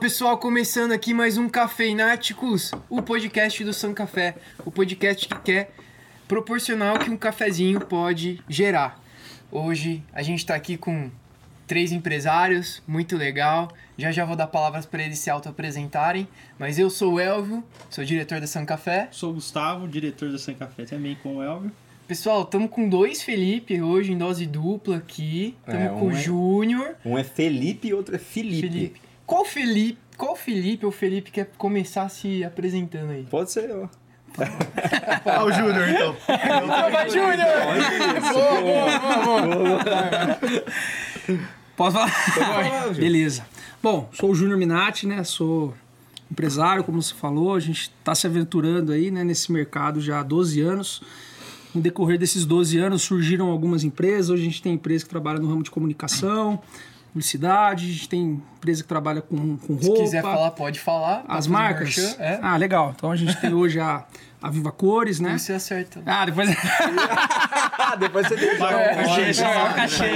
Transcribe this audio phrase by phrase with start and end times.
[0.00, 4.34] Pessoal, começando aqui mais um Cafeináticos, o podcast do São Café,
[4.64, 5.72] o podcast que quer
[6.26, 8.98] proporcionar o que um cafezinho pode gerar.
[9.52, 11.10] Hoje a gente tá aqui com
[11.66, 13.70] três empresários, muito legal.
[13.98, 16.26] Já já vou dar palavras para eles se auto-apresentarem,
[16.58, 19.08] mas eu sou o Elvio, sou diretor da São Café.
[19.10, 21.70] Sou o Gustavo, diretor da São Café também com o Elvio.
[22.08, 25.54] Pessoal, estamos com dois Felipe hoje em dose dupla aqui.
[25.60, 26.94] Estamos É, com um o é- Júnior.
[27.04, 28.62] Um é Felipe e outro é Felipe.
[28.68, 29.09] Felipe.
[29.30, 29.96] Qual Felipe?
[30.16, 33.22] Qual Felipe ou Felipe quer começar se apresentando aí?
[33.30, 33.88] Pode ser, ó.
[35.24, 36.16] Ah, o Júnior, então.
[36.26, 37.36] Vai, Júnior!
[38.32, 39.78] Boa, boa, boa, boa.
[41.76, 42.92] Posso falar?
[42.92, 43.46] Beleza.
[43.80, 45.22] Bom, sou o Júnior Minati, né?
[45.22, 45.74] Sou
[46.28, 47.54] empresário, como você falou.
[47.54, 51.02] A gente está se aventurando aí né, nesse mercado já há 12 anos.
[51.72, 54.28] No decorrer desses 12 anos surgiram algumas empresas.
[54.28, 56.60] Hoje a gente tem empresa que trabalha no ramo de comunicação,
[57.10, 59.84] publicidade, a gente tem empresa que trabalha com, com roupa.
[59.96, 61.24] Se quiser falar, pode falar.
[61.28, 61.96] As Fazer marcas?
[61.96, 62.38] merchan, É.
[62.42, 62.94] Ah, legal.
[62.96, 64.04] Então a gente tem hoje a,
[64.42, 65.36] a Viva Cores, né?
[65.36, 66.02] Você acerta.
[66.06, 66.48] Ah, depois.
[67.82, 68.68] Ah, depois você deixa.
[68.68, 70.10] Cachê, só o cachê.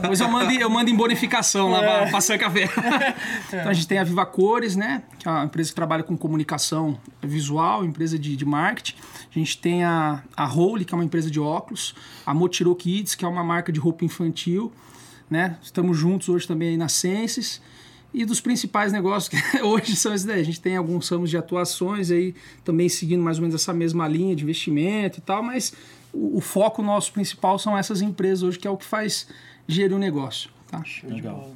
[0.00, 2.66] Depois eu mando, eu mando em bonificação lá pra, pra Café.
[3.48, 5.02] Então a gente tem a Viva Cores, né?
[5.18, 8.96] Que é uma empresa que trabalha com comunicação visual, empresa de, de marketing.
[9.34, 11.94] A gente tem a, a Holy, que é uma empresa de óculos.
[12.24, 14.72] A Motiro Kids, que é uma marca de roupa infantil.
[15.30, 15.56] Né?
[15.62, 17.60] Estamos juntos hoje também aí na Senses.
[18.14, 20.40] E dos principais negócios que hoje são esses daí.
[20.40, 24.06] A gente tem alguns ramos de atuações aí, também seguindo mais ou menos essa mesma
[24.06, 25.72] linha de investimento e tal, mas
[26.12, 29.26] o, o foco nosso principal são essas empresas hoje, que é o que faz
[29.66, 30.50] gerir o negócio.
[30.70, 30.82] Tá?
[31.04, 31.54] Legal.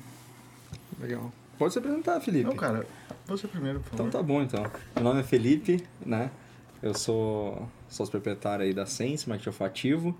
[0.99, 1.31] Legal.
[1.59, 2.45] Pode se apresentar, Felipe.
[2.45, 2.87] Não, cara,
[3.27, 4.13] você primeiro, por Então favor.
[4.13, 4.65] tá bom, então.
[4.95, 6.31] Meu nome é Felipe, né?
[6.83, 10.17] Eu sou sócio proprietário aí da Sense, marketing olfativo.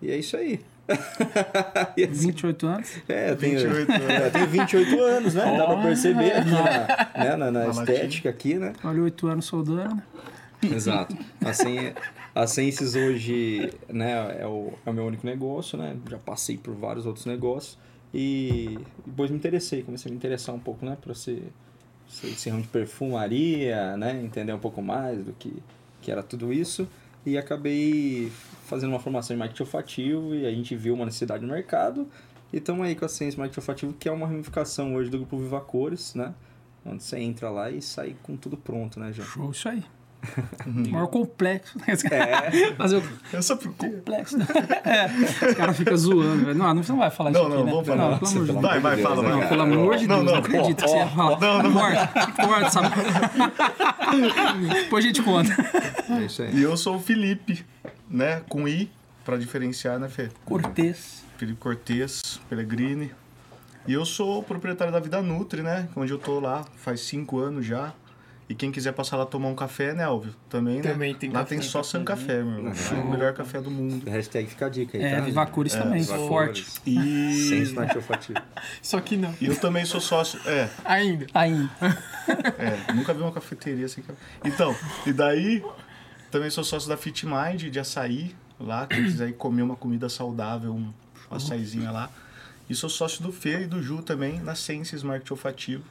[0.00, 0.60] E é isso aí.
[1.96, 2.92] E assim, 28 anos.
[3.08, 4.10] é, eu tenho, 28 anos.
[4.24, 5.56] eu tenho 28 anos, né?
[5.56, 7.36] Dá pra perceber aqui na, né?
[7.36, 8.72] na, na estética aqui, né?
[8.82, 10.02] Olha, 8 anos soldando.
[10.62, 11.16] Exato.
[11.44, 11.92] Assim,
[12.34, 15.96] a Senses hoje né, é, o, é o meu único negócio, né?
[16.08, 17.78] Já passei por vários outros negócios
[18.12, 20.96] e depois me interessei, comecei a me interessar um pouco, né?
[21.00, 21.42] Por esse,
[22.08, 24.20] esse, esse ramo de perfumaria, né?
[24.22, 25.52] Entender um pouco mais do que,
[26.00, 26.88] que era tudo isso
[27.26, 28.30] e acabei
[28.64, 32.08] fazendo uma formação em marketing olfativo e a gente viu uma necessidade no mercado
[32.54, 35.36] e estamos aí com a Sense Marketing Olfativo, que é uma ramificação hoje do grupo
[35.36, 36.32] Viva Cores, né?
[36.86, 39.26] Onde você entra lá e sai com tudo pronto, né, João?
[39.26, 39.82] Show, isso aí.
[40.64, 41.76] O maior complexo.
[42.10, 42.72] É.
[42.76, 43.88] Fazer o Eu só porque...
[43.88, 44.36] complexo.
[44.84, 45.46] É.
[45.48, 46.54] Os caras ficam zoando.
[46.54, 47.72] Não, não, você não vai falar Não, isso aqui, não, né?
[47.72, 48.10] vamos falar.
[48.10, 48.62] Não, pelo amor de Deus.
[48.62, 49.30] Vai, vai, fala, né, vai.
[49.32, 49.48] Não, cara?
[49.48, 51.40] pelo amor de Não, Deus, não, não, acredito que você ia falar.
[51.40, 51.72] Não, não.
[51.72, 52.94] Corta, corta, sabe?
[54.74, 55.52] Depois a gente conta.
[56.08, 56.54] É isso aí.
[56.54, 57.66] E eu sou o Felipe,
[58.14, 58.42] né?
[58.48, 58.90] Com I,
[59.24, 60.28] pra diferenciar, né, Fê?
[60.44, 61.24] Cortês.
[61.36, 63.10] Felipe Cortez, Pellegrini.
[63.86, 65.88] E eu sou o proprietário da Vida Nutri, né?
[65.96, 67.92] Onde eu tô lá faz cinco anos já.
[68.48, 70.34] E quem quiser passar lá tomar um café, né, Alvio?
[70.50, 70.82] Também, né?
[70.82, 72.72] Também tem Lá café, tem só San Café, meu irmão.
[72.90, 74.08] É o melhor café do mundo.
[74.08, 75.20] Hashtag fica a dica aí, É, tá?
[75.22, 76.66] Viva Cores também, Viva forte.
[76.86, 77.48] E...
[77.48, 78.38] Sem smart olfativo.
[78.82, 79.34] Só que não.
[79.40, 80.38] e eu também sou sócio...
[80.46, 81.26] É, Ainda.
[81.32, 81.70] Ainda.
[82.58, 84.02] É, nunca vi uma cafeteria assim.
[84.02, 84.12] que-
[84.44, 84.76] Então,
[85.06, 85.64] e daí
[86.34, 90.08] também sou sócio da Fit Mind de açaí, lá, quem quiser ir comer uma comida
[90.08, 90.92] saudável, um
[91.30, 92.10] açaizinho lá.
[92.68, 95.84] E sou sócio do Fê e do Ju também, na Senses Marketing Olfativo,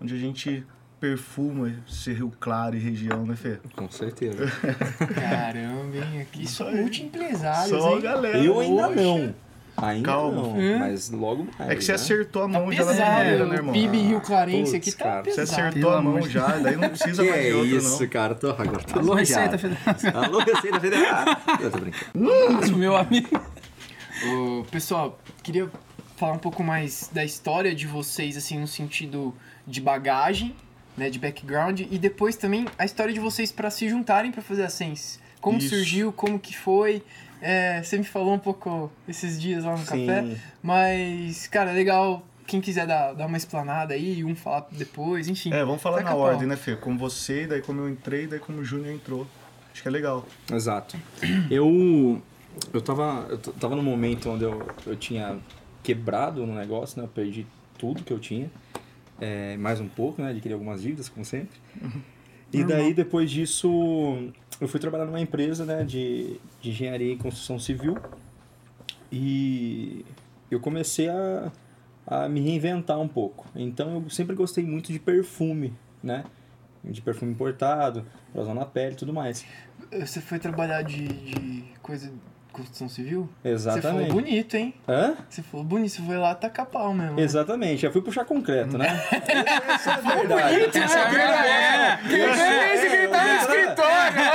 [0.00, 0.64] onde a gente
[0.98, 3.58] perfuma esse Rio Claro e região, né, Fê?
[3.74, 4.46] Com certeza.
[5.14, 6.22] Caramba, hein?
[6.22, 6.74] Aqui aí.
[6.74, 8.00] multi-empresários, Só hein?
[8.00, 8.38] galera.
[8.38, 9.02] Eu ainda Poxa.
[9.02, 9.34] não.
[9.76, 10.42] Ainda Calma.
[10.42, 10.58] não.
[10.58, 10.78] Hum?
[10.78, 11.70] Mas logo mais.
[11.70, 11.96] É que você né?
[11.96, 13.72] acertou a Tá mão já na primeira, né, irmão?
[13.74, 15.24] PIB Rio Clarense putz, aqui tá cara.
[15.24, 15.60] Você pesado.
[15.60, 18.08] acertou Pelo a mão já, daí não precisa Que mais de é outro, isso, não.
[18.08, 18.34] cara?
[18.34, 19.14] Tô, agora tô Alô.
[19.14, 20.24] Receita Federal.
[20.24, 21.24] Alô, Receita Federal.
[21.60, 22.76] Eu tô brincando.
[22.78, 23.40] Meu amigo.
[24.24, 25.68] Ô, pessoal, queria
[26.16, 29.34] falar um pouco mais da história de vocês, assim, no sentido
[29.66, 30.56] de bagagem,
[30.96, 34.64] né, de background, e depois também a história de vocês para se juntarem para fazer
[34.64, 35.18] a Sense.
[35.40, 35.68] Como Isso.
[35.68, 37.02] surgiu, como que foi.
[37.40, 40.06] É, você me falou um pouco esses dias lá no Sim.
[40.06, 42.26] café, mas, cara, é legal.
[42.46, 45.52] Quem quiser dar, dar uma explanada aí, um falar depois, enfim.
[45.52, 46.76] É, vamos falar na ordem, né, Fê?
[46.76, 49.26] Como você, daí como eu entrei, daí como o Júnior entrou.
[49.72, 50.24] Acho que é legal.
[50.52, 50.96] Exato.
[51.50, 52.22] Eu,
[52.72, 55.38] eu, tava, eu tava num momento onde eu, eu tinha
[55.82, 57.04] quebrado no negócio, né?
[57.04, 57.46] Eu perdi
[57.76, 58.50] tudo que eu tinha.
[59.20, 60.30] É, mais um pouco, né?
[60.30, 61.58] Adquiri algumas dívidas, como sempre.
[62.52, 67.58] E daí, depois disso, eu fui trabalhar numa empresa né, de, de engenharia e construção
[67.58, 67.98] civil.
[69.10, 70.04] E
[70.50, 71.52] eu comecei a,
[72.06, 73.46] a me reinventar um pouco.
[73.54, 76.24] Então, eu sempre gostei muito de perfume, né?
[76.82, 79.44] De perfume importado, pra usar na pele e tudo mais.
[79.92, 82.12] Você foi trabalhar de, de coisa
[82.56, 83.28] construção civil?
[83.42, 84.08] Você Exatamente.
[84.08, 84.74] falou bonito, hein?
[84.88, 85.14] Hã?
[85.28, 87.20] Você falou bonito, você foi lá tacar pau mesmo.
[87.20, 88.86] Exatamente, já fui puxar concreto, né?
[89.68, 90.78] Essa é a verdade.
[90.78, 92.02] Essa é a verdade.
[92.08, 93.86] Quem fez esse que tá no escritório?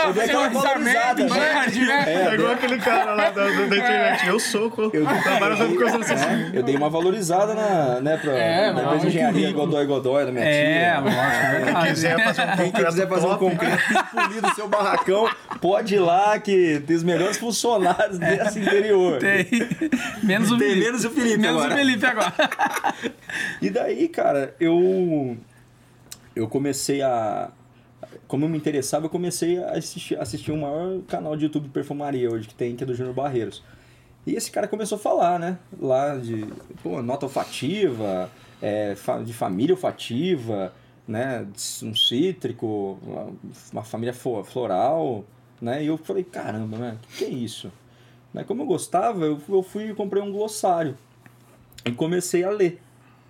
[0.08, 1.66] Eu dei aquela valorizada, né?
[2.08, 4.28] É, igual aquele cara lá da, da, da internet.
[4.28, 6.48] Eu sou, Eu, trabalho na construção civil.
[6.54, 10.26] é, eu dei uma valorizada na, né, pra, É, na empresa de engenharia Godoy Godoy
[10.26, 11.00] da minha É, tia.
[11.00, 11.88] lógico, é Quem verdade.
[11.90, 13.82] quiser fazer um Quem concreto quiser fazer um concreto
[14.12, 15.30] polido do seu barracão,
[15.60, 19.19] pode ir lá que tem os melhores funcionários desse interior.
[19.19, 19.46] Tem.
[20.24, 20.86] Menos o Tem Felipe.
[20.86, 21.74] menos o Felipe Menos agora.
[21.74, 22.34] o Felipe agora.
[23.62, 25.38] E daí, cara, eu
[26.36, 27.52] eu comecei a
[28.28, 31.69] como eu me interessava, eu comecei a assistir, assistir o maior canal de YouTube de
[31.69, 33.63] perfumaria hoje que tem, que é do Júnior Barreiros.
[34.25, 35.58] E esse cara começou a falar, né?
[35.80, 36.46] Lá de
[36.84, 38.30] pô, nota olfativa,
[38.62, 40.74] é, de família olfativa,
[41.08, 41.46] né?
[41.84, 43.00] Um cítrico,
[43.72, 45.25] uma, família floral,
[45.62, 45.84] né?
[45.84, 46.98] E eu falei, caramba, né?
[47.04, 47.72] O que, que é isso?
[48.33, 48.44] Né?
[48.44, 50.98] Como eu gostava, eu, eu fui e comprei um glossário
[51.86, 52.81] e comecei a ler.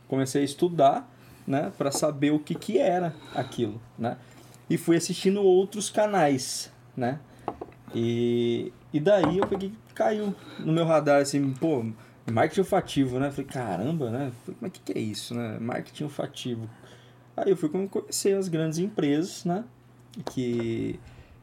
[0.08, 1.10] Comecei a estudar,
[1.48, 1.72] né?
[1.78, 4.18] Para saber o que, que era aquilo, né?
[4.70, 7.20] E fui assistindo outros canais, né?
[7.94, 11.86] E, e daí eu peguei, caiu no meu radar assim, pô,
[12.30, 13.32] marketing olfativo, né?
[13.32, 14.32] Falei, caramba, né?
[14.44, 15.58] Falei, mas o que, que é isso, né?
[15.60, 16.70] Marketing olfativo.
[17.36, 19.64] Aí eu fui conhecer as grandes empresas, né?
[20.26, 21.00] Que,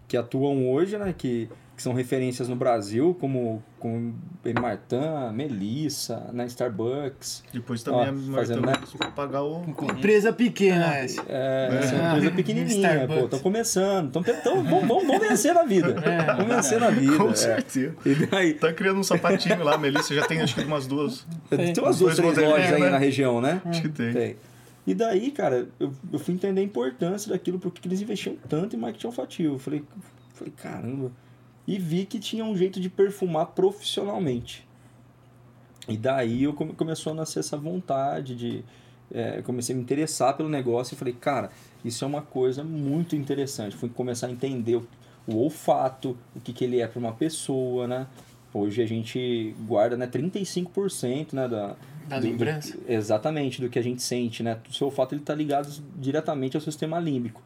[0.06, 1.14] que atuam hoje, né?
[1.16, 6.44] Que, que são referências no Brasil, como, como Ben Martin, Melissa, né?
[6.46, 7.44] Starbucks.
[7.52, 8.86] Depois também Ó, a fazendo, Marta né?
[8.98, 9.62] vai pagar o.
[9.96, 11.22] Empresa pequena essa.
[11.28, 11.78] É, É.
[11.78, 13.22] essa é uma empresa pequenininha, Starbucks.
[13.22, 15.94] pô, tô começando, tão, tão, vamos, vamos, vamos vencer na vida,
[16.36, 17.16] vamos vencer na vida.
[17.16, 17.34] Com é.
[17.36, 17.94] certeza.
[18.04, 20.12] E daí, Tá criando um sapatinho lá, Melissa.
[20.12, 21.24] Já tem acho que umas duas.
[21.48, 22.90] tem umas duas, três lojas aí né?
[22.90, 23.62] na região, né?
[23.64, 24.12] Acho que tem.
[24.12, 24.36] Tem.
[24.84, 28.78] E daí, cara, eu, eu fui entender a importância daquilo, porque eles investiam tanto em
[28.80, 29.54] marketing olfativo.
[29.54, 29.84] Eu falei,
[30.34, 31.12] falei, caramba.
[31.68, 34.66] E vi que tinha um jeito de perfumar profissionalmente.
[35.88, 38.64] E daí eu come, começou a nascer essa vontade de.
[39.12, 41.50] é, comecei a me interessar pelo negócio e falei, cara,
[41.84, 43.76] isso é uma coisa muito interessante.
[43.76, 44.86] Fui começar a entender o,
[45.26, 48.06] o olfato, o que, que ele é para uma pessoa, né?
[48.52, 51.76] Hoje a gente guarda né, 35% né, da,
[52.08, 52.78] Da do- do- lembrança.
[52.88, 54.58] exatamente, do que a gente sente, né?
[54.68, 57.42] O seu olfato ele tá ligado diretamente ao sistema límbico.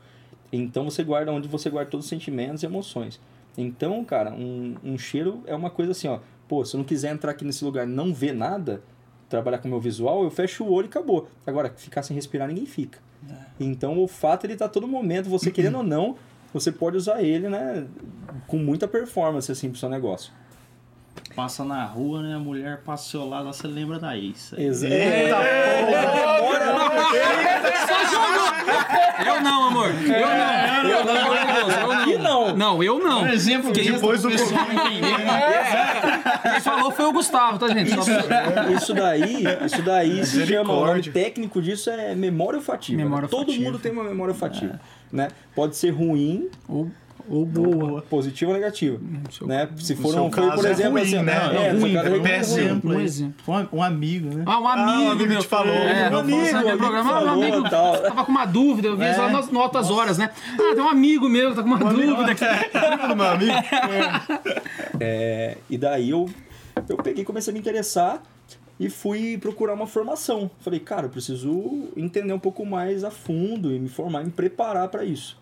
[0.53, 3.21] Então você guarda onde você guarda todos os sentimentos e emoções.
[3.57, 6.21] Então, cara, um, um cheiro é uma coisa assim, ó.
[6.49, 8.83] Pô, se eu não quiser entrar aqui nesse lugar e não ver nada,
[9.29, 11.29] trabalhar com o meu visual, eu fecho o olho e acabou.
[11.47, 12.99] Agora, ficar sem respirar, ninguém fica.
[13.59, 16.17] Então, o olfato, ele tá a todo momento, você querendo ou não,
[16.53, 17.87] você pode usar ele, né?
[18.47, 20.33] Com muita performance, assim, pro seu negócio.
[21.35, 22.35] Passa na rua, né?
[22.35, 24.53] A mulher passa ao seu lado, lá você lembra da ex.
[24.57, 24.93] Exato.
[24.93, 25.37] Eita
[29.27, 29.89] Eu não, amor.
[29.89, 30.91] Eu não.
[30.91, 32.23] Eu não, pelo amor de Deus, eu não.
[32.23, 32.57] Não.
[32.57, 33.23] Não, eu não.
[33.23, 35.15] Um exemplo Quem, Depois do pessoal entender.
[36.53, 37.91] quem falou foi o Gustavo, tá, gente?
[37.95, 42.99] Pra- Isso daí, isso daí se chama, o nome técnico disso é memória olfativa.
[42.99, 43.05] né?
[43.05, 43.65] Memória Todo olfativa.
[43.65, 44.81] mundo tem uma memória olfativa,
[45.11, 45.29] né?
[45.55, 46.91] Pode ser ruim, Ou,
[47.29, 48.03] ou boa.
[48.03, 48.99] positiva ou negativa,
[49.31, 49.69] seu- né?
[49.79, 51.33] Se for, um, foi, por caso é exemplo, ruim, assim, né?
[51.33, 52.81] é, Não, no ruim, caso é é ruim, péssimo.
[52.81, 52.97] ruim.
[52.97, 53.55] Um exemplo.
[53.73, 54.45] Um, um amigo, né?
[54.47, 55.39] Ah, um amigo, amigo meu.
[55.41, 55.73] te falou.
[55.75, 57.99] É, Um amigo, amigo, amigo programa, falou, um amigo tal.
[58.03, 59.17] tava com uma dúvida, eu vi É.
[59.17, 60.31] lá nas notas horas, né?
[60.55, 62.45] Ah, tem um amigo meu que tá com uma dúvida aqui.
[62.45, 63.53] Lembra do meu amigo?
[65.01, 66.29] É, e daí eu,
[66.89, 68.23] eu peguei e comecei a me interessar
[68.79, 70.51] e fui procurar uma formação.
[70.61, 74.89] Falei, cara, eu preciso entender um pouco mais a fundo e me formar, me preparar
[74.89, 75.39] para isso,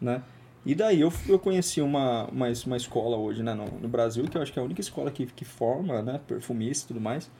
[0.00, 0.22] né?
[0.68, 4.36] E daí eu, eu conheci uma, uma, uma escola hoje né, no, no Brasil, que
[4.36, 7.30] eu acho que é a única escola que, que forma né, perfumista e tudo mais.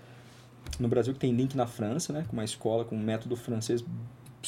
[0.81, 2.25] No Brasil que tem link na França, né?
[2.27, 3.85] Com uma escola com um método francês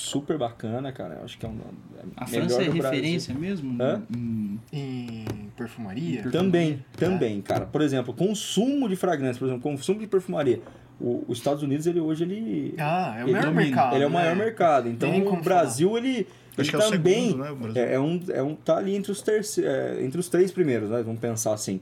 [0.01, 1.15] super bacana, cara.
[1.17, 3.81] Eu acho que é um é A melhor França é referência mesmo?
[3.83, 4.03] Hã?
[4.15, 5.25] Hum, Em
[5.57, 6.23] perfumaria?
[6.31, 7.67] Também, também, cara.
[7.67, 10.61] Por exemplo, consumo de fragrância, por exemplo, consumo de perfumaria.
[11.01, 13.63] O, os Estados Unidos, ele hoje, ele, Ah, é o Ele maior domina.
[13.63, 13.95] mercado.
[13.95, 14.45] ele é o maior né?
[14.45, 14.89] mercado.
[14.89, 16.27] Então, Tem nem o como Brasil, ele, ele
[16.59, 17.51] Acho que é o também segundo, né?
[17.53, 20.51] O é, é um, é um, tá ali entre os, terce, é, entre os três
[20.53, 21.03] primeiros, né?
[21.03, 21.81] Vamos pensar assim.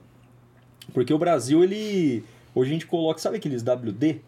[0.93, 2.23] Porque o Brasil, ele...
[2.55, 4.21] Hoje a gente coloca, sabe aqueles WD?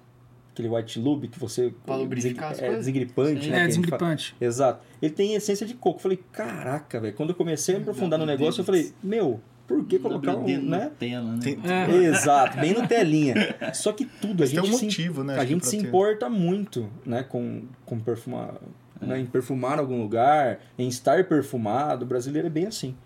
[0.52, 1.72] Aquele white lube que você...
[1.86, 2.86] Pra lubrificar as é, coisas?
[2.86, 3.50] desengripante, Sim.
[3.50, 3.56] né?
[3.56, 3.66] É, gente fala.
[3.68, 4.36] desengripante.
[4.40, 4.84] Exato.
[5.00, 5.98] Ele tem essência de coco.
[5.98, 7.14] Eu falei, caraca, velho.
[7.14, 9.40] Quando eu comecei a me aprofundar no negócio, eu falei, meu,
[9.70, 10.84] por que colocar um, né?
[10.86, 11.88] Nutella, né?
[11.88, 11.94] É.
[12.08, 13.34] Exato, bem no telinha.
[13.72, 15.38] Só que tudo, a Mas gente, um se, motivo, né?
[15.38, 15.86] a gente se ter.
[15.86, 18.54] importa muito, né, com, com perfumar,
[19.00, 22.04] né, em perfumar algum lugar, em estar perfumado.
[22.04, 22.96] O brasileiro é bem assim.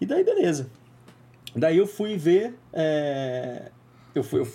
[0.00, 0.70] E daí, beleza.
[1.54, 3.72] Daí eu fui ver, é,
[4.14, 4.46] eu fui, eu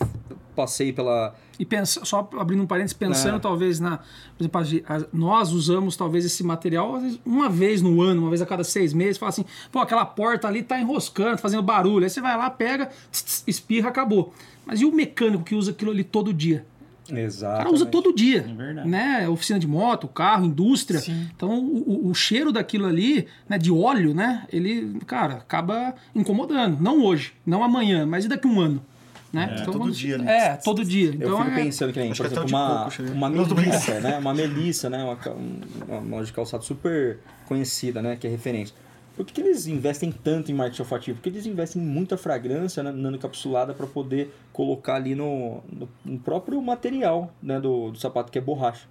[0.57, 1.35] passei pela.
[1.59, 3.39] E pensa, só abrindo um parênteses, pensando É.
[3.39, 3.97] talvez na.
[4.37, 8.45] Por exemplo, nós usamos talvez esse material vezes, uma vez no ano, uma vez a
[8.45, 12.03] cada seis meses, fala assim, pô, aquela porta ali tá enroscando, fazendo barulho.
[12.03, 14.33] Aí você vai lá, pega, tss, tss, espirra, acabou.
[14.65, 16.65] Mas e o mecânico que usa aquilo ali todo dia?
[17.09, 17.57] O Exato.
[17.59, 18.39] cara usa todo dia.
[18.49, 18.89] É verdade.
[18.89, 19.29] Né?
[19.29, 20.99] Oficina de moto, carro, indústria.
[20.99, 21.29] Sim.
[21.35, 24.45] Então o, o- o cheiro daquilo ali, né, de óleo, né?
[24.51, 26.77] Ele, cara, acaba incomodando.
[26.81, 28.81] Não hoje, não amanhã, mas e daqui a um ano?
[29.45, 29.53] Né?
[29.53, 30.37] Então, todo quando- dia, né?
[30.37, 31.09] É, todo dia.
[31.09, 33.11] Eu Então, fico é- pensando que nem, Acho por exemplo, uma, chega.
[33.11, 34.17] uma tô melissa, né?
[34.17, 35.03] Uma melissa, né?
[35.03, 35.61] Uma, um-
[35.99, 38.15] uma loja de calçado super conhecida, né?
[38.15, 38.75] Que é referência.
[39.15, 41.17] Por que, que eles investem tanto em marketing olfativo?
[41.17, 46.19] Porque eles investem em muita fragrância né, nanoencapsulada para poder colocar ali no, no, no
[46.19, 48.85] próprio material né, do, do sapato, que é borracha.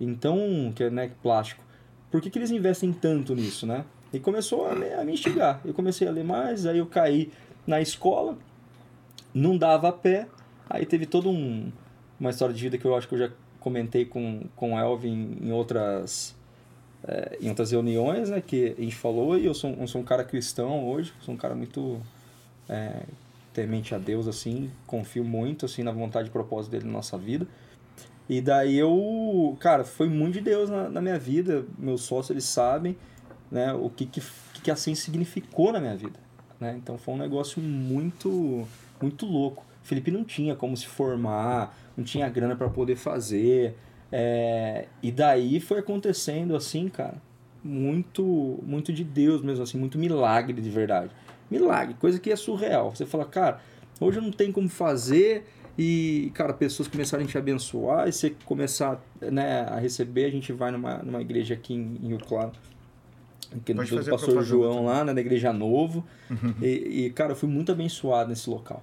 [0.00, 1.62] Então, que é né, plástico.
[2.10, 3.84] Por que, que eles investem tanto nisso, né?
[4.12, 5.60] E começou a me, a me instigar.
[5.64, 7.30] Eu comecei a ler mais, aí eu caí
[7.66, 8.36] na escola,
[9.34, 10.28] não dava a pé.
[10.68, 11.70] Aí teve toda um,
[12.18, 15.38] uma história de vida que eu acho que eu já comentei com, com o Elvin
[15.40, 16.34] em outras,
[17.04, 18.40] eh, em outras reuniões, né?
[18.40, 21.36] Que a gente falou, e eu sou, eu sou um cara cristão hoje, sou um
[21.36, 22.00] cara muito
[22.68, 23.04] eh,
[23.52, 27.46] temente a Deus, assim, confio muito, assim, na vontade e propósito dele na nossa vida.
[28.28, 32.44] E daí eu, cara, foi muito de Deus na, na minha vida, meus sócios, eles
[32.44, 32.96] sabem,
[33.50, 36.18] né, o que que, que que a ciência significou na minha vida,
[36.58, 36.74] né?
[36.82, 38.66] Então foi um negócio muito,
[39.02, 39.64] muito louco.
[39.82, 43.76] O Felipe não tinha como se formar, não tinha grana para poder fazer,
[44.12, 47.14] é, e daí foi acontecendo assim, cara,
[47.64, 51.10] muito, muito de Deus mesmo, assim, muito milagre de verdade.
[51.50, 52.94] Milagre, coisa que é surreal.
[52.94, 53.60] Você fala, cara,
[53.98, 55.46] hoje eu não tenho como fazer
[55.78, 60.26] e, cara, pessoas começarem a te abençoar e você começar né, a receber.
[60.26, 62.52] A gente vai numa, numa igreja aqui em, em Rio Claro,
[63.64, 64.86] que Pode do pastor João também.
[64.86, 66.04] lá, né, da Igreja Novo.
[66.60, 68.82] E, e, cara, eu fui muito abençoado nesse local.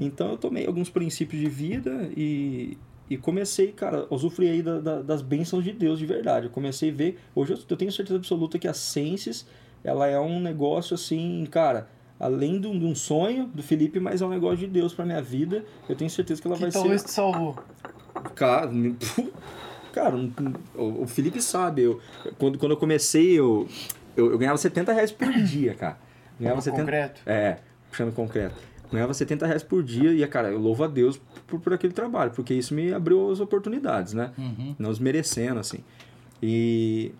[0.00, 2.76] Então eu tomei alguns princípios de vida e,
[3.10, 6.46] e comecei, cara, a usufruir aí da- da- das bênçãos de Deus de verdade.
[6.46, 9.46] Eu comecei a ver, hoje eu, eu tenho certeza absoluta que a Senses,
[9.84, 14.22] ela é um negócio assim, cara, além de um, de um sonho do Felipe, mas
[14.22, 15.64] é um negócio de Deus pra minha vida.
[15.88, 17.06] Eu tenho certeza que ela Que vai talvez ser...
[17.08, 17.56] te salvou.
[18.34, 18.70] Cara,
[19.92, 20.16] cara
[20.74, 22.00] o, o Felipe sabe, eu,
[22.38, 23.68] quando, quando eu comecei, eu,
[24.16, 25.98] eu, eu ganhava 70 reais por dia, cara.
[26.40, 27.20] Ganhava No 70, concreto.
[27.26, 27.58] é,
[27.90, 28.54] puxando concreto.
[28.90, 32.30] Ganhava 70 reais por dia e, cara, eu louvo a Deus por, por aquele trabalho,
[32.30, 34.32] porque isso me abriu as oportunidades, né?
[34.78, 35.78] Não desmerecendo, assim.
[36.42, 37.12] E,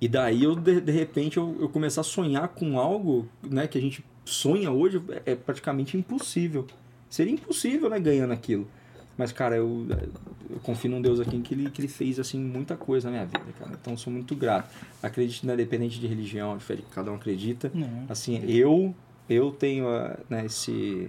[0.00, 3.76] e daí, eu, de, de repente, eu, eu começar a sonhar com algo né, que
[3.76, 6.66] a gente sonha hoje é, é praticamente impossível.
[7.10, 8.66] Seria impossível, né, ganhando aquilo.
[9.16, 9.86] Mas, cara, eu,
[10.50, 13.26] eu confio num Deus aqui que ele, que ele fez, assim, muita coisa na minha
[13.26, 13.72] vida, cara.
[13.80, 14.68] Então, eu sou muito grato.
[15.02, 17.70] Acredito, independente de religião, de fé, que cada um acredita.
[17.72, 18.06] Não.
[18.08, 18.94] Assim, eu
[19.28, 21.08] eu tenho ah, né, esse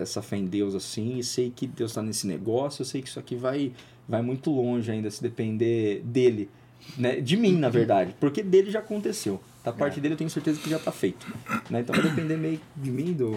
[0.00, 2.82] essa fé em Deus assim e sei que Deus está nesse negócio.
[2.82, 3.72] Eu sei que isso aqui vai
[4.08, 6.48] vai muito longe ainda se depender dele,
[6.96, 7.20] né?
[7.20, 9.40] De mim, na verdade, porque dele já aconteceu.
[9.64, 11.26] Da parte dele eu tenho certeza que já está feito,
[11.68, 11.80] né?
[11.80, 13.32] Então vai depender meio de mim, do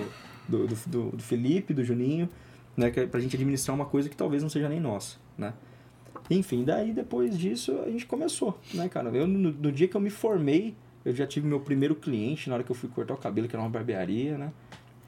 [0.47, 2.29] do, do, do- Felipe, do Juninho,
[2.77, 2.91] né?
[2.95, 5.53] É pra gente administrar uma coisa que talvez não seja nem nossa, né?
[6.29, 9.09] Enfim, daí depois disso a gente começou, né, cara?
[9.09, 10.75] Eu, no, no dia que eu me formei,
[11.09, 13.55] eu já tive meu primeiro cliente na hora que eu fui cortar o cabelo, que
[13.55, 14.51] era uma barbearia, né?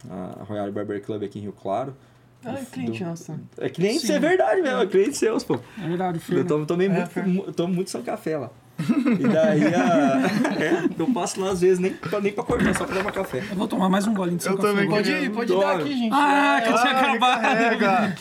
[0.09, 1.95] A Royal Barber Club aqui em Rio Claro.
[2.43, 3.39] Ah, é cliente nosso.
[3.57, 4.13] É cliente, Sim.
[4.13, 5.59] é verdade mesmo, é cliente seus, pô.
[5.79, 6.43] É verdade, Eu filho.
[6.45, 6.89] tomo, tomei É,
[7.23, 8.49] muito, eu tomo muito São Café lá.
[9.19, 10.21] E daí a.
[10.61, 13.39] É, eu passo lá às vezes nem pra, nem pra cortar, só pra tomar café.
[13.49, 14.87] Eu vou tomar mais um golinho de seu Eu café também.
[14.89, 16.13] Pode, pode dar aqui, gente.
[16.13, 18.13] Ah, que eu tinha Ah, acabado.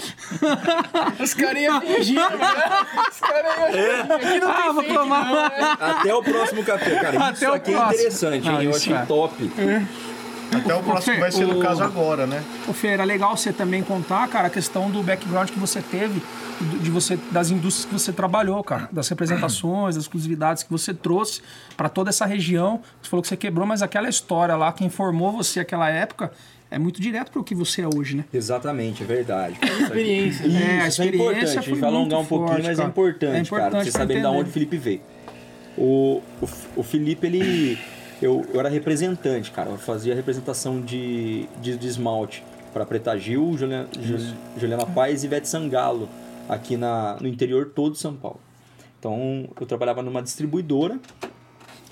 [1.23, 2.29] Os caras iam fingindo, né?
[3.11, 4.13] Os caras iam fingindo.
[4.15, 5.25] Aqui não Ah, tem vou fake, tomar.
[5.27, 5.77] não, né?
[5.81, 7.19] Até o próximo café, cara.
[7.29, 7.95] Até isso o aqui é próximo.
[7.95, 8.53] interessante, hein?
[8.55, 9.05] Não, eu isso achei é.
[10.53, 12.43] Até o próximo vai ser no o- caso agora, né?
[12.69, 16.23] Ô, Fê, era legal você também contar, cara, a questão do background que você teve,
[16.83, 21.41] de você, das indústrias que você trabalhou, cara, das representações, das exclusividades que você trouxe
[21.77, 22.81] para toda essa região.
[23.01, 26.33] Você falou que você quebrou, mas aquela história lá, quem formou você naquela época,
[26.71, 28.25] é muito direto para o que você é hoje, né?
[28.33, 29.57] Exatamente, é verdade.
[29.81, 30.47] Experiência.
[30.47, 31.59] Isso, É, a isso é experiência importante.
[31.59, 32.89] A gente vai alongar um pouquinho, forte, mas cara.
[32.89, 35.01] é importante, É cara, importante pra você pra saber de onde o Felipe veio.
[35.79, 37.79] O, o, o Felipe, ele.
[38.21, 39.71] Eu, eu era representante, cara.
[39.71, 45.27] Eu fazia representação de, de, de esmalte para Preta Gil, Juliana, Ju- Juliana Paz e
[45.27, 46.09] Ivete Sangalo,
[46.49, 48.41] aqui na, no interior todo de São Paulo.
[48.99, 51.01] Então, eu trabalhava numa distribuidora,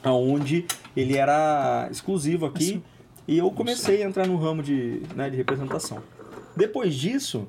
[0.04, 2.82] onde ele era exclusivo aqui,
[3.26, 5.98] e eu comecei a entrar no ramo de, né, de representação.
[6.54, 7.48] Depois disso,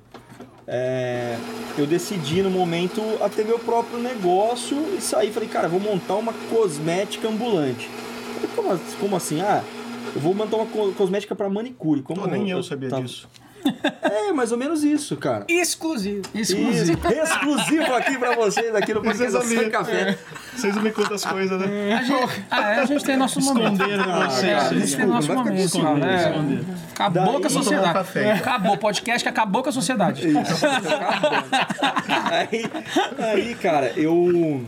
[0.65, 1.35] é,
[1.77, 5.31] eu decidi no momento a ter meu próprio negócio e saí.
[5.31, 7.89] Falei, cara, vou montar uma cosmética ambulante.
[8.55, 9.41] Como, como assim?
[9.41, 9.61] Ah,
[10.15, 12.01] eu vou montar uma co- cosmética para manicure.
[12.01, 13.27] Como Pô, nem eu sabia tava- disso.
[14.01, 15.43] É, mais ou menos isso, cara.
[15.49, 16.21] Exclusivo.
[16.33, 16.97] Exclusivo.
[17.09, 20.17] Isso, exclusivo aqui pra vocês, aqui no Vocês Sem Café.
[20.55, 21.93] Vocês não me contam as coisas, né?
[21.93, 23.73] A gente, ah, é, a gente tem nosso momento.
[23.81, 24.47] Esconderam Ah, você.
[24.47, 25.57] É, a gente tem nosso momento.
[25.57, 26.65] É, escondido.
[26.93, 27.93] acabou Daí- com a sociedade.
[27.93, 28.37] café, então.
[28.37, 30.23] Acabou o podcast que acabou com a sociedade.
[32.31, 32.65] aí,
[33.19, 34.63] aí, cara, eu.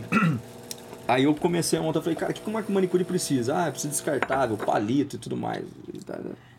[1.12, 3.54] Aí eu comecei a montar, falei, cara, o que uma manicure precisa?
[3.56, 5.64] Ah, precisa de descartável, palito e tudo mais.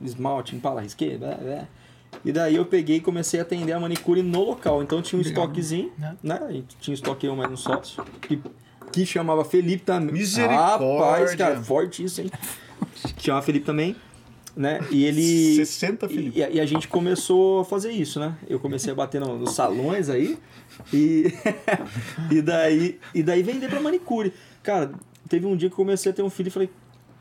[0.02, 1.68] Esmalte, empala, risqueira, blá, blá.
[2.24, 4.84] E daí eu peguei e comecei a atender a manicure no local.
[4.84, 5.92] Então tinha um estoquezinho,
[6.22, 6.40] né?
[6.52, 8.04] E tinha estoque eu mais um sócio.
[8.22, 8.40] Que,
[8.92, 10.14] que chamava Felipe também.
[10.14, 10.88] Misericórdia.
[11.00, 12.30] Rapaz, cara, forte isso, hein?
[13.18, 13.96] Chamava Felipe também,
[14.56, 14.80] né?
[14.92, 15.56] E ele.
[15.56, 16.40] 60, Felipe.
[16.40, 18.36] E, e a gente começou a fazer isso, né?
[18.48, 20.38] Eu comecei a bater no- nos salões aí
[20.92, 21.34] e,
[22.32, 24.34] e, daí, e daí vender pra manicure.
[24.62, 24.92] Cara,
[25.28, 26.70] teve um dia que eu comecei a ter um filho e falei,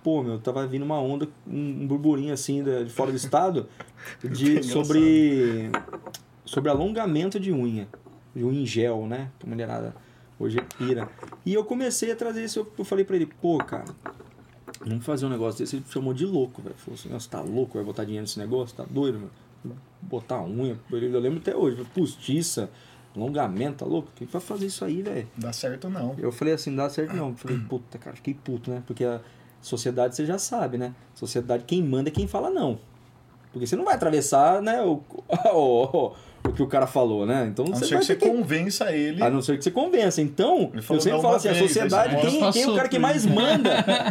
[0.02, 3.68] pô, meu, tava vindo uma onda, um, um burburinho assim de fora do estado
[4.22, 5.70] de, sobre,
[6.44, 7.88] sobre alongamento de unha.
[8.34, 9.30] De unha em gel, né?
[9.38, 9.94] Que a mulherada
[10.38, 11.08] hoje pira.
[11.44, 13.84] E eu comecei a trazer isso, eu, eu falei pra ele, pô, cara,
[14.84, 15.76] Vamos fazer um negócio desse.
[15.76, 16.74] Ele chamou de louco, velho.
[16.76, 17.74] Falou assim: Nossa, tá louco?
[17.74, 18.76] Vai botar dinheiro nesse negócio?
[18.76, 19.76] Tá doido, mano?
[20.00, 20.78] Botar unha.
[20.90, 21.84] Eu lembro até hoje.
[21.94, 22.70] Postiça,
[23.16, 24.10] alongamento, tá louco?
[24.14, 25.28] Quem vai fazer isso aí, velho?
[25.36, 26.14] Dá certo não.
[26.18, 27.30] Eu falei assim: Não dá certo não.
[27.30, 28.82] Eu falei: Puta, cara, fiquei puto, né?
[28.86, 29.20] Porque a
[29.60, 30.94] sociedade você já sabe, né?
[31.14, 32.78] Sociedade, quem manda é quem fala não.
[33.52, 34.82] Porque você não vai atravessar, né?
[34.82, 35.02] O,
[35.52, 36.12] o,
[36.44, 37.48] o, que o cara falou, né?
[37.50, 39.22] Então A não ser que você que convença ele.
[39.22, 40.20] a não ser que você convença.
[40.20, 42.22] Então, eu sempre não falo assim, a vez, sociedade, aí
[42.52, 43.70] quem, é o cara que mais manda?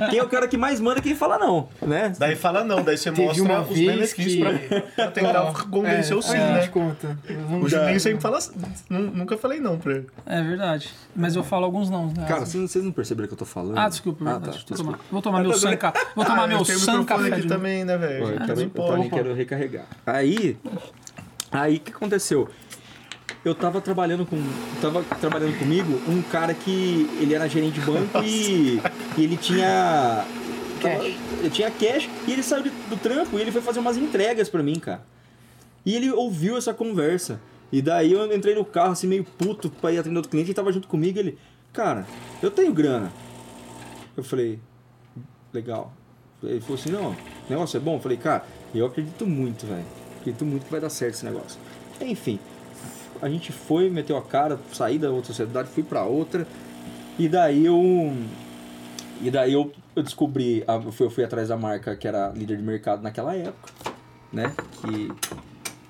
[0.09, 2.13] Quem é o cara que mais manda, quem fala não, né?
[2.17, 6.13] Daí fala não, daí você Teve mostra uma os benefícios que- pra, pra tentar convencer
[6.13, 6.67] é, o sim, a né?
[6.67, 7.17] conta.
[7.61, 8.51] O Juninho sempre fala assim,
[8.89, 10.07] "Nu- nunca falei não pra ele.
[10.25, 10.89] É verdade.
[11.15, 12.07] Mas eu falo alguns não.
[12.07, 12.25] Né?
[12.27, 13.77] Cara, vocês vocês não perceberam o que eu tô falando?
[13.77, 14.45] Ah, desculpa, Ah, verdade.
[14.45, 14.83] tá, vou, desculpa.
[14.83, 15.93] tomar, vou tomar meu sanca.
[16.15, 18.27] Vou tomar Ah, meu café aqui também, né, velho?
[18.29, 19.85] Eu também quero recarregar.
[20.05, 20.57] Aí,
[21.51, 22.49] aí o que aconteceu?
[23.43, 24.37] Eu tava trabalhando com.
[24.81, 28.79] Tava trabalhando comigo um cara que ele era gerente de banco e,
[29.17, 30.25] e ele tinha.
[30.81, 33.97] tava- ele tinha cash e ele saiu de- do trampo e ele foi fazer umas
[33.97, 35.03] entregas pra mim, cara.
[35.85, 37.39] E ele ouviu essa conversa.
[37.71, 40.53] E daí eu entrei no carro assim, meio puto pra ir atender outro cliente e
[40.53, 41.17] tava junto comigo.
[41.17, 41.37] Ele,
[41.73, 42.05] cara,
[42.43, 43.11] eu tenho grana.
[44.15, 44.59] Eu falei,
[45.53, 45.93] legal.
[46.43, 47.15] Ele falou assim, não, o
[47.49, 47.95] negócio é bom?
[47.95, 48.43] Eu falei, cara,
[48.75, 49.85] eu acredito muito, velho.
[50.21, 51.59] Acredito muito que vai dar certo esse negócio.
[51.99, 52.39] Enfim,
[53.21, 56.47] a gente foi, meteu a cara, saí da outra sociedade, fui pra outra.
[57.17, 58.13] E daí eu.
[59.21, 62.57] E daí eu, eu descobri, eu fui, eu fui atrás da marca que era líder
[62.57, 63.73] de mercado naquela época,
[64.31, 64.55] né?
[64.79, 65.11] Que,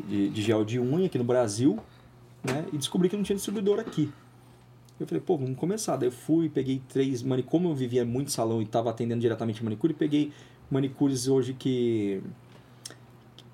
[0.05, 1.77] de, de gel de unha aqui no Brasil,
[2.43, 2.65] né?
[2.73, 4.11] E descobri que não tinha distribuidor aqui.
[4.99, 5.97] Eu falei, pô, vamos começar.
[5.97, 7.51] Daí eu fui, peguei três manicures.
[7.51, 10.31] Como eu vivia muito salão e estava atendendo diretamente manicure, peguei
[10.69, 12.21] manicures hoje que.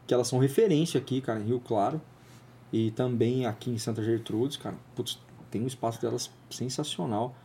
[0.07, 2.01] Que elas são referência aqui, cara, em Rio Claro.
[2.73, 4.75] E também aqui em Santa Gertrudes, cara.
[4.95, 5.19] Putz,
[5.51, 7.35] tem um espaço delas sensacional.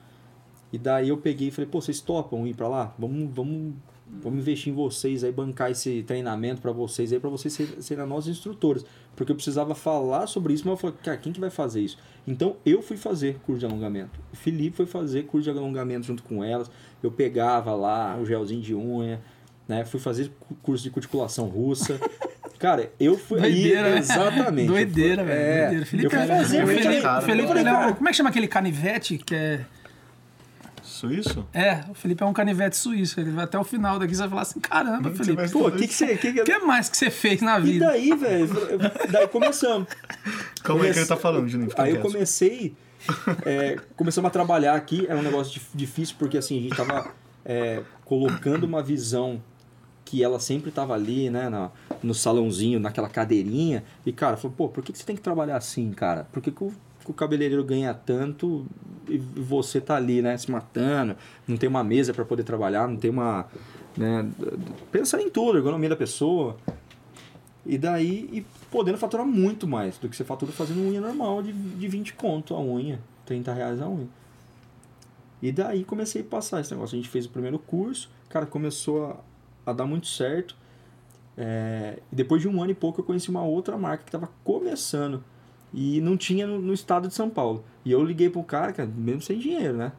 [0.72, 2.94] E daí eu peguei e falei, pô, vocês topam ir pra lá?
[2.98, 3.75] Vamos, vamos,
[4.22, 8.07] vamos investir em vocês aí, bancar esse treinamento pra vocês aí, pra vocês ser- serem
[8.07, 8.85] nossos instrutores.
[9.14, 11.98] Porque eu precisava falar sobre isso, mas eu falei, cara, quem que vai fazer isso?
[12.27, 14.18] Então eu fui fazer curso de alongamento.
[14.33, 16.70] O Felipe foi fazer curso de alongamento junto com elas.
[17.03, 19.20] Eu pegava lá o gelzinho de unha,
[19.68, 19.85] né?
[19.85, 22.01] Fui fazer cu- curso de cuticulação russa.
[22.62, 23.40] Cara, eu fui.
[23.40, 23.98] Doideira, aí, né?
[23.98, 24.66] Exatamente.
[24.68, 25.40] Doideira, velho.
[25.40, 25.87] É, Doideira.
[25.87, 28.11] Felipe, eu fui é- fazer, o eu Felipe, cara, o Felipe, é cara, como é
[28.12, 29.61] que chama aquele canivete que é...
[30.81, 31.44] Suíço?
[31.53, 33.18] É, o Felipe é um canivete suíço.
[33.20, 35.72] Ele vai até o final daqui, você vai falar assim, caramba, Você Felipe, Pô, o
[35.72, 36.16] que que você.
[36.16, 36.40] Que que...
[36.40, 37.87] o que mais que você fez na E vida?
[37.87, 38.48] daí, velho?
[39.11, 39.88] Daí começamos.
[40.62, 41.70] Calma aí que ele tá falando, Juninho.
[41.70, 42.77] fica Aí eu comecei.
[43.44, 47.11] é, começamos a trabalhar aqui, era um negócio dif- difícil, porque assim, a gente tava
[47.44, 49.42] é, colocando uma visão
[50.05, 51.70] que ela sempre tava ali, né, na-
[52.03, 53.85] no salãozinho, naquela cadeirinha.
[54.05, 56.25] E, cara, falou, pô, por que, que você tem que trabalhar assim, cara?
[56.33, 56.73] Por que, que o,
[57.05, 58.67] que o cabeleireiro ganha tanto
[59.09, 61.17] e você tá ali, né, se matando?
[61.47, 63.47] Não tem uma mesa para poder trabalhar, não tem uma.
[63.97, 64.27] Né,
[65.21, 66.57] em tudo, ergonomia da pessoa.
[67.65, 71.53] E daí, e podendo faturar muito mais do que você fatura fazendo unha normal de,
[71.53, 74.09] de 20 conto a unha, 30 reais a unha.
[75.41, 76.97] E daí comecei a passar esse negócio.
[76.97, 79.07] A gente fez o primeiro curso, cara, começou
[79.67, 80.57] a, a dar muito certo.
[81.37, 85.25] É, depois de um ano e pouco eu conheci uma outra marca que estava começando
[85.73, 87.64] e não tinha no, no estado de São Paulo.
[87.85, 89.92] E eu liguei pro cara, cara, mesmo sem dinheiro, né?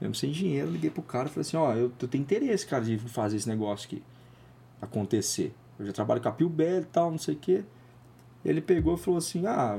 [0.00, 2.84] Mesmo sem dinheiro, liguei pro cara e falei assim, ó, eu, eu tenho interesse, cara,
[2.84, 4.02] de fazer esse negócio aqui
[4.80, 5.54] acontecer.
[5.78, 7.64] Eu já trabalho com a Pilbel e tal, não sei o quê.
[8.44, 9.78] Ele pegou e falou assim, ah,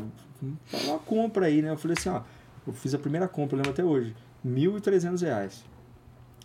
[0.66, 1.72] faz uma compra aí, né?
[1.72, 2.22] Eu falei assim, ó,
[2.66, 4.16] eu fiz a primeira compra, lembro até hoje,
[4.46, 5.64] 1.300 reais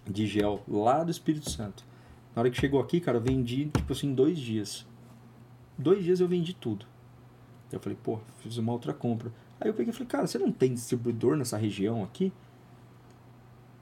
[0.07, 1.85] de gel lá do Espírito Santo.
[2.37, 4.87] Na hora que chegou aqui, cara, eu vendi, tipo assim, em dois dias.
[5.79, 6.85] Dois dias eu vendi tudo.
[7.73, 9.33] Eu falei, pô, fiz uma outra compra.
[9.59, 12.31] Aí eu peguei e falei, cara, você não tem distribuidor nessa região aqui?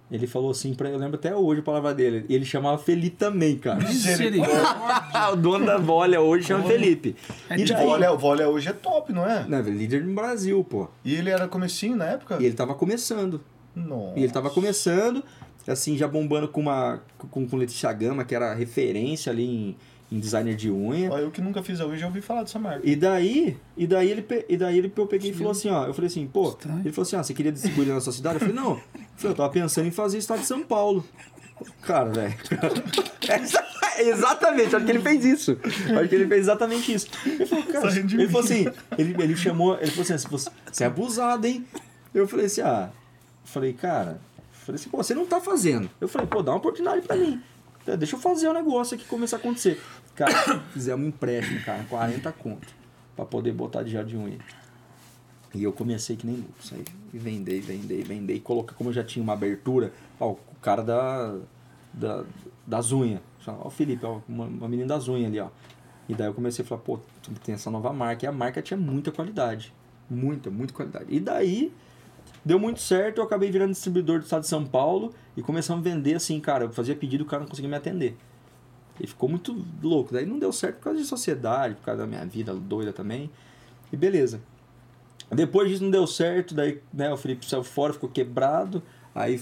[0.08, 2.24] Ele falou assim, pra, eu lembro até hoje a palavra dele.
[2.28, 3.80] Ele chamava Felipe também, cara.
[5.32, 7.16] o dono da Volha hoje chama Felipe.
[7.50, 9.44] É E daí, o vôlei hoje é top, não é?
[9.48, 10.88] né, líder no Brasil, pô.
[11.04, 12.38] E ele era comecinho na época?
[12.40, 13.40] E ele tava começando.
[13.74, 14.16] Nossa.
[14.16, 15.24] E ele tava começando,
[15.70, 17.00] assim, já bombando com uma
[17.31, 19.77] com, com Letícia Gama, que era referência ali em,
[20.12, 21.11] em designer de unha.
[21.11, 22.81] Ó, eu que nunca fiz a unha, já ouvi falar dessa marca.
[22.83, 25.94] E daí, e daí ele, e daí ele eu peguei e falou assim, ó, eu
[25.94, 26.81] falei assim, pô, Estranho.
[26.81, 28.37] ele falou assim, ah, você queria distribuir na sua cidade?
[28.37, 28.72] Eu falei, não.
[28.72, 28.81] Eu
[29.16, 31.05] falei, eu tava pensando em fazer estado de São Paulo.
[31.83, 32.35] Cara, velho.
[33.40, 33.64] Exa-
[33.96, 35.57] Exatamente, acho que ele fez isso.
[35.62, 37.07] Acho que ele fez exatamente isso.
[37.24, 38.66] Ele falou, cara, ele falou assim,
[38.98, 41.64] ele, ele chamou, ele falou assim, você, você é abusado, hein?
[42.12, 44.20] Eu falei assim, ah, eu falei, cara,
[44.64, 45.90] falei assim, você não tá fazendo.
[46.00, 47.42] Eu falei, pô, dá uma oportunidade pra mim.
[47.98, 49.81] Deixa eu fazer o negócio aqui começar a acontecer.
[50.14, 52.68] Cara, fizemos um empréstimo, cara, 40 conto,
[53.14, 54.38] pra poder botar de de unha.
[55.55, 58.40] E eu comecei que nem louco, saí e vendei, vendei, vendei.
[58.40, 61.37] Coloquei, como eu já tinha uma abertura, ó, o cara da,
[61.92, 62.24] da
[62.66, 63.20] das unhas.
[63.46, 65.48] Ó, o Felipe, ó, uma, uma menina das unhas ali, ó.
[66.09, 66.98] E daí eu comecei a falar, pô,
[67.44, 68.24] tem essa nova marca.
[68.24, 69.72] E a marca tinha muita qualidade.
[70.11, 71.07] Muita, muita qualidade.
[71.09, 71.72] E daí,
[72.44, 75.90] deu muito certo, eu acabei virando distribuidor do estado de São Paulo e começamos a
[75.90, 76.64] vender assim, cara.
[76.64, 78.16] Eu fazia pedido, o cara não conseguia me atender.
[79.00, 80.12] E ficou muito louco.
[80.12, 83.30] Daí não deu certo por causa de sociedade, por causa da minha vida doida também.
[83.92, 84.40] E beleza.
[85.30, 88.83] Depois disso não deu certo, daí né, o Felipe saiu fora, ficou quebrado.
[89.14, 89.40] Aí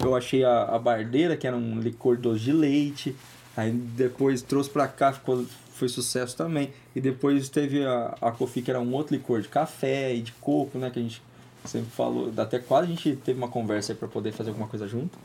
[0.00, 3.16] eu achei a, a bardeira, que era um licor doce de leite.
[3.56, 6.72] Aí depois trouxe pra cá, ficou, foi sucesso também.
[6.94, 10.78] E depois teve a, a que era um outro licor de café e de coco,
[10.78, 10.90] né?
[10.90, 11.22] Que a gente
[11.64, 12.32] sempre falou.
[12.36, 15.16] Até quase a gente teve uma conversa aí pra poder fazer alguma coisa junto.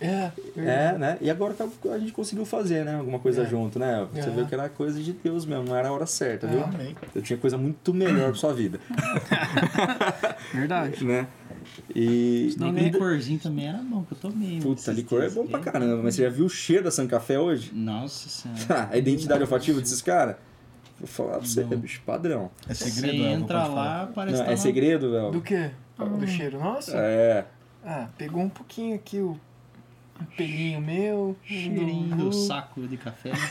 [0.00, 1.16] É, É, né?
[1.20, 2.96] E agora tá- a gente conseguiu fazer, né?
[2.96, 3.46] Alguma coisa É.
[3.46, 4.04] junto, né?
[4.12, 4.32] Você É.
[4.32, 6.64] viu que era coisa de Deus mesmo, não era a hora certa, viu?
[6.64, 6.96] Amém.
[7.14, 8.80] Eu tinha coisa muito melhor pra sua vida,
[10.52, 11.04] Verdade.
[11.04, 11.26] né?
[11.94, 12.54] E.
[12.58, 14.60] Não, e- licorzinho também era bom, que eu tomei.
[14.60, 17.38] Puta, licor é bom pra caramba, mas você já viu o cheiro da San Café
[17.38, 17.70] hoje?
[17.72, 18.88] Nossa senhora.
[18.90, 20.34] a identidade olfativa desses caras?
[21.02, 21.76] Vou falar pra você, Não.
[21.76, 22.48] bicho, padrão.
[22.68, 23.34] É Você segredo, né?
[23.34, 25.30] Não entra lá, parece Não, que é tá segredo, Léo?
[25.32, 25.70] Do quê?
[25.98, 26.60] Do cheiro?
[26.60, 26.96] Nossa.
[26.96, 27.44] É.
[27.84, 29.36] Ah, pegou um pouquinho aqui o
[30.22, 31.36] um pelinho meu.
[31.42, 33.30] um cheirinho do- do saco de café.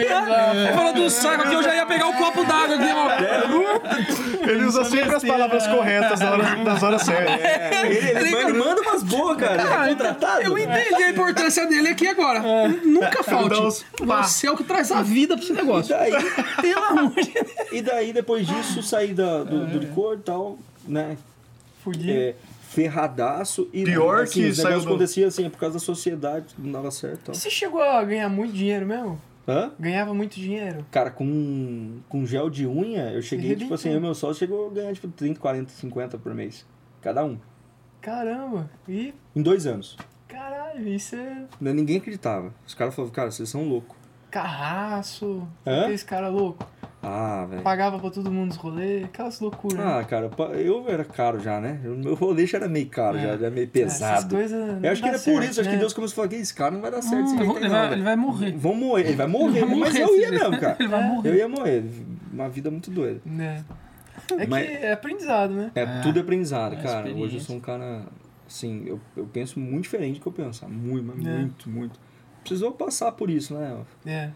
[0.00, 4.48] E falou do saco aqui, eu já ia pegar o copo d'água aqui, ó.
[4.48, 7.40] Ele usa sempre as palavras corretas na hora- nas horas certas.
[7.40, 9.62] É, ele, ele manda, manda umas boas, cara.
[9.62, 10.42] É contratado.
[10.42, 12.40] Eu entendi a importância dele aqui agora.
[12.84, 13.60] Nunca falte.
[13.60, 15.94] Uns- Você é o que traz a vida pra esse E negócio.
[15.96, 16.12] daí,
[16.60, 17.48] Pelo amor de Deus.
[17.72, 21.16] e daí, depois disso, saí da, do, do licor e tal, né?
[21.82, 22.12] Fudido.
[22.12, 23.68] É, ferradaço.
[23.72, 27.26] E Pior assim, que do- acontecia assim, é por causa da sociedade, não dava certo.
[27.26, 27.34] Tal.
[27.34, 29.20] Você chegou a ganhar muito dinheiro mesmo?
[29.48, 29.72] Hã?
[29.80, 30.84] Ganhava muito dinheiro.
[30.90, 34.72] Cara, com, com gel de unha, eu cheguei, tipo assim, eu meu sócio chegou a
[34.72, 36.64] ganhar tipo 30, 40, 50 por mês.
[37.02, 37.38] Cada um.
[38.00, 38.70] Caramba.
[38.88, 39.96] E, Em dois anos.
[40.28, 42.52] caralho, isso é Né, Ninguém acreditava.
[42.66, 43.96] Os caras falavam, cara, vocês são loucos.
[44.30, 45.46] carraço.
[45.66, 45.80] Hã?
[45.82, 46.64] Aqueles cara louco.
[47.02, 47.62] Ah, velho.
[47.62, 49.04] Pagava pra todo mundo os rolês.
[49.04, 49.78] Aquelas loucuras.
[49.78, 49.84] né?
[50.00, 51.80] Ah, cara, pa- eu era caro já, né?
[51.84, 53.22] O meu rolê já era meio caro, É.
[53.22, 54.34] já era meio Essas pesado.
[54.34, 55.80] coisas não Eu acho que era por certo, isso, acho que né?
[55.80, 57.24] Deus começou a falar que esse cara não vai dar certo.
[57.24, 58.52] esse Ele vai, não, ele vai morrer.
[58.52, 60.76] Vão morrer, ele vai morrer, Vai mas morrer eu desse ia mesmo, cara.
[60.80, 61.28] Ele vai morrer.
[61.30, 61.84] Eu ia morrer.
[62.32, 63.20] Uma vida muito doida.
[63.24, 63.64] Né?
[64.38, 65.70] É Mas- que é aprendizado, né?
[65.74, 66.00] É, É.
[66.02, 67.10] tudo aprendizado, É cara.
[67.10, 68.04] Hoje eu sou um cara,
[68.46, 70.68] assim, eu, eu penso muito diferente do que eu penso.
[70.68, 71.38] Muito, mas É.
[71.38, 71.98] muito, muito.
[72.42, 73.78] Precisou passar por isso, né?
[74.06, 74.30] É.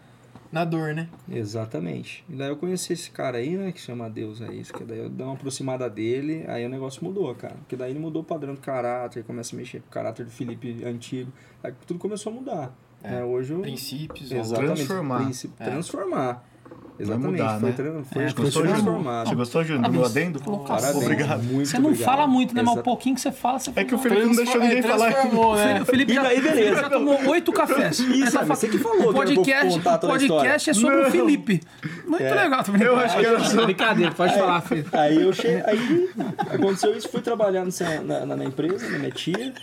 [0.55, 1.09] Na dor, né?
[1.29, 2.23] Exatamente.
[2.29, 4.99] E daí eu conheci esse cara aí, né, que chama Deus aí, isso, que daí
[4.99, 7.55] eu dei uma aproximada dele, aí o negócio mudou, cara.
[7.55, 10.31] Porque daí ele mudou o padrão do caráter, começa a mexer com o caráter do
[10.31, 11.29] Felipe antigo,
[11.61, 12.73] aí tudo começou a mudar.
[13.03, 13.11] É.
[13.11, 13.23] né?
[13.25, 13.59] Hoje eu...
[13.59, 14.31] Princípios.
[14.31, 14.75] Exatamente.
[14.75, 15.29] Transformar.
[15.59, 15.65] É.
[15.65, 16.49] Transformar.
[16.97, 17.31] Exatamente.
[17.41, 17.75] mudar, foi né?
[17.75, 19.27] tran- foi, É, foi Gostou, transformado.
[19.29, 20.39] Você gostou, Júnior, meu adendo?
[20.67, 20.95] Parabéns.
[20.95, 21.43] Obrigado.
[21.43, 22.05] Muito Você não obrigado.
[22.05, 22.61] fala muito, né?
[22.61, 24.09] Mas o pouquinho que você fala, você É que o fala.
[24.09, 25.11] Felipe não deixou ninguém falar.
[25.11, 25.81] Transformou, né?
[25.81, 26.81] O Felipe E já, daí, beleza.
[26.81, 27.99] já tomou oito cafés.
[27.99, 31.61] Isso, falando- você que falou O podcast, podcast é sobre o Felipe.
[32.07, 32.63] Muito legal.
[32.63, 32.71] Tô.
[32.77, 34.89] Eu acho que era só- Brincadeira, pode falar, Felipe.
[34.93, 36.09] Aí eu cheguei, aí
[36.53, 39.53] aconteceu isso, fui trabalhar nessa- na, na, na empresa, na minha tia.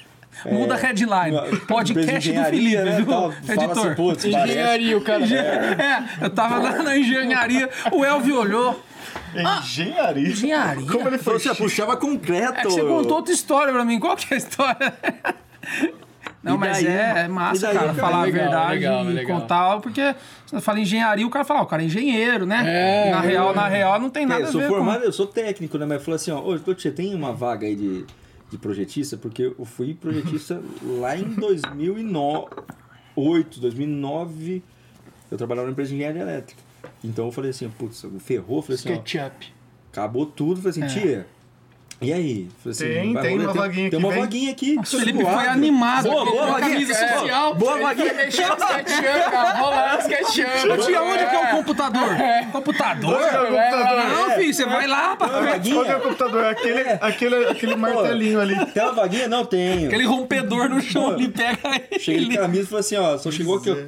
[0.51, 1.37] Muda a headline.
[1.69, 3.07] Podcast do Felipe, né, viu?
[3.07, 3.87] Fala Editor.
[3.87, 5.25] assim, putz, Engenharia, o cara.
[5.25, 8.83] É, eu tava lá na engenharia, o Elvio olhou.
[9.35, 10.29] Engenharia.
[10.29, 10.87] Engenharia?
[10.91, 11.39] Como ele foi?
[11.39, 12.59] Você puxava concreto.
[12.59, 13.99] É que você contou outra história pra mim.
[13.99, 14.95] Qual que é a história?
[16.43, 16.87] Não, E mas daí?
[16.89, 19.41] é, é massa, daí, cara, cara, falar legal, a verdade legal, e legal.
[19.41, 20.15] contar, porque
[20.45, 22.65] você fala engenharia, o cara fala, ó, o cara é engenheiro, né?
[22.67, 23.55] É, na real, é.
[23.55, 25.87] na real, não tem É, nada eu a sou ver formado, eu sou técnico, né?
[25.87, 28.05] Mas falou assim, ó, ô, Totti, tem uma vaga aí de,
[28.53, 29.17] de projetista?
[29.17, 30.63] Porque eu fui projetista
[31.01, 34.63] lá em 2008, 2009.
[35.31, 36.63] eu trabalhava numa empresa de engenharia elétrica.
[37.03, 39.53] Então eu falei assim, putz, ferrou, falei assim, ó, SketchUp.
[39.91, 41.27] acabou tudo, falei assim, tia,
[42.03, 42.49] e aí?
[42.67, 44.21] Assim, Tem, tem uma vaguinha Tem aqui, uma vem.
[44.21, 44.77] vaguinha aqui.
[44.79, 45.49] O Felipe foi suave.
[45.49, 46.11] animado.
[46.11, 46.71] Boa, boa a vaguinha.
[46.71, 47.19] camisa É.
[47.19, 47.55] social.
[47.55, 48.09] Boa Ele vaguinha.
[48.15, 49.59] foi mexer no SketchUp, cara.
[49.59, 50.33] Rolar no SketchUp.
[50.87, 52.03] Tia, onde que é o computador?
[52.03, 53.21] Onde é o computador?
[53.21, 55.97] Não, filho, você vai lá Qual que é vaguinha.
[55.97, 56.45] o computador?
[56.45, 58.67] Aquele, aquele, aquele martelinho ali.
[58.67, 59.29] Tem uma vaguinha?
[59.29, 59.87] Não, tenho.
[59.87, 61.15] aquele rompedor no chão Boa.
[61.15, 61.59] ali, pega
[61.99, 62.37] Cheguei de ele.
[62.39, 63.87] camisa e falei assim, ó, só chegou aqui ó, é.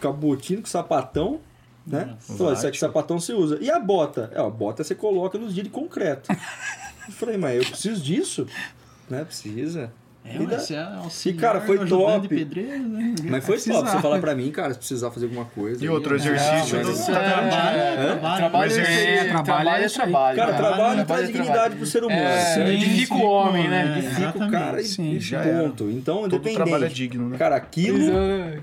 [0.00, 1.40] com, botina, com sapatão,
[1.86, 2.16] né?
[2.20, 3.58] Falei, Vai, isso aqui sapatão você usa.
[3.60, 4.30] E a bota?
[4.34, 6.28] É, a bota você coloca nos dias de concreto.
[7.06, 8.46] eu falei, mas eu preciso disso?
[9.08, 9.24] Né?
[9.24, 9.90] Precisa.
[10.28, 12.22] É, E da- mas é auxiliar, E, cara, foi top.
[12.22, 13.14] de pedreiro, né?
[13.30, 13.74] Mas foi precisar.
[13.78, 13.90] top.
[13.92, 15.84] Você falar pra mim, cara, se precisar fazer alguma coisa.
[15.84, 16.16] E outro ó.
[16.16, 20.36] exercício do- tá Trabalho, é, é, trabalho trabalho é é trabalho.
[20.36, 21.76] Cara, trabalho traz é dignidade trabalho.
[21.76, 22.20] pro ser humano.
[22.20, 23.94] É, Sim, edifica sim, o homem, né?
[23.94, 23.98] é.
[24.00, 25.20] Edifica o cara e, Sim, e
[25.62, 25.90] ponto.
[25.90, 26.56] Então, Todo independente.
[26.56, 27.38] trabalho é digno, né?
[27.38, 27.98] Cara, aquilo,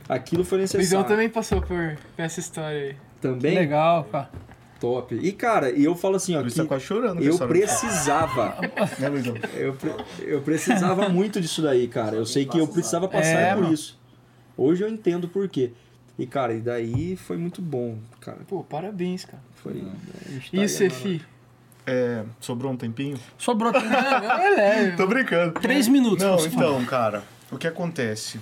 [0.10, 0.84] aquilo foi necessário.
[0.86, 2.95] Visão também passou por essa história aí.
[3.21, 4.29] Também Legal, cara.
[4.84, 5.15] Top.
[5.15, 7.22] E, cara, e eu falo assim, ó, Luiz tá quase chorando.
[7.24, 8.56] eu precisava.
[9.00, 9.36] Né, Luizão?
[9.56, 12.15] Eu, pre- eu precisava muito disso daí, cara.
[12.17, 13.74] Eu sei que eu precisava passar É, por mano.
[13.74, 13.98] isso.
[14.58, 15.72] Hoje eu entendo por quê.
[16.19, 18.39] E, cara, e daí foi muito bom, cara.
[18.48, 19.41] Pô, parabéns, cara.
[19.56, 19.74] Foi.
[20.30, 21.00] gente tá E aí você, agora.
[21.02, 21.22] fi?
[21.88, 23.17] É, sobrou um tempinho?
[23.38, 24.98] Sobrou Não, é leve.
[24.98, 25.54] Tô brincando.
[25.60, 26.24] três minutos.
[26.24, 26.67] Não, você falar.
[26.72, 28.39] então, cara, o que acontece?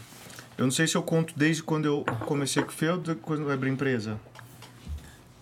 [0.58, 3.52] Eu não sei se eu conto desde quando eu comecei com o de quando eu
[3.52, 4.20] abri a empresa.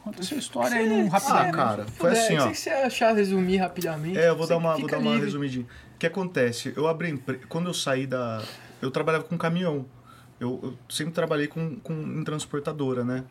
[0.10, 1.56] Conta essa história aí num Ah, rapidamente.
[1.56, 2.48] cara, foi assim, ó.
[2.50, 4.18] Se você achar resumir rapidamente.
[4.18, 5.26] É, eu vou dar uma, vou dar uma livre.
[5.26, 5.66] resumidinha.
[5.96, 6.74] O que acontece?
[6.76, 7.40] Eu abri a empre...
[7.48, 8.42] Quando eu saí da.
[8.82, 9.86] Eu trabalhava com caminhão.
[10.40, 13.24] Eu, eu sempre trabalhei com, com em transportadora, né?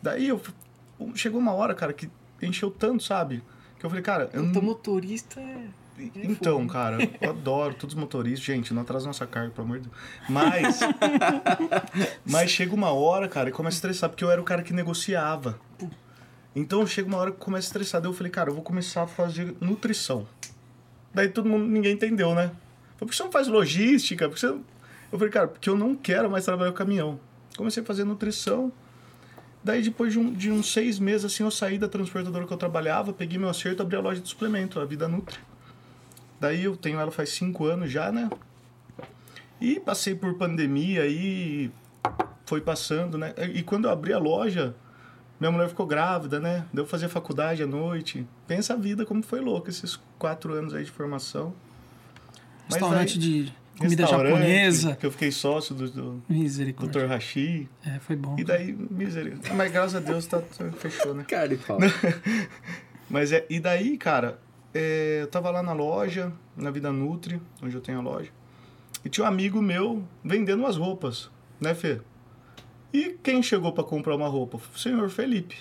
[0.00, 0.40] Daí eu.
[1.16, 2.08] Chegou uma hora, cara, que
[2.40, 3.42] encheu tanto, sabe?
[3.78, 4.62] Que eu falei, cara, eu Puta, não...
[4.62, 5.66] motorista é.
[6.16, 6.72] Então, fogo.
[6.72, 8.44] cara, eu adoro todos os motoristas.
[8.44, 9.96] Gente, não atrasa nossa carga, pelo amor de Deus.
[10.28, 10.80] Mas.
[12.26, 14.72] mas chega uma hora, cara, e começa a estressar, porque eu era o cara que
[14.72, 15.58] negociava.
[16.54, 17.76] Então chega uma hora que começa.
[17.78, 20.26] Daí eu falei, cara, eu vou começar a fazer nutrição.
[21.12, 22.50] Daí todo mundo, ninguém entendeu, né?
[22.98, 24.28] Por que você não faz logística?
[24.28, 24.46] Por que você.
[24.46, 27.18] Eu falei, cara, porque eu não quero mais trabalhar com caminhão.
[27.56, 28.72] Comecei a fazer nutrição.
[29.62, 32.56] Daí, depois de, um- de uns seis meses, assim, eu saí da transportadora que eu
[32.56, 35.38] trabalhava, peguei meu acerto, abri a loja de suplemento, a Vida Nutri.
[36.38, 38.28] Daí eu tenho ela faz cinco anos já, né?
[39.60, 41.70] E passei por pandemia e
[42.44, 43.32] foi passando, né?
[43.54, 44.74] E quando eu abri a loja,
[45.40, 46.64] minha mulher ficou grávida, né?
[46.72, 48.26] Deu fazer faculdade à noite.
[48.46, 51.52] Pensa a vida como foi louca esses quatro anos aí de formação.
[52.68, 54.96] Mas Restaurante aí- de comida japonesa.
[54.96, 56.22] Que eu fiquei sócio do, do.
[56.28, 57.06] Dr.
[57.08, 57.68] Hashi.
[57.84, 58.36] É, foi bom.
[58.38, 59.52] E daí, misericórdia.
[59.54, 61.24] Mas graças a Deus tá, tá- fechou, né?
[61.28, 61.80] Cara, ele fala.
[63.10, 64.38] Mas é, e daí, cara,
[64.72, 68.30] é, eu tava lá na loja, na Vida Nutri, onde eu tenho a loja,
[69.04, 72.00] e tinha um amigo meu vendendo umas roupas, né, Fê?
[72.94, 74.60] E quem chegou pra comprar uma roupa?
[74.72, 75.56] O senhor Felipe.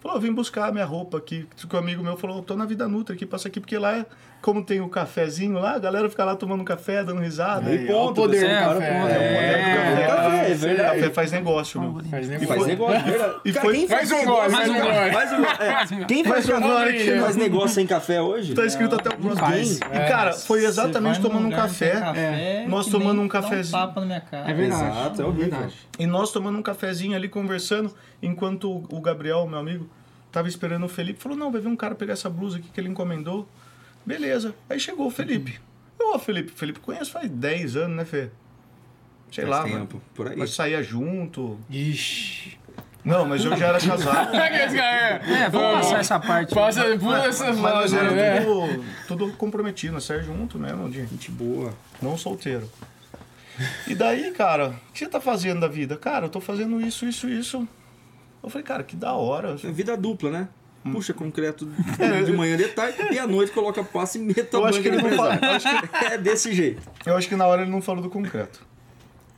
[0.00, 1.46] Falou, vim buscar a minha roupa aqui.
[1.56, 4.04] Que o amigo meu falou, tô na Vida Nutri aqui, passa aqui, porque lá,
[4.40, 7.70] como tem o cafezinho lá, a galera fica lá tomando café, dando risada.
[7.74, 8.92] E Aí, ó, o ponto, poder você do para o café.
[9.00, 9.08] ponto.
[9.08, 10.98] É, É, café, é verdade.
[11.00, 11.92] Café faz negócio, meu.
[11.94, 12.66] Faz Faz negócio.
[12.66, 13.34] negócio, verdade.
[13.44, 15.42] E Cara, foi- quem Mais faz um gole, mais um negócio- gole.
[15.42, 15.44] um.
[16.02, 17.20] É, Quem faz, um gole ó.
[17.24, 18.54] faz negócio sem café hoje?
[18.54, 19.46] Tá escrito até o próximo.
[19.46, 19.76] Faz.
[19.76, 21.90] E, cara, foi exatamente tomando um café.
[22.00, 23.78] café nós que tomando um cafezinho.
[23.78, 24.50] tapa na minha cara.
[24.50, 24.82] É verdade.
[24.98, 25.50] Exato, é horrível.
[25.50, 25.74] verdade.
[25.98, 29.88] E nós tomando um cafezinho ali, conversando, enquanto o o Gabriel, meu amigo,
[30.30, 31.20] tava esperando o Felipe.
[31.20, 33.48] Falou, não, vai vir um cara pegar essa blusa aqui que ele encomendou.
[34.08, 34.54] Beleza.
[34.70, 35.60] Aí chegou o Felipe.
[36.00, 38.30] Ô, Felipe, Felipe conheço faz 10 anos, né, Fê?
[39.30, 40.02] Sei Faz lá, tempo, mano.
[40.14, 40.36] por aí.
[40.36, 41.60] Nós saía junto.
[41.68, 42.58] Ixi.
[43.04, 44.30] Não, mas eu já era casado.
[44.38, 46.54] É, vamos passar essa parte.
[46.54, 48.40] Passa, pula essa mas nós era né?
[48.40, 51.74] tudo, tudo comprometido, nós saímos junto mesmo, de, Gente boa.
[52.00, 52.70] não solteiro.
[53.86, 55.96] E daí, cara, o que você tá fazendo da vida?
[55.96, 57.68] Cara, eu tô fazendo isso, isso, isso.
[58.42, 59.56] Eu falei, cara, que da hora.
[59.62, 60.48] É vida dupla, né?
[60.84, 60.92] Hum.
[60.92, 61.66] Puxa concreto
[62.24, 64.88] de manhã de tarde e à noite coloca passo e meta Eu a acho que
[64.90, 65.88] banca ele do não fala- empresário.
[66.12, 66.82] É desse jeito.
[67.04, 68.66] Eu acho que na hora ele não falou do concreto.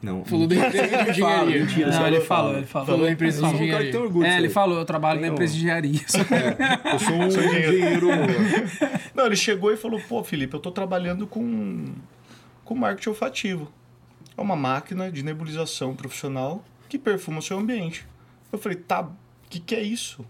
[0.02, 0.24] Não.
[0.24, 1.60] Falou da empresa de Fala, engenharia.
[1.64, 2.56] mentira, Não, só ele falou, falo.
[2.58, 2.86] ele falou.
[2.86, 3.92] Falou da empresa de um que engenharia.
[3.92, 6.00] tem orgulho É, ele falou, eu trabalho na Tem empresa de engenharia.
[6.92, 8.08] Eu sou um engenheiro.
[9.14, 11.84] Não, ele chegou e falou, pô, Felipe, eu tô trabalhando com,
[12.64, 13.70] com marketing olfativo.
[14.36, 18.06] É uma máquina de nebulização profissional que perfuma o seu ambiente.
[18.50, 19.10] Eu falei, tá, o
[19.50, 20.24] que, que é isso?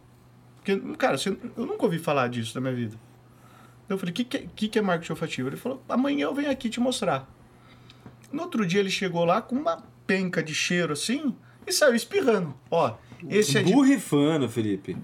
[0.63, 2.97] Porque, cara, você- eu nunca ouvi falar disso na minha vida.
[3.89, 5.49] Eu falei, o que, que, é- que, que é marketing olfativo?
[5.49, 7.29] Ele falou, amanhã eu venho aqui te mostrar.
[8.33, 11.35] No outro dia ele chegou lá com uma penca de cheiro assim
[11.67, 12.55] e saiu espirrando.
[12.71, 12.95] Ó,
[13.29, 13.73] esse é de...
[13.73, 14.97] Burrifando, Felipe.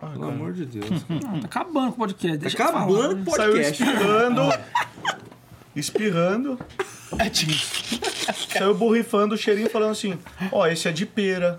[0.00, 0.32] Ah, Pelo cara.
[0.32, 0.88] amor de Deus.
[1.08, 2.36] Não, tá acabando com o podcast.
[2.38, 2.78] Tá Deixa falar.
[2.78, 3.82] acabando o Saiu podcast.
[3.82, 4.40] espirrando.
[5.76, 6.58] espirrando.
[8.50, 10.18] Saiu borrifando o cheirinho falando assim:
[10.52, 11.58] Ó, esse é de pera.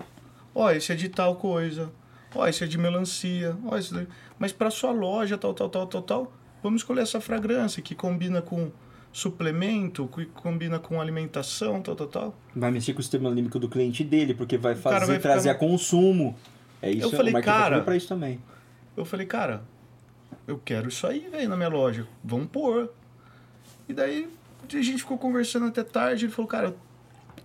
[0.54, 1.90] ó, esse é de tal coisa,
[2.36, 4.06] ó, esse é de melancia, ó, esse daí.
[4.38, 8.40] Mas para sua loja, tal, tal, tal, tal, tal, vamos escolher essa fragrância que combina
[8.42, 8.70] com
[9.12, 12.34] suplemento, que combina com alimentação, tal, tal, tal.
[12.54, 15.48] Vai mexer com o sistema límbico do cliente dele, porque vai fazer vai ficar trazer
[15.50, 16.36] no- a consumo.
[16.82, 18.38] É isso, Eu falei, o tá cara- pra isso também.
[18.96, 19.62] Eu falei, cara,
[20.46, 22.06] eu quero isso aí, velho, na minha loja.
[22.22, 22.92] Vamos pôr.
[23.88, 24.28] E daí
[24.70, 26.26] a gente ficou conversando até tarde.
[26.26, 26.76] Ele falou, cara, eu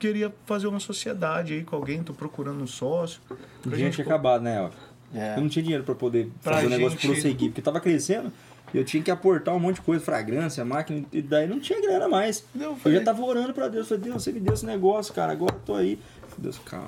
[0.02, 3.22] queria fazer uma sociedade aí com alguém, tô procurando um sócio.
[3.30, 4.62] O Pra dinheiro tinha acabado, né?
[4.62, 4.70] Ó.
[5.18, 5.36] É.
[5.38, 8.32] Eu não tinha dinheiro pra poder Pra fazer o negócio gente- prosseguir, porque tava crescendo
[8.74, 11.80] e eu tinha que aportar um monte de coisa, fragrância, máquina, e daí não tinha
[11.82, 12.44] grana mais.
[12.60, 15.32] Eu Eu já tava orando pra Deus, falei, Deus, você me deu esse negócio, cara,
[15.34, 16.00] agora eu tô aí.
[16.38, 16.88] Deus, calma,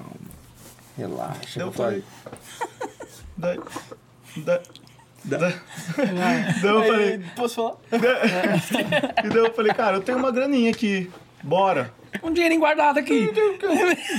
[0.97, 1.59] relaxa.
[1.61, 2.03] Eu falei.
[3.37, 3.59] Daí.
[4.37, 4.59] Da,
[5.25, 5.49] Da- da,
[6.61, 7.21] daí eu falei.
[7.35, 7.75] Posso falar?
[9.23, 11.09] E daí eu falei, cara, eu tenho uma graninha aqui.
[11.43, 11.93] Bora.
[12.21, 13.31] Um dinheirinho guardado aqui.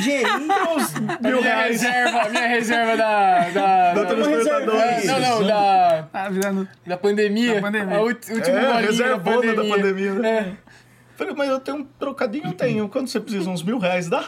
[0.03, 0.49] Dinheirinho,
[1.21, 1.81] Mil minha reais.
[1.83, 3.41] reserva, minha reserva da.
[3.51, 4.79] da, Da da- transportadora.
[4.79, 6.69] É, não, não, da, Tá virando.
[6.87, 7.55] da pandemia.
[7.57, 7.97] Da pandemia.
[7.97, 10.57] A ulti- última É, bolinha reservona da pandemia, né?
[10.61, 10.75] É.
[11.17, 12.89] Falei, mas eu tenho um trocadinho, eu tenho.
[12.89, 13.49] Quanto você precisa?
[13.49, 14.25] Uns mil reais, dá?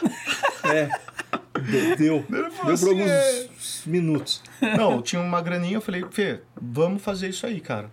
[0.63, 0.89] É.
[1.97, 2.23] Deu.
[2.29, 3.89] Deu, Ele falou deu por assim, alguns é.
[3.89, 4.43] minutos.
[4.61, 7.89] Não, eu tinha uma graninha, eu falei, Fê, vamos fazer isso aí, cara.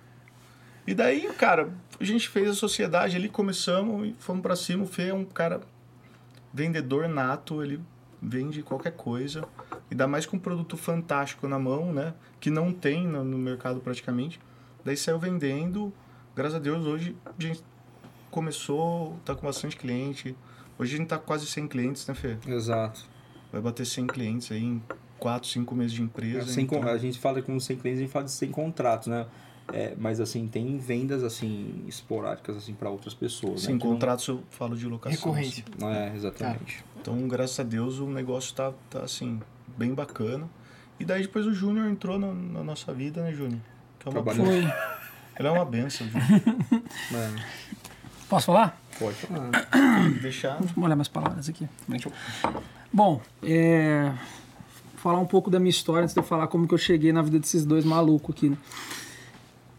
[0.87, 4.85] E daí, cara, a gente fez a sociedade ali, começamos e fomos pra cima.
[4.85, 5.61] O Fê é um cara
[6.53, 7.81] vendedor nato, ele
[8.21, 9.45] vende qualquer coisa.
[9.91, 12.15] Ainda mais com um produto fantástico na mão, né?
[12.41, 14.41] Que não tem no, no mercado praticamente.
[14.85, 15.93] Daí saiu vendendo.
[16.37, 17.63] Graças a Deus, hoje a gente
[18.31, 20.37] começou, tá com bastante cliente.
[20.79, 22.37] Hoje a gente tá com quase 100 clientes, né, Fê?
[22.47, 23.03] Exato.
[23.53, 24.83] Vai bater 100 clientes aí em
[25.19, 26.51] 4, 5 meses de empresa.
[26.51, 29.07] Sem con- então- A gente fala com 100 clientes, a gente fala de 100 contratos,
[29.09, 29.27] né?
[29.73, 33.63] É, mas assim, tem vendas assim esporádicas assim para outras pessoas.
[33.63, 33.79] Sim, né?
[33.79, 35.17] Que não- contratos eu falo de locação.
[35.17, 35.65] Recorrência.
[35.81, 36.85] Não é, exatamente.
[37.01, 39.41] Então, graças a Deus, o negócio tá, tá assim,
[39.77, 40.49] bem bacana.
[41.01, 43.61] E daí depois o Júnior entrou na, na nossa vida, né, Júnior?
[43.99, 44.23] Que é uma.
[44.35, 44.47] Foi.
[45.39, 46.43] ele é uma benção, Júnior.
[47.13, 47.45] É,
[48.29, 48.81] Posso falar?
[48.99, 49.51] pode falar.
[50.23, 50.57] Deixar.
[50.59, 51.69] Vamos olhar minhas palavras aqui.
[52.93, 54.13] Bom, é,
[54.97, 57.23] falar um pouco da minha história antes de eu falar como que eu cheguei na
[57.23, 58.49] vida desses dois malucos aqui.
[58.51, 58.57] Né?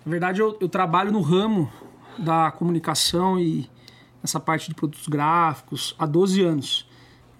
[0.06, 1.72] Na verdade, eu, eu trabalho no ramo
[2.18, 3.70] da comunicação e
[4.24, 6.88] essa parte de produtos gráficos há 12 anos.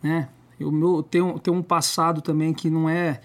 [0.02, 0.30] Né?
[0.60, 3.22] Eu meu, tenho, tenho um passado também que não é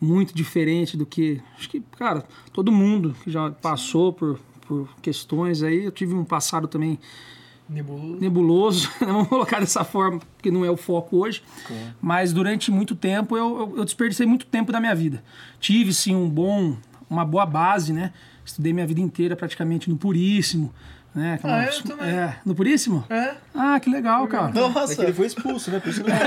[0.00, 1.40] muito diferente do que.
[1.56, 5.84] Acho que, cara, todo mundo que já passou por, por questões aí.
[5.84, 6.98] Eu tive um passado também
[7.68, 8.20] Nebuloso.
[8.20, 11.42] nebuloso, vamos colocar dessa forma, porque não é o foco hoje.
[12.00, 15.24] Mas durante muito tempo eu, eu, eu desperdicei muito tempo da minha vida.
[15.60, 16.76] Tive sim um bom,
[17.08, 18.12] uma boa base, né?
[18.44, 20.72] Estudei minha vida inteira praticamente no Puríssimo.
[21.14, 21.34] Né?
[21.34, 22.08] Aquela- Ah, eu também.
[22.08, 23.04] É, no Puríssimo?
[23.10, 23.34] É?
[23.54, 24.50] Ah, que legal, cara.
[24.90, 25.78] É que ele foi expulso, né?
[25.78, 26.18] Por isso que ele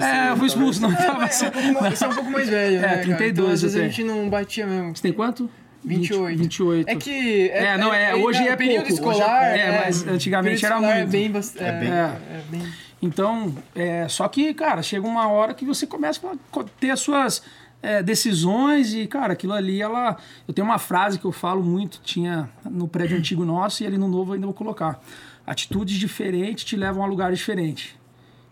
[0.00, 0.06] não.
[0.06, 2.48] É, eu fui expulso, não tava Você é um pouco, você é um pouco mais
[2.48, 2.88] velho, né?
[2.88, 3.00] cara?
[3.02, 4.94] 32 Então, às vezes a gente não batia mesmo.
[4.94, 5.48] Você tem quanto?
[5.82, 6.38] 28.
[6.38, 6.88] 28.
[6.88, 7.48] É que.
[7.50, 9.40] É, não, é, hoje é período pouco, hoje é escolar.
[9.44, 9.58] pouco.
[9.58, 10.92] É, mas antigamente era muito.
[10.94, 15.28] É bem, bast- é, É bem- é bem- Então, é, só que, cara, chega uma
[15.28, 17.42] hora que você começa a ter as suas
[17.84, 20.16] é, decisões e, cara, aquilo ali, ela.
[20.48, 23.98] Eu tenho uma frase que eu falo muito, tinha no prédio antigo nosso e ali
[23.98, 25.00] no novo ainda vou colocar.
[25.46, 27.94] Atitudes diferentes te levam a lugares diferentes.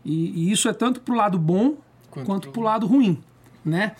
[0.04, 1.76] E, e isso é tanto pro lado bom
[2.10, 3.18] Quanto quanto, pro- pro lado ruim,
[3.64, 3.92] né?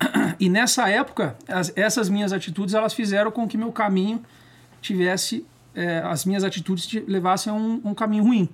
[0.40, 4.20] E nessa época, as- essas minhas atitudes, elas fizeram com que meu caminho
[4.82, 8.48] tivesse, é, as minhas atitudes te levassem a um, um caminho ruim.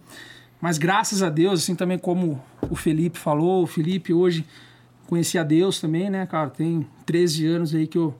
[0.60, 4.44] Mas graças a Deus, assim também como o Felipe falou, o Felipe hoje
[5.12, 6.48] conheci a Deus também, né, cara?
[6.48, 8.18] Tem 13 anos aí que eu,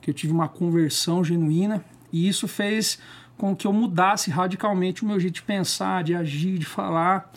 [0.00, 2.98] que eu tive uma conversão genuína e isso fez
[3.36, 7.30] com que eu mudasse radicalmente o meu jeito de pensar, de agir, de falar.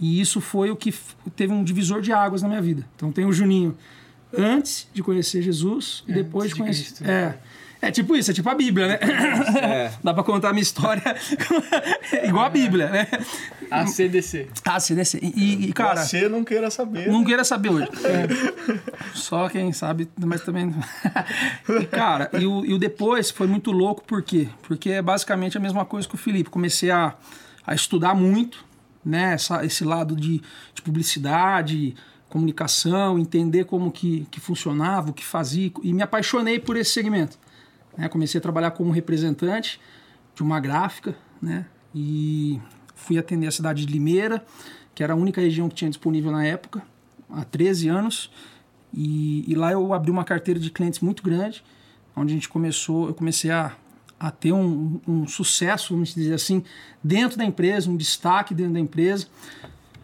[0.00, 0.92] E isso foi o que
[1.36, 2.84] teve um divisor de águas na minha vida.
[2.96, 3.76] Então tem o Juninho
[4.36, 6.82] antes de conhecer Jesus e depois Antes de conhecer.
[6.86, 7.04] Cristo.
[7.08, 7.38] É.
[7.84, 8.98] É tipo isso, é tipo a Bíblia, né?
[9.60, 9.92] É.
[10.02, 11.02] Dá pra contar a minha história
[12.24, 13.06] igual a Bíblia, né?
[13.70, 14.48] ACDC.
[14.64, 15.18] Ah, CDC.
[15.20, 17.08] E, e, e, cara, Você não queira saber.
[17.08, 17.26] não né?
[17.26, 17.88] queira saber hoje.
[19.12, 20.74] Só quem sabe, mas também.
[21.80, 24.48] E, cara, e o, e o depois foi muito louco, por quê?
[24.62, 26.48] Porque é basicamente a mesma coisa que o Felipe.
[26.48, 27.14] Comecei a,
[27.66, 28.64] a estudar muito,
[29.04, 29.34] né?
[29.34, 30.40] Essa, esse lado de,
[30.74, 31.94] de publicidade,
[32.30, 37.38] comunicação, entender como que, que funcionava, o que fazia, e me apaixonei por esse segmento.
[37.96, 38.08] Né?
[38.08, 39.80] Comecei a trabalhar como representante
[40.34, 41.66] de uma gráfica, né?
[41.94, 42.60] E
[42.94, 44.44] fui atender a cidade de Limeira,
[44.94, 46.82] que era a única região que tinha disponível na época,
[47.30, 48.30] há 13 anos.
[48.92, 51.64] E, e lá eu abri uma carteira de clientes muito grande,
[52.16, 53.72] onde a gente começou, eu comecei a,
[54.18, 56.62] a ter um, um sucesso, vamos dizer assim,
[57.02, 59.26] dentro da empresa, um destaque dentro da empresa.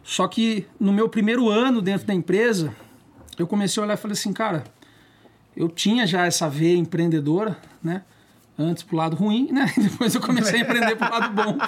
[0.03, 2.74] Só que no meu primeiro ano dentro da empresa,
[3.38, 4.64] eu comecei a olhar e falei assim, cara,
[5.57, 8.03] eu tinha já essa veia empreendedora, né?
[8.59, 9.72] Antes pro lado ruim, né?
[9.76, 11.57] Depois eu comecei a empreender pro lado bom.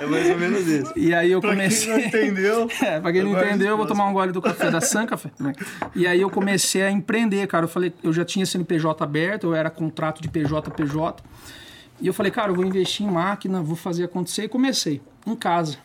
[0.00, 0.92] É mais ou menos isso.
[0.96, 1.92] E aí eu Pra quem comecei.
[1.92, 2.68] não entendeu.
[2.82, 5.30] É, pra quem não entendeu, eu vou tomar um gole do café da San Café.
[5.38, 5.52] Né?
[5.94, 7.64] E aí eu comecei a empreender, cara.
[7.64, 11.22] Eu falei, eu já tinha CNPJ aberto, eu era contrato de PJ PJ.
[12.00, 14.44] E eu falei, cara, eu vou investir em máquina, vou fazer acontecer.
[14.44, 15.76] E comecei, em casa.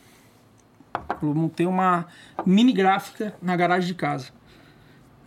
[1.22, 2.06] Eu montei uma
[2.44, 4.28] mini gráfica na garagem de casa.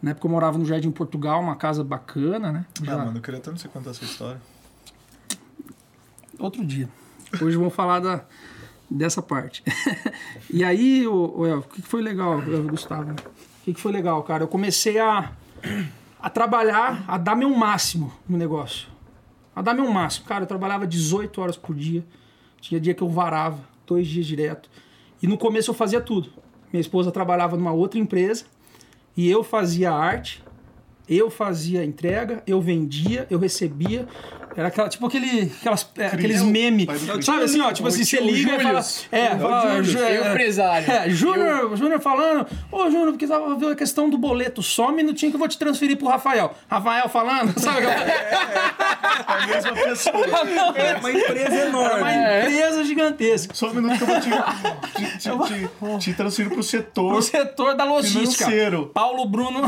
[0.04, 2.66] Na época eu morava no Jardim Portugal, uma casa bacana, né?
[2.82, 4.42] Ah, Já- mano, eu queria tanto você contar essa história.
[6.38, 6.90] outro dia.
[7.42, 8.26] Hoje vamos falar da,
[8.92, 9.64] dessa parte.
[10.52, 13.12] e aí, o, o, que foi legal, Gustavo?
[13.12, 13.16] O
[13.64, 14.44] que, que foi legal, cara?
[14.44, 15.32] Eu comecei a,
[16.22, 18.90] a trabalhar, a dar meu máximo no negócio.
[19.56, 20.26] A dar meu máximo.
[20.26, 22.06] Cara, eu trabalhava 18 horas por dia.
[22.60, 24.70] Tinha dia que eu varava, dois dias direto.
[25.22, 26.30] E no começo eu fazia tudo.
[26.74, 28.46] Minha esposa trabalhava numa outra empresa
[29.16, 30.44] e eu fazia arte,
[31.08, 34.08] eu fazia entrega, eu vendia, eu recebia.
[34.56, 36.88] Era aquela, tipo aquele, aquelas, é, aqueles memes.
[37.26, 38.80] Sabe assim, ó, tipo assim, você liga e fala.
[39.12, 40.92] É, fala, é, empresário.
[40.92, 44.92] é, Júnior, Júnior falando, ô Júnior, porque tava vendo a questão do boleto, só um
[44.92, 46.54] minutinho que eu vou te transferir pro Rafael.
[46.70, 47.86] Rafael falando, sabe?
[49.28, 50.24] A mesma pessoa.
[50.76, 52.02] É uma empresa Era enorme.
[52.02, 53.54] uma empresa gigantesca.
[53.54, 54.30] Só um minuto que eu vou te,
[54.96, 58.46] te, te, te, te transferir pro setor O setor da logística.
[58.46, 58.92] financeiro.
[58.94, 59.62] Paulo Bruno.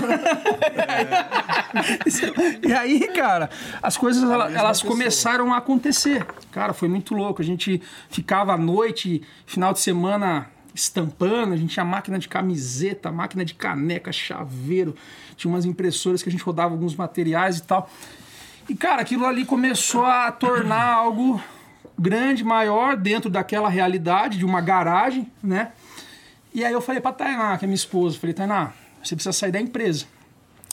[2.67, 3.49] e aí, cara,
[3.81, 6.25] as coisas ela- elas começaram a acontecer.
[6.51, 7.41] Cara, foi muito louco.
[7.41, 13.09] A gente ficava à noite, final de semana estampando, a gente tinha máquina de camiseta,
[13.09, 14.93] máquina de caneca, chaveiro,
[15.37, 17.89] tinha umas impressoras que a gente rodava alguns materiais e tal.
[18.67, 21.41] E, cara, aquilo ali começou a tornar algo
[21.97, 25.71] grande, maior, dentro daquela realidade de uma garagem, né?
[26.53, 29.51] E aí eu falei pra Tainá, que é minha esposa, falei, Tainá, você precisa sair
[29.51, 30.05] da empresa.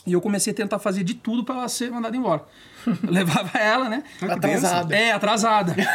[0.05, 2.43] E eu comecei a tentar fazer de tudo pra ela ser mandada embora.
[2.85, 4.03] Eu levava ela, né?
[4.21, 4.93] Atrasada.
[4.95, 5.75] É, atrasada.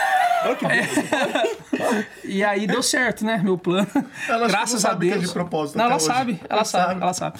[0.71, 2.07] É.
[2.25, 3.39] E aí deu certo, né?
[3.43, 3.89] Meu plano.
[4.29, 5.27] Ela Graças a sabe que é Deus.
[5.27, 6.05] de propósito Não, ela hoje.
[6.05, 7.03] sabe, ela Ela sabe, sabe.
[7.03, 7.39] ela sabe.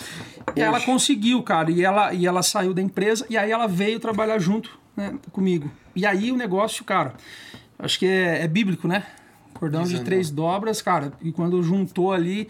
[0.57, 1.71] E ela conseguiu, cara.
[1.71, 5.71] E ela, e ela saiu da empresa e aí ela veio trabalhar junto né, comigo.
[5.95, 7.15] E aí o negócio, cara,
[7.79, 9.05] acho que é, é bíblico, né?
[9.55, 11.13] Cordão de três dobras, cara.
[11.23, 12.49] E quando juntou ali,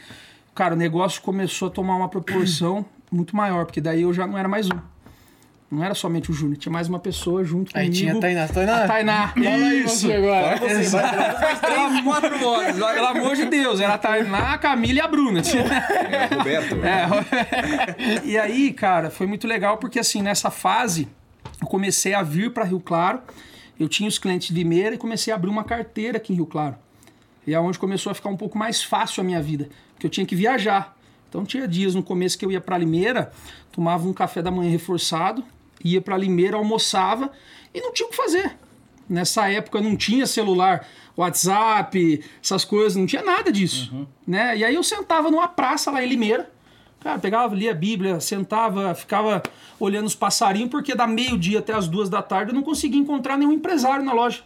[0.55, 4.37] cara, o negócio começou a tomar uma proporção muito maior, porque daí eu já não
[4.39, 4.79] era mais um.
[5.71, 7.95] Não era somente o Júnior, tinha mais uma pessoa junto Aí comigo.
[7.95, 8.49] tinha a Tainá.
[8.49, 9.29] Tainá, A Tainá.
[9.29, 10.07] Fala aí Isso.
[10.07, 10.59] você agora.
[10.59, 10.91] Três,
[12.03, 12.73] quatro vozes.
[12.75, 13.79] Pelo amor de Deus.
[13.79, 15.41] Era a Tainá, a Camila e a Bruna.
[15.43, 16.77] É, Roberto.
[16.83, 21.07] É, e aí, cara, foi muito legal porque assim, nessa fase,
[21.61, 23.21] eu comecei a vir para Rio Claro.
[23.79, 26.47] Eu tinha os clientes de Limeira e comecei a abrir uma carteira aqui em Rio
[26.47, 26.77] Claro.
[27.47, 30.11] E é onde começou a ficar um pouco mais fácil a minha vida, porque eu
[30.11, 30.97] tinha que viajar.
[31.29, 33.31] Então tinha dias no começo que eu ia para Limeira,
[33.71, 35.45] tomava um café da manhã reforçado,
[35.85, 37.31] ia para Limeira, almoçava
[37.75, 38.57] e não tinha o que fazer.
[39.09, 44.07] Nessa época não tinha celular, WhatsApp, essas coisas, não tinha nada disso.
[44.27, 44.59] Né?
[44.59, 46.51] E aí eu sentava numa praça lá em Limeira,
[47.01, 49.43] cara, pegava, lia a Bíblia, sentava, ficava
[49.81, 53.37] olhando os passarinhos, porque da meio-dia até as duas da tarde eu não conseguia encontrar
[53.37, 54.43] nenhum empresário na loja.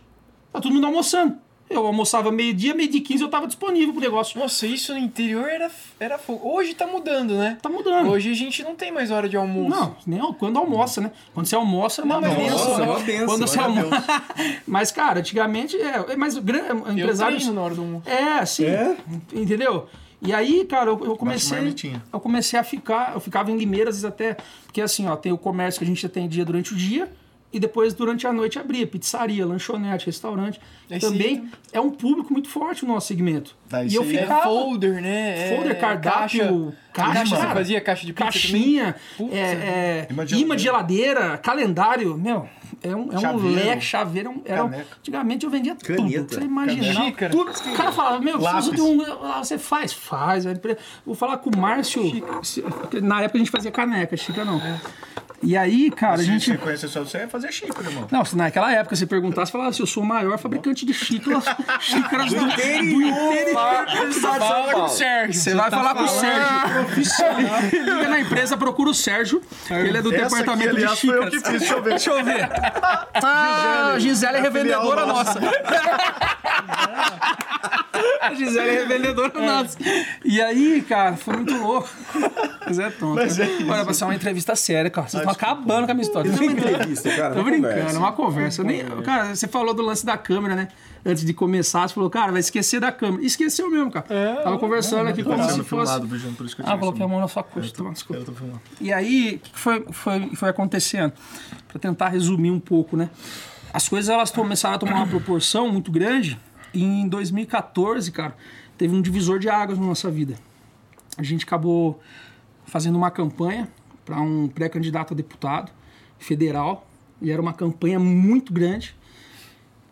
[0.52, 1.36] Tá todo mundo almoçando.
[1.72, 4.38] Eu almoçava meio-dia, meio-dia e 15 eu tava disponível pro negócio.
[4.38, 6.48] Nossa, isso no interior era, era fogo.
[6.52, 7.58] Hoje tá mudando, né?
[7.60, 8.10] Tá mudando.
[8.10, 9.70] Hoje a gente não tem mais hora de almoço.
[9.70, 11.10] Não, nem quando almoça, né?
[11.32, 12.84] Quando você almoça é uma mas benção, nossa, né?
[12.84, 14.22] é uma benção, Quando você almoça.
[14.66, 17.42] mas, cara, antigamente, é, é mas gran- Eu empresários.
[17.42, 18.08] treino na hora do almoço.
[18.08, 18.64] É, sim.
[19.32, 19.86] Entendeu?
[20.24, 21.74] E aí, cara, eu, eu comecei.
[22.12, 23.12] Eu comecei a ficar.
[23.14, 24.36] Eu ficava em Limeira, às vezes até.
[24.66, 27.10] Porque assim, ó, tem o comércio que a gente atendia durante o dia.
[27.52, 30.58] E depois, durante a noite, abria pizzaria, lanchonete, restaurante.
[30.90, 33.54] Aí Também é um público muito forte o nosso segmento.
[33.68, 34.42] Daí e eu É ficava.
[34.44, 35.52] folder, né?
[35.52, 37.54] É Folder, cardápio, caixa, Caixa, cara.
[37.54, 42.48] fazia caixa de pizza caixinha, Putz, é, é, imã de de geladeira, calendário, meu,
[42.82, 46.34] é um, é um leque, chaveiro, é um- era um- antigamente eu vendia tudo, Caneta.
[46.34, 46.82] você imaginar.
[46.94, 47.04] Caneta.
[47.04, 47.32] Xícara.
[47.32, 50.54] Tudo o cara falava, meu, preciso de um, ah, você faz, faz, é
[51.04, 52.02] vou falar com o Márcio,
[52.42, 52.64] se-
[53.02, 54.60] na época a gente fazia caneca, xícara não.
[55.42, 56.50] E aí, cara, a Se gente...
[56.52, 58.06] você conhece só você ia fazer xícara, irmão.
[58.10, 61.44] Não, se naquela época você perguntasse, falava assim, eu sou o maior fabricante de xícaras,
[61.80, 63.14] xícaras do, interior.
[64.20, 65.34] Fala com o Sérgio.
[65.34, 67.84] Você vai falar com o Sérgio.
[67.84, 69.42] Liga na empresa, procura o Sérgio.
[69.68, 71.42] Ele é do departamento de aliás, foi eu xícaras.
[71.42, 71.90] que fiz, deixa eu ver.
[71.90, 72.48] Deixa eu ver.
[73.24, 75.38] Ah, Gisele é a filial revendedora nossa.
[78.20, 79.78] A Gisele é revendedora nossa.
[80.24, 81.88] E aí, cara, foi muito louco.
[82.66, 83.16] Mas é tonto.
[83.16, 83.48] Mas é.
[83.68, 85.08] Olha, vai ser uma entrevista séria, cara.
[85.32, 86.30] Acabando com a minha história.
[86.30, 87.34] Não é uma entrevista, cara.
[87.34, 87.96] Tô brincando, conversa.
[87.96, 88.64] é uma conversa.
[88.64, 90.68] Nem- cara, você falou do lance da câmera, né?
[91.04, 93.24] Antes de começar, você falou, cara, vai esquecer da câmera.
[93.24, 94.06] Esqueceu mesmo, cara.
[94.44, 95.86] Tava conversando aqui como Tá se sendo fosse.
[95.86, 97.72] filmado, Virgínia, por isso que eu Ah, coloquei a mão na sua coxa.
[97.74, 98.22] toma, desculpa.
[98.22, 98.60] Eu tô filmando.
[98.80, 101.12] E aí, o que foi, foi, foi acontecendo?
[101.68, 103.10] Para tentar resumir um pouco, né?
[103.74, 106.38] As coisas elas começaram a tomar uma proporção muito grande.
[106.72, 108.36] E em 2014, cara,
[108.78, 110.34] teve um divisor de águas na nossa vida.
[111.18, 112.00] A gente acabou
[112.64, 113.68] fazendo uma campanha
[114.04, 115.72] para um pré-candidato a deputado
[116.18, 116.88] federal.
[117.20, 118.94] E era uma campanha muito grande,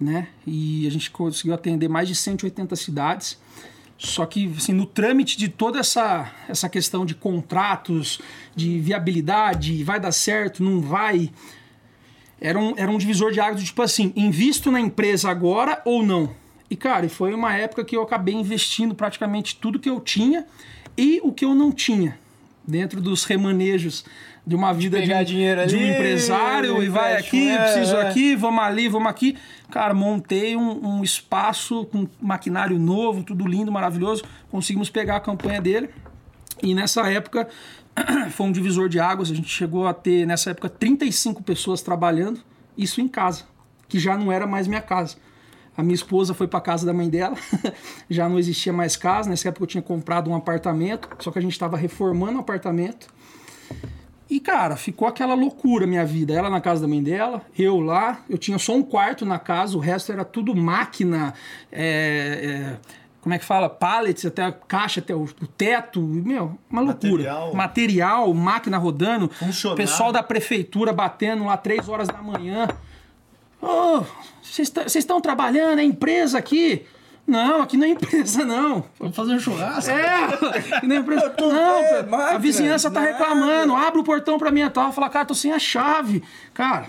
[0.00, 0.28] né?
[0.46, 3.38] E a gente conseguiu atender mais de 180 cidades.
[3.96, 8.20] Só que, assim, no trâmite de toda essa, essa questão de contratos,
[8.56, 11.30] de viabilidade, vai dar certo, não vai,
[12.40, 16.34] era um, era um divisor de águas, tipo assim, invisto na empresa agora ou não?
[16.70, 20.46] E, cara, foi uma época que eu acabei investindo praticamente tudo que eu tinha
[20.96, 22.18] e o que eu não tinha,
[22.70, 24.04] dentro dos remanejos
[24.46, 27.96] de uma vida de, um- dinheiro de um ali, empresário, e vai aqui, é, preciso
[27.96, 28.08] é.
[28.08, 29.36] aqui, vamos ali, vamos aqui.
[29.70, 34.24] Cara, montei um, um espaço com maquinário novo, tudo lindo, maravilhoso.
[34.50, 35.90] Conseguimos pegar a campanha dele.
[36.62, 37.48] E nessa época
[38.30, 39.30] foi um divisor de águas.
[39.30, 42.40] A gente chegou a ter, nessa época, 35 pessoas trabalhando,
[42.76, 43.44] isso em casa,
[43.88, 45.16] que já não era mais minha casa.
[45.80, 47.36] A minha esposa foi para casa da mãe dela,
[48.08, 49.30] já não existia mais casa.
[49.30, 53.08] Nessa época eu tinha comprado um apartamento, só que a gente estava reformando o apartamento.
[54.28, 56.34] E, cara, ficou aquela loucura minha vida.
[56.34, 58.22] Ela na casa da mãe dela, eu lá.
[58.28, 61.34] Eu tinha só um quarto na casa, o resto era tudo máquina,
[61.72, 63.68] é, é, como é que fala?
[63.68, 66.00] Pallets, até a caixa, até o, o teto.
[66.00, 67.10] Meu, uma loucura.
[67.10, 67.54] Material.
[67.54, 69.28] Material, máquina rodando.
[69.28, 69.82] Funcionário.
[69.82, 72.68] Pessoal da prefeitura batendo lá três horas da manhã.
[73.60, 74.02] Ô,
[74.50, 76.84] vocês tá- estão trabalhando, é empresa aqui?
[77.26, 78.84] Não, aqui não é empresa, não.
[78.98, 79.90] Vamos fazer um churrasco?
[79.90, 80.24] É,
[80.76, 81.32] aqui não é empresa.
[81.38, 83.12] Não, é, a máquina, vizinhança tá nada.
[83.12, 83.76] reclamando.
[83.76, 84.90] Abre o portão pra mim e tal.
[84.92, 86.24] Fala, cara, tô sem a chave.
[86.52, 86.86] Cara,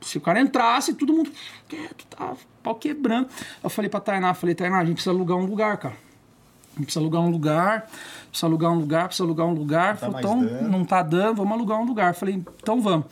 [0.00, 1.32] se o cara entrasse, todo mundo
[1.68, 3.28] quieto, tá, pau quebrando.
[3.64, 5.94] Eu falei pra Tainá, falei, Tainá, a gente precisa alugar um lugar, cara.
[5.94, 7.88] A gente precisa alugar um lugar,
[8.28, 9.94] precisa alugar um lugar, precisa alugar um lugar.
[9.96, 10.70] tá Falei, mais então, dando.
[10.70, 12.14] não tá dando, vamos alugar um lugar.
[12.14, 13.06] Falei, então vamos.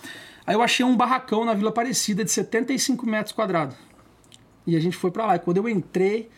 [0.46, 3.74] Aí eu achei um barracão na Vila Aparecida de 75 metros quadrados.
[4.68, 5.36] E a gente foi pra lá.
[5.36, 6.28] E quando eu entrei,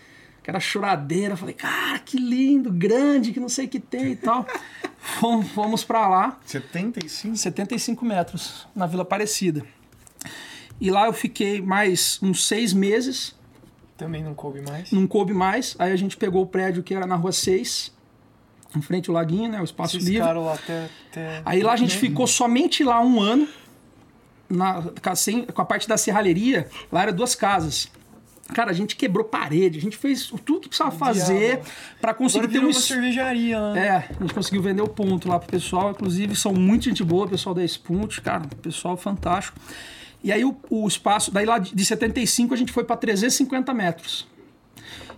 [0.42, 4.16] que era choradeira, falei, cara, que lindo, grande, que não sei o que tem e
[4.16, 4.46] tal.
[5.18, 7.36] fomos, fomos pra lá, 75?
[7.36, 9.64] 75 metros, na Vila Aparecida.
[10.80, 13.34] E lá eu fiquei mais uns seis meses,
[13.98, 14.90] Também não coube mais.
[14.92, 15.74] não coube mais.
[15.78, 17.92] Aí a gente pegou o prédio que era na rua 6,
[18.76, 19.60] em frente ao laguinho, né?
[19.60, 20.26] O espaço Esses livre.
[20.32, 21.42] lá até, até...
[21.44, 23.46] Aí lá a gente ficou somente lá um ano,
[24.48, 27.90] na, com a- sem- com a parte da serralheria, lá era duas casas.
[28.54, 31.60] Cara, a gente quebrou parede, a gente fez tudo que precisava fazer
[32.00, 33.86] para conseguir Agora ter um uma cervejaria né?
[33.86, 35.90] É, a gente conseguiu vender o ponto lá pro pessoal.
[35.90, 39.58] Inclusive, são muito gente boa, o pessoal da Spunt, cara, pessoal fantástico.
[40.22, 43.72] E aí o, o espaço, daí lá de de 75 a gente foi para 350
[43.72, 44.28] metros.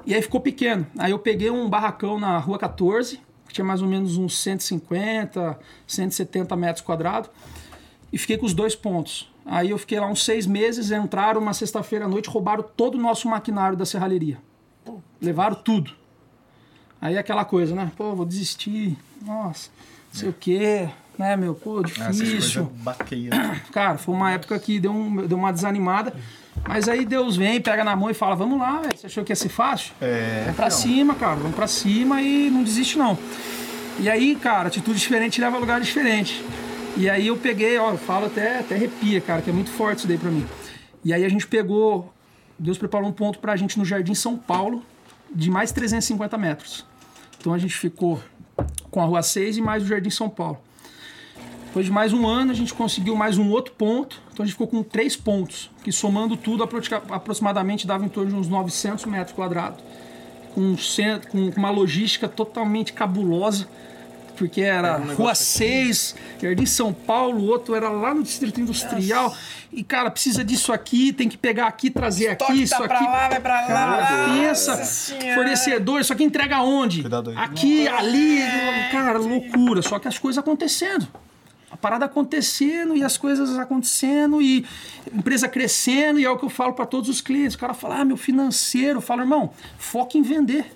[0.07, 0.87] E aí ficou pequeno.
[0.99, 5.59] Aí eu peguei um barracão na rua 14, que tinha mais ou menos uns 150,
[5.87, 7.31] 170 metros quadrados,
[8.13, 9.32] e fiquei com os dois pontos.
[9.45, 13.01] Aí eu fiquei lá uns seis meses, entraram uma sexta-feira à noite, roubaram todo o
[13.01, 14.39] nosso maquinário da serralheria.
[15.21, 15.93] Levaram tudo.
[17.01, 17.91] Aí é aquela coisa, né?
[17.97, 18.97] Pô, vou desistir.
[19.25, 19.71] Nossa,
[20.13, 20.89] não sei o quê.
[21.19, 21.55] Né, meu?
[21.55, 22.73] Pô, Ah, Essas difícil.
[23.73, 26.15] Cara, foi uma época que deu, um, deu uma desanimada.
[26.67, 28.97] Mas aí Deus vem, pega na mão e fala: Vamos lá, velho.
[28.97, 29.93] Você achou que ia ser fácil?
[30.01, 30.41] É.
[30.43, 30.71] Vamos pra não.
[30.71, 31.37] cima, cara.
[31.37, 33.19] Vamos pra cima e não desiste, não.
[33.99, 36.43] E aí, cara, atitude diferente leva a lugar diferente.
[36.97, 39.99] E aí eu peguei, ó, eu falo até, até arrepia, cara, que é muito forte
[39.99, 40.47] isso daí pra mim.
[41.05, 42.13] E aí a gente pegou,
[42.59, 44.83] Deus preparou um ponto pra gente no Jardim São Paulo,
[45.35, 46.87] de mais 350 metros.
[47.39, 48.23] Então a gente ficou
[48.91, 50.59] com a Rua 6 e mais o Jardim São Paulo.
[51.67, 54.21] Depois de mais um ano, a gente conseguiu mais um outro ponto.
[54.31, 58.31] Então a gente ficou com três pontos, que somando tudo, aproxima- aproximadamente dava em torno
[58.31, 59.83] de uns 900 metros quadrados.
[60.55, 63.67] Com, um centro, com uma logística totalmente cabulosa,
[64.37, 69.35] porque era Rua 6, Jardim São Paulo, o outro era lá no Distrito Industrial.
[69.73, 72.89] E, cara, precisa disso aqui, tem que pegar aqui, trazer aqui, Toque isso tá aqui.
[72.89, 73.67] pra lá, vai pra lá.
[73.67, 77.01] Cara, pensa, Nossa fornecedor, isso aqui entrega onde?
[77.01, 77.37] Cuidado aí.
[77.37, 78.41] Aqui, ali,
[78.91, 79.81] cara, loucura.
[79.81, 81.09] Só que as coisas acontecendo.
[81.71, 84.67] A parada acontecendo e as coisas acontecendo e
[85.11, 87.55] empresa crescendo e é o que eu falo para todos os clientes.
[87.55, 88.99] O cara fala, ah, meu financeiro.
[88.99, 90.71] Eu falo, irmão, foca em vender.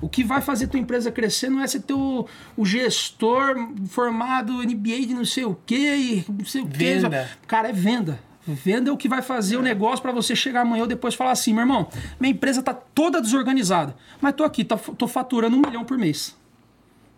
[0.00, 3.54] O que vai fazer tua empresa crescer não é ser teu o gestor
[3.88, 6.98] formado MBA de não sei o quê e não sei o quê.
[6.98, 7.30] Venda.
[7.46, 8.20] Cara, é venda.
[8.46, 11.32] Venda é o que vai fazer o negócio para você chegar amanhã ou depois falar
[11.32, 11.88] assim, meu irmão,
[12.20, 16.36] minha empresa tá toda desorganizada, mas tô aqui, tô, tô faturando um milhão por mês.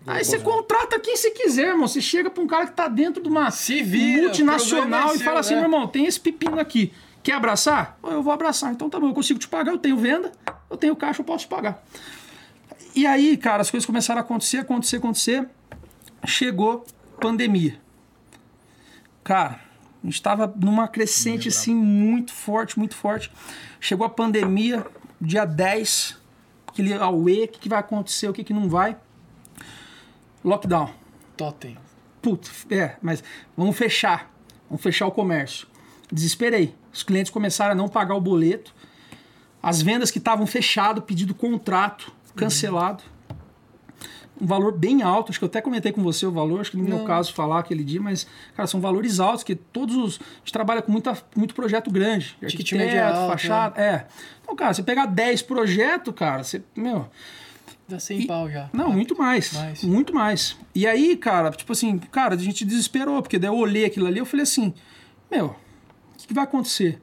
[0.06, 1.86] Aí você contrata quem você quiser, irmão.
[1.86, 5.18] Você chega pra um cara que tá dentro de uma vira, multinacional problema é e
[5.18, 5.60] fala seu, assim, né?
[5.60, 6.92] meu irmão, tem esse pepino aqui.
[7.22, 7.98] Quer abraçar?
[8.02, 8.72] Eu vou abraçar.
[8.72, 10.32] Então tá bom, eu consigo te pagar, eu tenho venda,
[10.70, 11.84] eu tenho caixa, eu posso te pagar.
[12.95, 15.49] E aí, cara, as coisas começaram a acontecer, acontecer, acontecer.
[16.26, 16.84] Chegou
[17.20, 17.80] pandemia.
[19.22, 19.61] Cara,
[20.03, 23.30] a gente tava numa crescente assim muito forte, muito forte.
[23.80, 24.86] Chegou a pandemia,
[25.20, 26.16] dia 10,
[26.66, 28.97] aquele auê, o que, que vai acontecer, o que, que não vai.
[30.45, 30.91] Lockdown.
[31.36, 31.76] Totem.
[32.22, 33.22] Putz, é, mas
[33.57, 34.32] vamos fechar.
[34.68, 35.66] Vamos fechar o comércio.
[36.11, 36.74] Desesperei.
[36.93, 38.74] Os clientes começaram a não pagar o boleto.
[39.62, 43.03] As vendas que estavam fechado, pedido contrato, cancelado.
[44.41, 46.76] Um valor bem alto, acho que eu até comentei com você o valor, acho que
[46.76, 48.24] no meu caso falar aquele dia, mas,
[48.55, 50.20] cara, são valores altos, que todos os.
[50.20, 52.36] A gente trabalha com muita, muito projeto grande.
[52.41, 53.80] Arquiteto, médio alto, fachada.
[53.80, 54.07] É.
[54.41, 56.62] Então, cara, você pegar 10 projetos, cara, você.
[56.76, 57.09] Meu,
[57.89, 58.68] Dá 100 pau já.
[58.70, 59.82] não, muito mais, Mais.
[59.82, 60.57] Muito mais.
[60.74, 64.18] E aí, cara, tipo assim, cara, a gente desesperou, porque daí eu olhei aquilo ali
[64.18, 64.74] eu falei assim,
[65.30, 65.57] meu, o
[66.18, 67.01] que, que vai acontecer?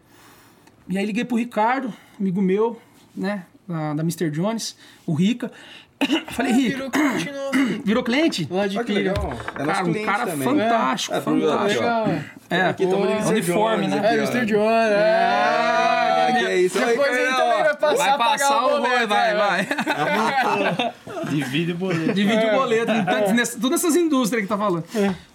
[0.87, 2.79] E aí liguei pro Ricardo, amigo meu,
[3.15, 4.29] né, da, da Mr.
[4.31, 5.51] Jones, o Rica.
[6.31, 7.81] Falei, Rica, Virou cliente novo.
[7.85, 8.47] virou cliente?
[8.51, 9.33] Lá de Olha que legal.
[9.33, 10.43] É Cara, nosso um cara também.
[10.47, 11.83] fantástico, É, fantástico.
[11.83, 12.23] É.
[12.49, 14.01] É, Aqui estamos no uniforme, né?
[14.03, 14.45] É, Mr.
[14.45, 14.69] John.
[14.69, 16.77] É, Ah, que é isso.
[16.79, 17.35] Depois Aí, ele ó.
[17.37, 19.35] também vai passar, Vai passar o boleto, vai, é.
[19.35, 20.93] vai.
[21.29, 22.13] Divide o boleto.
[22.13, 24.83] Divide o boleto, em tantos- nessa- todas essas indústrias que tá falando.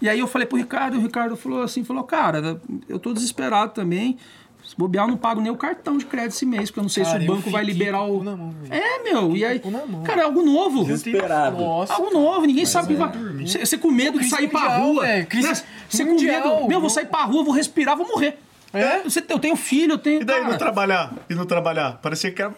[0.01, 3.13] E aí eu falei pro Ricardo, e o Ricardo falou assim, falou, cara, eu tô
[3.13, 4.17] desesperado também.
[4.63, 6.89] Se bobear, eu não pago nem o cartão de crédito esse mês, porque eu não
[6.89, 8.55] sei Cara, se o banco vai liberar o mão.
[8.69, 9.61] É, meu, e aí.
[10.05, 10.85] Cara, é algo novo.
[10.85, 11.57] Desesperado.
[11.57, 11.93] Nossa.
[11.93, 13.45] Algo novo, ninguém sabe o que vai.
[13.45, 15.23] Você com medo de sair pra mundial, rua.
[15.23, 15.61] Crise né?
[15.89, 16.67] Você com medo.
[16.67, 18.37] Meu, vou sair pra rua, vou respirar, vou morrer.
[18.73, 18.99] É?
[18.99, 20.21] Você- eu tenho filho, eu tenho.
[20.21, 21.13] E daí cara, não trabalhar?
[21.29, 21.99] E não trabalhar?
[22.01, 22.53] Parecia que era.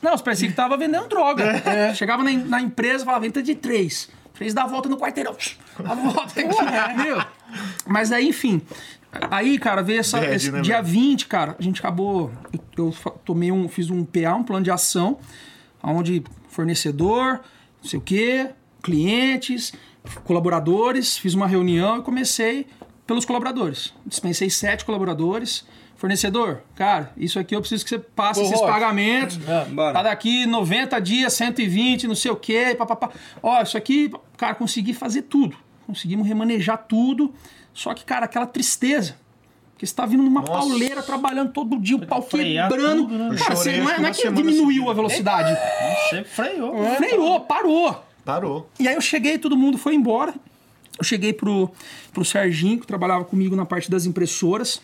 [0.00, 1.44] Não, parecia que tava vendendo droga.
[1.44, 1.94] É.
[1.94, 4.08] Chegava na, na empresa, falava, venda de três.
[4.34, 5.36] Três dá a volta no quarteirão.
[5.84, 7.02] A volta aqui.
[7.02, 7.22] Meu.
[7.86, 8.62] Mas aí, enfim.
[9.30, 10.94] Aí, cara, veio essa, Bad, esse né, dia velho?
[10.94, 12.30] 20, cara, a gente acabou.
[12.76, 13.68] Eu, eu tomei um.
[13.68, 15.18] Fiz um PA, um plano de ação,
[15.82, 17.40] onde fornecedor,
[17.82, 18.50] não sei o quê,
[18.82, 19.72] clientes,
[20.24, 22.66] colaboradores, fiz uma reunião e comecei
[23.06, 23.92] pelos colaboradores.
[24.06, 25.64] Dispensei sete colaboradores.
[25.96, 29.38] Fornecedor, cara, isso aqui eu preciso que você passe Ô, esses pagamentos.
[29.48, 29.92] É.
[29.92, 33.10] Tá daqui 90 dias, 120, não sei o quê, papapá.
[33.40, 35.56] Ó, isso aqui, cara, consegui fazer tudo.
[35.86, 37.32] Conseguimos remanejar tudo.
[37.72, 39.16] Só que, cara, aquela tristeza.
[39.72, 40.52] Porque você tá vindo numa Nossa.
[40.52, 43.02] pauleira, trabalhando todo dia, o pau quebrando.
[43.02, 43.36] tudo, né?
[43.36, 45.58] Cara, você, não é, não é que diminuiu a velocidade.
[46.08, 46.84] Você freou.
[46.84, 46.96] É.
[46.96, 48.04] Freou, parou.
[48.24, 48.70] Parou.
[48.78, 50.34] E aí eu cheguei, todo mundo foi embora.
[50.98, 51.70] Eu cheguei pro,
[52.12, 54.80] pro Serginho, que trabalhava comigo na parte das impressoras,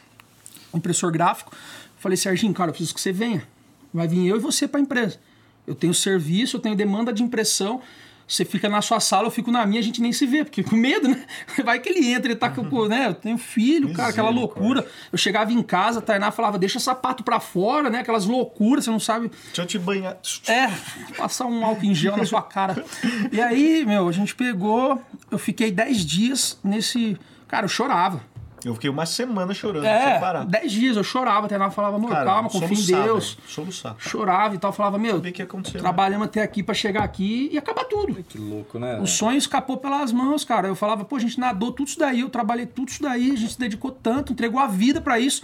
[0.74, 1.52] impressor gráfico.
[1.98, 3.46] Falei, Serginho, cara, eu preciso que você venha.
[3.92, 5.20] Vai vir eu e você pra empresa.
[5.66, 7.80] Eu tenho serviço, eu tenho demanda de impressão.
[8.28, 10.62] Você fica na sua sala, eu fico na minha, a gente nem se vê, porque
[10.62, 11.24] com medo, né?
[11.64, 12.86] Vai que ele entra, ele tá com.
[12.86, 13.06] Né?
[13.06, 14.86] Eu tenho filho, cara, aquela loucura.
[15.10, 18.00] Eu chegava em casa, a Tainá falava, deixa sapato pra fora, né?
[18.00, 19.30] Aquelas loucuras, você não sabe.
[19.46, 20.18] Deixa eu te banhar.
[20.46, 20.70] É,
[21.16, 22.84] passar um álcool em gel na sua cara.
[23.32, 25.00] E aí, meu, a gente pegou.
[25.30, 27.18] Eu fiquei 10 dias nesse.
[27.48, 28.20] Cara, eu chorava.
[28.64, 30.44] Eu fiquei uma semana chorando, É, sem parar.
[30.44, 31.46] 10 dias eu chorava.
[31.46, 33.38] Até ela falava, amor, calma, confia em Deus.
[33.46, 33.94] Soluçar.
[33.98, 34.72] Chorava e tal.
[34.72, 35.48] Falava, meu, que né?
[35.78, 38.22] trabalhamos até aqui pra chegar aqui e acabar tudo.
[38.24, 38.98] Que louco, né?
[39.00, 40.68] O sonho escapou pelas mãos, cara.
[40.68, 43.36] Eu falava, pô, a gente nadou tudo isso daí, eu trabalhei tudo isso daí, a
[43.36, 45.42] gente se dedicou tanto, entregou a vida pra isso,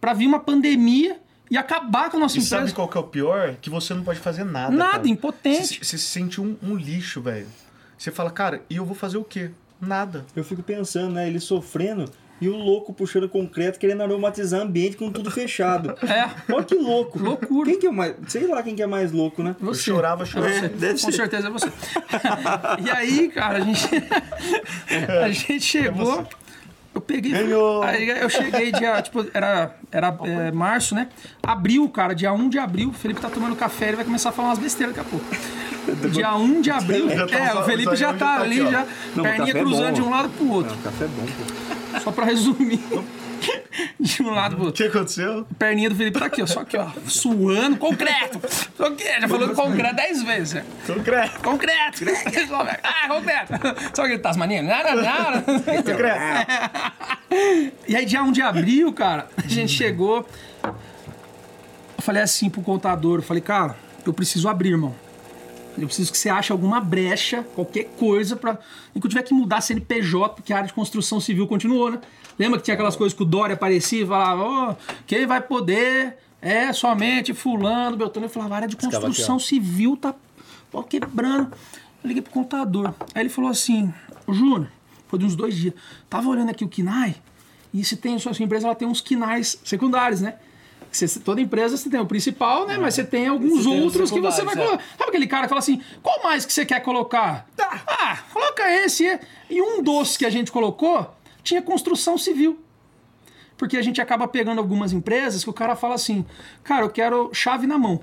[0.00, 1.18] pra vir uma pandemia
[1.50, 2.58] e acabar com a nossa E empresa.
[2.58, 3.56] sabe qual que é o pior?
[3.60, 4.74] Que você não pode fazer nada.
[4.74, 5.08] Nada, cara.
[5.08, 5.66] impotente.
[5.78, 7.46] Você, você se sente um, um lixo, velho.
[7.98, 9.50] Você fala, cara, e eu vou fazer o quê?
[9.80, 10.24] Nada.
[10.36, 11.26] Eu fico pensando, né?
[11.26, 12.04] Ele sofrendo
[12.40, 15.94] e o louco puxando concreto, querendo aromatizar ambiente com tudo fechado.
[16.10, 16.28] É.
[16.52, 17.18] Olha que louco.
[17.18, 17.70] Loucura.
[17.70, 18.16] Quem que é o mais.
[18.26, 19.54] Sei lá quem que é mais louco, né?
[19.60, 19.82] Eu Você.
[19.82, 20.52] chorava, chorava.
[20.52, 21.12] É, deve Com ser.
[21.12, 21.68] certeza é você.
[22.84, 23.86] e aí, cara, a gente,
[25.22, 26.26] a gente chegou.
[26.92, 27.30] Eu peguei.
[27.32, 27.82] Ganhou.
[27.82, 31.08] Aí eu cheguei dia, tipo, era, era é, março, né?
[31.42, 34.32] Abril, cara, dia 1 de abril, o Felipe tá tomando café, ele vai começar a
[34.32, 36.10] falar umas besteiras daqui a pouco.
[36.10, 37.06] Dia 1 de abril.
[37.28, 38.86] Tá é, o Felipe já tá tá ali, aqui, já.
[39.14, 39.92] Não, perninha é cruzando bom.
[39.92, 40.74] de um lado pro outro.
[40.74, 41.79] Não, café é bom, pô.
[42.02, 42.80] Só pra resumir.
[43.98, 44.84] De um lado pro O outro.
[44.84, 45.46] que aconteceu?
[45.58, 46.46] Perninha do Felipe tá aqui, ó.
[46.46, 46.88] Só aqui, ó.
[47.06, 48.40] Suando, concreto.
[48.76, 50.64] Só que já falou concreto 10 vezes, né?
[50.86, 51.40] Concreto.
[51.40, 52.04] Concreto!
[52.84, 53.52] ah, concreto!
[53.94, 54.66] Só que ele tá as manias.
[54.66, 55.44] Nada, nada.
[57.88, 60.26] E aí, dia 1 de abril, cara, a gente chegou.
[60.64, 64.94] Eu falei assim pro contador: eu falei, cara, eu preciso abrir, irmão.
[65.82, 68.58] Eu preciso que você ache alguma brecha, qualquer coisa, pra.
[68.94, 72.00] E que eu tiver que mudar CNPJ, porque a área de construção civil continuou, né?
[72.38, 74.76] Lembra que tinha aquelas coisas que o Dória aparecia e falava, ô,
[75.06, 78.26] quem vai poder é somente fulano, Beltrano.
[78.26, 79.38] Eu falava, a área de aqui, construção ó.
[79.38, 80.14] civil tá
[80.70, 81.52] pau quebrando.
[82.02, 82.94] Eu liguei pro contador.
[83.14, 83.92] Aí ele falou assim,
[84.28, 84.68] Júnior,
[85.06, 85.74] foi de uns dois dias.
[86.08, 87.16] Tava olhando aqui o KINAI,
[87.72, 90.34] e se tem, sua sua empresa ela tem uns KINAIs secundários, né?
[90.90, 92.76] Você- toda empresa você tem o principal, né?
[92.78, 94.66] Mas você tem alguns Você tem os outros que você vai secundários, é.
[94.76, 94.84] colocar.
[94.98, 97.46] Sabe aquele cara que fala assim: qual mais que você quer colocar?
[97.86, 99.06] Ah, coloca esse.
[99.06, 99.20] é.
[99.48, 101.08] E um dos que a gente colocou
[101.42, 102.58] tinha construção civil.
[103.56, 106.24] Porque a gente acaba pegando algumas empresas que o cara fala assim:
[106.64, 108.00] cara, eu quero chave na mão.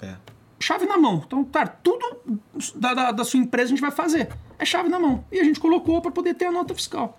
[0.00, 0.14] É.
[0.60, 1.22] Chave na mão.
[1.26, 2.18] Então, tá, tudo
[2.74, 4.28] da, da, da sua empresa a gente vai fazer.
[4.58, 5.24] É chave na mão.
[5.30, 7.18] E a gente colocou para poder ter a nota fiscal.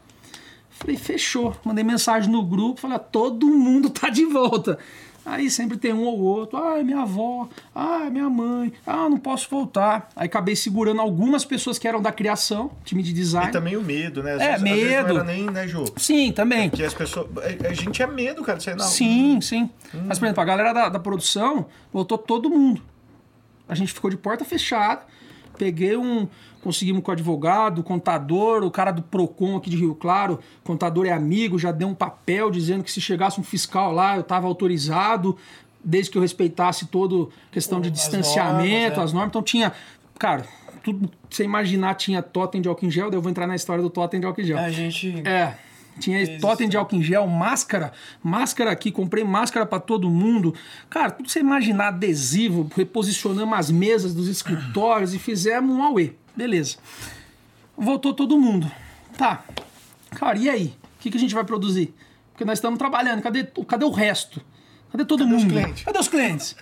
[0.80, 1.56] Falei, fechou.
[1.64, 4.78] Mandei mensagem no grupo, falei, ah, todo mundo tá de volta.
[5.26, 9.50] Aí sempre tem um ou outro, ah, minha avó, ah, minha mãe, ah, não posso
[9.50, 10.08] voltar.
[10.16, 13.50] Aí acabei segurando algumas pessoas que eram da criação, time de design.
[13.50, 14.36] E também o medo, né?
[14.36, 15.08] Às É, vezes- medo.
[15.10, 15.84] não era nem, né, Jô?
[15.98, 16.70] Sim, também.
[16.70, 17.28] Que as pessoas.
[17.70, 18.86] A gente é medo, cara, de sair na.
[18.86, 19.70] Sim, sim.
[20.06, 22.82] Mas, por exemplo, a galera da, da produção voltou todo mundo.
[23.68, 25.02] A gente ficou de porta fechada.
[25.58, 26.26] Peguei um.
[26.68, 30.38] Conseguimos com o advogado, o contador, o cara do PROCON aqui de Rio Claro.
[30.62, 34.18] O contador é amigo, já deu um papel dizendo que se chegasse um fiscal lá,
[34.18, 35.38] eu estava autorizado,
[35.82, 39.02] desde que eu respeitasse toda questão de As distanciamento, normas, é.
[39.02, 39.30] as normas.
[39.30, 39.72] Então tinha.
[40.20, 40.46] Cara,
[40.84, 43.82] tudo você imaginar tinha totem de álcool em gel, daí eu vou entrar na história
[43.82, 44.58] do totem de álcool em gel.
[44.58, 45.26] A gente.
[45.26, 45.56] É.
[46.02, 50.54] Tinha Fez totem de álcool em gel, máscara, máscara aqui, comprei máscara pra todo mundo.
[50.90, 56.12] Cara, tudo que você imaginar adesivo, reposicionamos as mesas dos escritórios e fizemos um auê.
[56.38, 56.78] Beleza.
[57.76, 58.72] Voltou todo mundo.
[59.18, 59.44] Tá.
[60.12, 60.76] Cara, e aí?
[60.98, 61.94] O que, que a gente vai produzir?
[62.32, 64.40] Porque nós estamos trabalhando, cadê, cadê o resto?
[64.92, 65.52] Cadê todo Cadê os mundo?
[65.52, 65.84] clientes?
[65.84, 66.56] Cadê os clientes?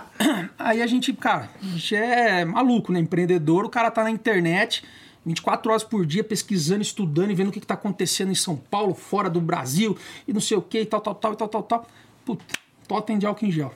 [0.58, 3.00] Aí a gente, cara, a gente é maluco, né?
[3.00, 4.84] Empreendedor, o cara tá na internet
[5.24, 8.56] 24 horas por dia pesquisando, estudando e vendo o que, que tá acontecendo em São
[8.56, 9.96] Paulo, fora do Brasil,
[10.28, 11.86] e não sei o que, e tal, tal, tal, e tal, tal, tal.
[12.24, 12.44] Puta,
[12.86, 13.74] totem de álcool em gel.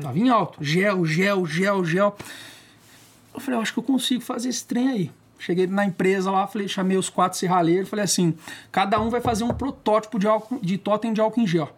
[0.00, 0.62] Tava em alto.
[0.62, 2.16] Gel, gel, gel, gel.
[3.34, 5.10] Eu falei, eu acho que eu consigo fazer esse trem aí.
[5.38, 8.34] Cheguei na empresa lá, falei, chamei os quatro serralheiros, falei assim,
[8.72, 11.70] cada um vai fazer um protótipo de, álcool, de totem de álcool em gel.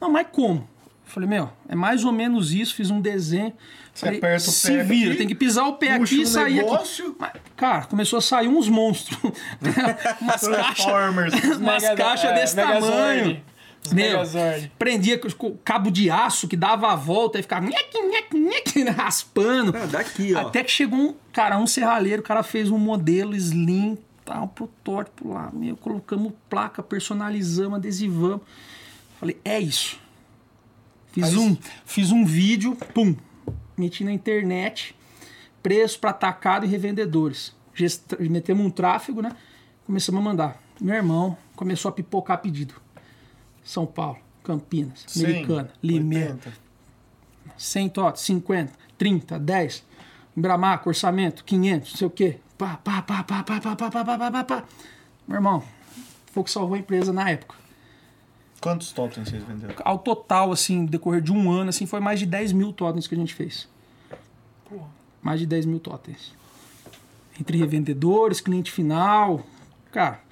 [0.00, 0.58] Não, mas como?
[0.60, 3.52] Eu falei, meu, é mais ou menos isso, fiz um desenho.
[3.94, 6.26] Você falei, aperta o se pé vira, aqui, tem que pisar o pé aqui e
[6.26, 7.06] sair negócio.
[7.06, 7.16] aqui.
[7.18, 9.18] Mas, cara, começou a sair uns monstros.
[10.20, 11.34] umas caixas, Transformers.
[11.56, 12.86] umas Mega- caixas é, desse Megazord.
[12.92, 13.42] tamanho.
[13.88, 14.72] Os Meu, Megazord.
[14.78, 18.82] prendia com com cabo de aço que dava a volta e ficava nhec, nhec, nhec,
[18.92, 19.74] raspando.
[19.74, 20.40] Ah, daqui, ó.
[20.40, 24.48] Até que chegou um cara, um serralheiro, o cara fez um modelo slim, tá, um
[24.48, 28.42] protótipo lá, meu, colocamos placa, personalizamos, adesivamos.
[29.18, 29.98] Falei, é isso.
[31.12, 33.16] Fiz um, fiz um vídeo, pum,
[33.76, 34.94] meti na internet,
[35.62, 37.54] preço para atacado e revendedores.
[37.74, 38.02] Gest...
[38.20, 39.32] Metemos um tráfego, né?
[39.86, 40.62] Começamos a mandar.
[40.80, 42.74] Meu irmão começou a pipocar pedido.
[43.68, 46.52] São Paulo, Campinas, 100, Americana, Limeira, 80.
[47.58, 49.84] 100 totes, 50, 30, 10.
[50.34, 52.38] Embramaco, orçamento, 500, não sei o quê.
[52.56, 54.64] Pá, pá, pá, pá, pá, pá, pá, pá, pá, pá, pá, pá.
[55.26, 55.62] Meu irmão,
[56.32, 57.56] foi o que salvou a empresa na época.
[58.58, 59.74] Quantos totens vocês venderam?
[59.84, 63.14] Ao total, assim, decorrer de um ano, assim, foi mais de 10 mil totens que
[63.14, 63.68] a gente fez.
[65.20, 66.32] Mais de 10 mil totens.
[67.38, 69.44] Entre revendedores, cliente final.
[69.92, 70.22] Cara,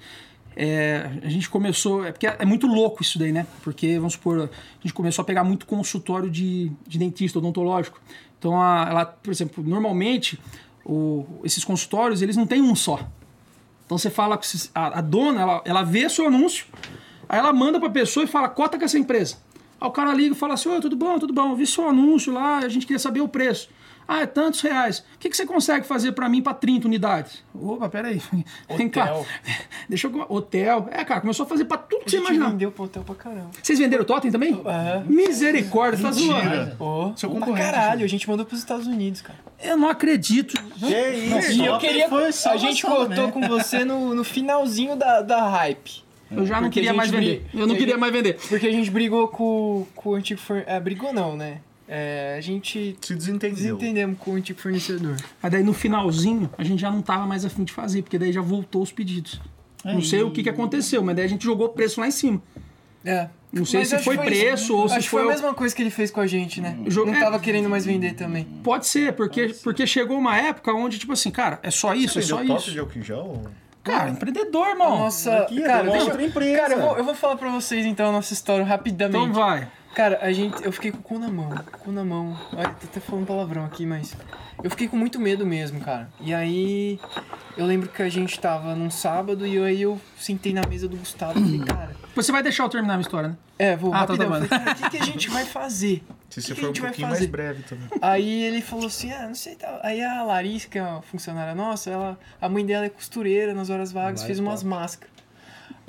[0.59, 2.03] é, a gente começou.
[2.03, 3.45] É porque é muito louco isso daí, né?
[3.63, 8.01] Porque, vamos supor, a gente começou a pegar muito consultório de, de dentista odontológico.
[8.39, 10.39] Então, a, ela, por exemplo, normalmente,
[10.83, 12.99] o- esses consultórios, eles não têm um só.
[13.85, 14.43] Então você fala com
[14.75, 16.65] a, a dona, ela, ela vê seu anúncio,
[17.29, 19.37] aí ela manda pra pessoa e fala, cota com essa empresa.
[19.79, 22.33] Aí o cara liga e fala assim, oi, tudo bom, tudo bom, vi seu anúncio
[22.33, 23.69] lá, a gente queria saber o preço.
[24.07, 24.99] Ah, é tantos reais.
[24.99, 27.43] O que, que você consegue fazer pra mim pra 30 unidades?
[27.53, 28.21] Opa, peraí.
[28.77, 29.03] Vem cá.
[29.05, 29.25] Hotel.
[29.89, 30.25] Deixa eu...
[30.29, 30.87] Hotel.
[30.91, 32.49] É, cara, começou a fazer pra tudo que A você imaginar.
[32.51, 33.49] vendeu pro hotel pra caramba.
[33.61, 34.61] Vocês venderam totem também?
[34.65, 35.03] É.
[35.05, 36.43] Misericórdia, tá zoando.
[36.43, 36.77] Mentira.
[36.79, 39.39] Ô, Seu pra caralho, a gente mandou pros Estados Unidos, cara.
[39.61, 40.55] Eu não acredito.
[40.81, 42.07] E eu queria.
[42.45, 43.31] A gente contou né?
[43.31, 46.07] com você no, no finalzinho da, da hype.
[46.29, 47.45] Eu já não Porque queria a mais vender.
[47.53, 48.37] Eu não queria mais vender.
[48.49, 50.75] Porque a gente brigou com, com o antigo fornecedor.
[50.75, 51.59] É, brigou não, né?
[51.87, 53.55] É, a gente Se desentendeu.
[53.55, 55.15] desentendemos com o antigo fornecedor.
[55.41, 58.31] Aí daí no finalzinho a gente já não tava mais afim de fazer, porque daí
[58.33, 59.39] já voltou os pedidos.
[59.85, 62.11] Não sei o que, que aconteceu, mas daí a gente jogou o preço lá em
[62.11, 62.41] cima.
[63.05, 63.29] É.
[63.53, 65.21] Não sei Mas se acho foi que preço ou acho se que foi.
[65.23, 66.77] foi a mesma coisa que ele fez com a gente, né?
[66.85, 67.21] O jogo- Não é.
[67.23, 68.43] tava querendo mais vender também.
[68.61, 72.21] Pode ser, porque, porque chegou uma época onde, tipo assim, cara, é só isso, é
[72.21, 72.71] Você só vendeu totem isso.
[72.73, 73.41] de álcool em gel?
[73.81, 74.99] Cara, empreendedor, irmão.
[74.99, 76.57] Nossa, aqui é cara, deixa, outra empresa.
[76.59, 79.17] cara eu, vou, eu vou falar pra vocês então a nossa história rapidamente.
[79.29, 79.69] Então vai.
[79.97, 82.37] Cara, a gente, eu fiquei com o cu na mão, cu na mão.
[82.55, 84.15] Olha, tô até falando palavrão aqui, mas
[84.63, 86.07] eu fiquei com muito medo mesmo, cara.
[86.21, 86.99] E aí
[87.57, 90.95] eu lembro que a gente tava num sábado e aí eu sentei na mesa do
[90.97, 93.37] Gustavo e falei, cara, Você vai deixar eu terminar a minha história, né?
[93.57, 94.29] é, vou Ah, tá, rapidão.
[94.29, 94.37] tá.
[94.37, 96.03] Eu falei, o que, que a gente vai fazer?
[96.29, 97.87] Se você for um pouquinho mais breve também.
[97.99, 99.79] Aí ele falou assim, ah, não sei tal.
[99.81, 103.71] Aí a Larissa, que é uma funcionária nossa, ela, a mãe dela é costureira nas
[103.71, 105.16] horas vagas, Vai, fez umas máscaras.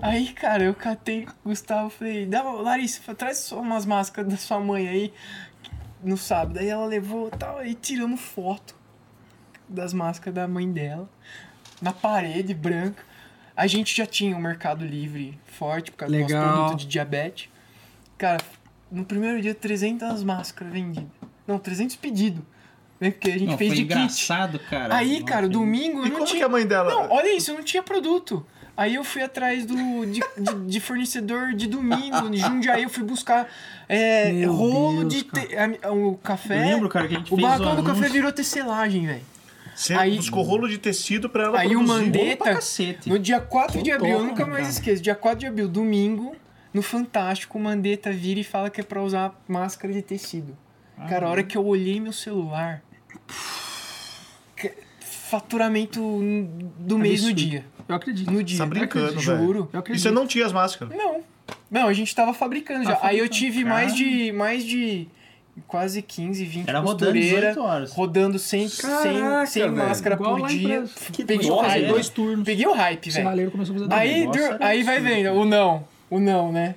[0.00, 4.60] Aí, cara, eu catei o Gustavo falei, dá, Larissa, traz só umas máscaras da sua
[4.60, 5.12] mãe aí
[6.02, 6.58] no sábado.
[6.60, 8.76] Aí ela levou tal, aí tiramos foto
[9.68, 11.08] das máscaras da mãe dela
[11.82, 13.02] na parede branca.
[13.56, 16.42] A gente já tinha um mercado livre forte por causa do Legal.
[16.46, 17.48] nosso produto de diabetes.
[18.16, 18.40] Cara,
[18.90, 21.10] no primeiro dia, 300 máscaras vendidas.
[21.44, 22.42] Não, 300 pedidos.
[23.00, 23.10] Né?
[23.10, 23.94] Porque a gente Não, fez foi de kit.
[23.94, 24.94] engraçado, cara.
[24.94, 26.38] Aí, Nossa, cara, domingo E não como tinha...
[26.38, 26.88] que a mãe dela...
[26.90, 28.46] Não, olha isso, não tinha produto.
[28.78, 29.74] Aí eu fui atrás do,
[30.06, 33.48] de, de- de fornecedor de domingo, de Jundiaí, eu fui buscar
[33.88, 36.58] é, rolo Deus, de te- a- o café.
[36.62, 39.22] Eu lembro, cara, que a gente o fez barracão do café virou tecelagem, velho.
[39.74, 41.92] Você Aí- buscou rolo de tecido pra ela Aí o produzir.
[41.92, 43.08] Bom Mandetta, pra cacete.
[43.08, 44.70] no dia 4 de abril, eu nunca mais cara.
[44.70, 46.36] esqueço, dia 4 de abril, domingo,
[46.72, 50.56] no Fantástico, o Mandetta vira e fala que é pra usar máscara de tecido.
[51.08, 52.80] Cara, a hora que eu olhei meu celular,
[55.00, 56.00] faturamento
[56.78, 57.50] do mês no Absurdo.
[57.50, 57.64] dia.
[57.88, 58.30] Eu acredito.
[58.30, 58.58] No dia.
[58.58, 59.36] Tá brincando, Juro.
[59.36, 59.56] velho.
[59.56, 60.02] Eu E acredito.
[60.02, 60.94] você não tinha as máscaras.
[60.96, 61.20] Não.
[61.70, 62.94] Não, a gente tava fabricando já.
[62.96, 63.96] Tá Aí eu tive mais Cara.
[64.04, 65.08] de mais de
[65.66, 67.92] quase 15, 20 Era rodando costureira, 18 horas.
[67.92, 69.76] rodando sem, sem, Caraca, sem velho.
[69.76, 70.76] máscara Igual por dia.
[70.76, 70.92] empresa.
[71.26, 71.88] Peguei o Nossa, hype.
[71.88, 72.44] dois turnos.
[72.44, 73.50] Peguei o hype, O velho.
[73.50, 75.84] começou a fazer Aí, era aí vai vendo, o não.
[76.10, 76.74] O não, né?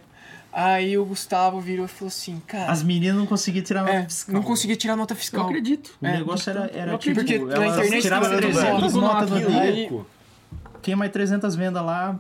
[0.54, 2.72] Aí o Gustavo virou e falou assim, cara.
[2.72, 4.36] As meninas não conseguiam tirar nota é, fiscal.
[4.36, 5.46] não conseguia tirar nota Eu fiscal.
[5.46, 5.92] acredito.
[6.02, 6.12] O É.
[6.14, 7.46] negócio era, era Eu tipo, acredito.
[7.46, 9.02] Porque na internet tá vendo 300 velho.
[9.06, 9.90] notas no Que
[10.82, 12.20] Aí- Tinha mais 300 vendas lá,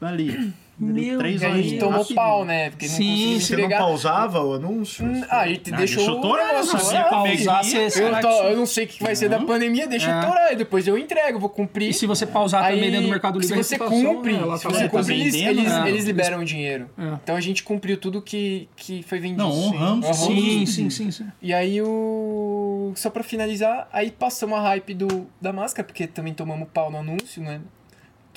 [0.00, 0.52] ali.
[0.76, 2.70] Meu Três a gente tomou pau, né?
[2.70, 5.06] Porque não Sim, conseguia Você não pausava o anúncio?
[5.06, 8.42] Hum, Ah, a gente Ah, deixou, deixou o torar, negócio você pausar, você- Eu, tô-
[8.48, 10.18] eu não sei o que vai ser da pandemia, deixa É.
[10.18, 11.90] eu torar, e depois eu entrego, vou cumprir.
[11.90, 14.64] E se você pausar também dentro do Mercado Livre, se você reputação, cumpre, né, se
[14.64, 15.88] você tá cumpre, eles, vendendo, eles, né?
[15.88, 16.90] eles liberam o dinheiro.
[16.98, 17.02] É.
[17.22, 19.44] Então a gente cumpriu tudo que, que foi vendido.
[19.44, 20.16] Não, honramos.
[20.16, 21.26] Sim, sim, sim, sim.
[21.40, 22.92] E aí o.
[22.96, 26.98] Só pra finalizar, aí passamos a hype do, da máscara, porque também tomamos pau no
[26.98, 27.60] anúncio, né?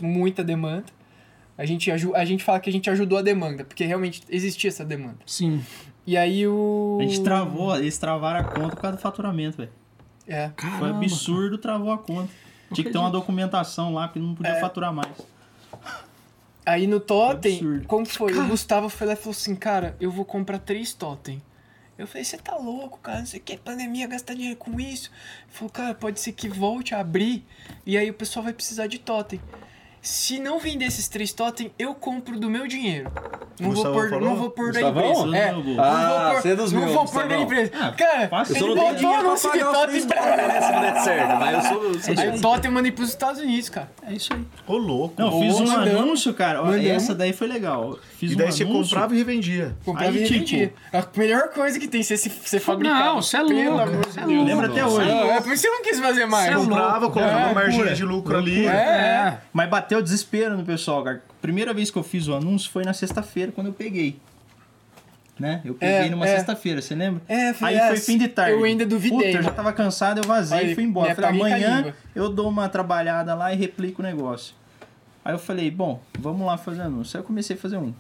[0.06, 0.86] Muita demanda.
[1.58, 4.86] A gente, a gente fala que a gente ajudou a demanda, porque realmente existia essa
[4.86, 5.18] demanda.
[5.26, 5.64] Sim.
[6.06, 6.98] E aí o.
[7.02, 9.72] A gente travou, eles travaram a conta por causa do faturamento, velho.
[10.28, 10.48] É.
[10.50, 10.98] Foi Caramba.
[10.98, 12.30] absurdo, travou a conta.
[12.74, 14.60] Tinha que ter uma documentação lá, porque não podia É.
[14.60, 15.12] faturar mais.
[16.66, 17.88] Aí no Totem, Absurdo.
[17.88, 18.34] como foi?
[18.38, 21.42] O Gustavo foi lá e falou assim, cara, eu vou comprar três Totem.
[21.98, 25.10] Eu falei, você tá louco, cara, não sei o que, pandemia, gastar dinheiro com isso.
[25.46, 27.44] Ele falou, cara, pode ser que volte a abrir
[27.86, 29.40] e aí o pessoal vai precisar de Totem.
[30.08, 33.12] Se não vender esses três Totem, eu compro do meu dinheiro.
[33.60, 34.30] Não vou Gustavo por, falou?
[34.30, 35.36] não vou pôr da empresa.
[35.36, 35.76] É, Não vou.
[35.76, 37.72] não Ah, vou pôr, você é dos não meus, vou pôr da empresa.
[37.78, 38.56] Ah, cara, fácil.
[38.56, 40.00] Eu ele botou dinheiro pra anúncio de Totem.
[40.00, 41.36] Se não der certo.
[41.40, 42.00] Mas eu sou...
[42.00, 43.92] sou Aí o Totem eu mandei pros Estados Unidos, cara.
[44.08, 44.46] É isso aí.
[44.68, 45.16] Ô, louco.
[45.18, 46.02] Não, Ou fiz um mandamos.
[46.02, 46.62] anúncio, cara.
[46.62, 46.86] ó, Mandamos.
[46.88, 47.98] Essa daí foi legal.
[48.18, 48.84] Fiz E um daí você anúncio.
[48.96, 49.76] comprava e revendia.
[49.84, 50.74] Comprava Aí, e tipo- revendia.
[50.94, 53.04] A melhor coisa que tem ser se ser fabricado.
[53.04, 53.82] Não, você é Pelo louco.
[53.82, 54.38] amor de Você é Deus.
[54.40, 55.10] Eu lembro até hoje.
[55.10, 56.48] É por isso que eu não quis fazer mais.
[56.52, 56.70] É louco.
[56.70, 58.68] Comprava, colocava É, uma margem de lucro ali.
[58.68, 59.38] É, é.
[59.52, 61.24] Mas bateu desespero no pessoal, cara.
[61.42, 64.20] Primeira vez que eu fiz o anúncio foi na sexta-feira, quando eu peguei.
[65.40, 65.62] Né?
[65.64, 66.36] Eu peguei É, numa é.
[66.36, 67.22] sexta-feira, você lembra?
[67.28, 68.54] É, foi Aí foi fim de tarde.
[68.54, 71.14] Eu ainda duvidei, Puta, eu já tava cansado, eu vazei Aí, e fui embora.
[71.14, 74.56] Falei, amanhã eu dou uma trabalhada lá e replico o negócio.
[75.24, 77.18] Aí eu falei, bom, vamos lá fazer anúncio.
[77.18, 77.94] Aí eu comecei a fazer um.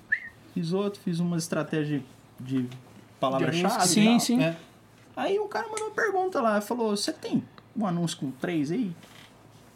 [0.53, 2.01] Fiz outro, fiz uma estratégia
[2.39, 2.65] de
[3.19, 3.87] palavra-chave.
[3.87, 4.41] Sim, sim.
[4.41, 4.55] É.
[5.15, 7.43] Aí o cara mandou uma pergunta lá, falou, você tem
[7.75, 8.91] um anúncio com três aí?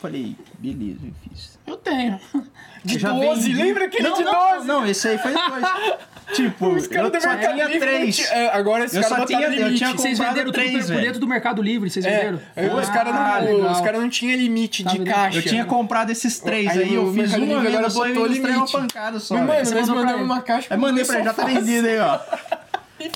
[0.02, 1.60] Falei, beleza, eu fiz.
[1.68, 2.20] Eu tenho.
[2.84, 3.64] De Eu já 12, vendi.
[3.64, 4.68] lembra aquele não, de não, 12?
[4.68, 5.64] Não, esse aí foi depois.
[6.34, 8.32] tipo, Os caras eu só Mercado tinha três.
[8.32, 9.76] é, Agora esses Eu caras só tinha- eu limite.
[9.78, 12.42] tinha Vocês comprado venderam três, por, dentro do Mercado Livre, vocês É, venderam?
[12.56, 15.38] aí os Ah, caras não, os cara não tinham limite Tá de caixa.
[15.38, 18.56] Eu tinha comprado esses três Aí aí, eu fiz venda agora só e botou ilustrei
[18.56, 18.72] uma limite.
[18.72, 19.36] pancada só.
[19.36, 20.24] Mas, mano, pra mandamos ele.
[20.24, 22.20] uma caixa Aí com mandei dois pra ele, já tá vendido aí, ó.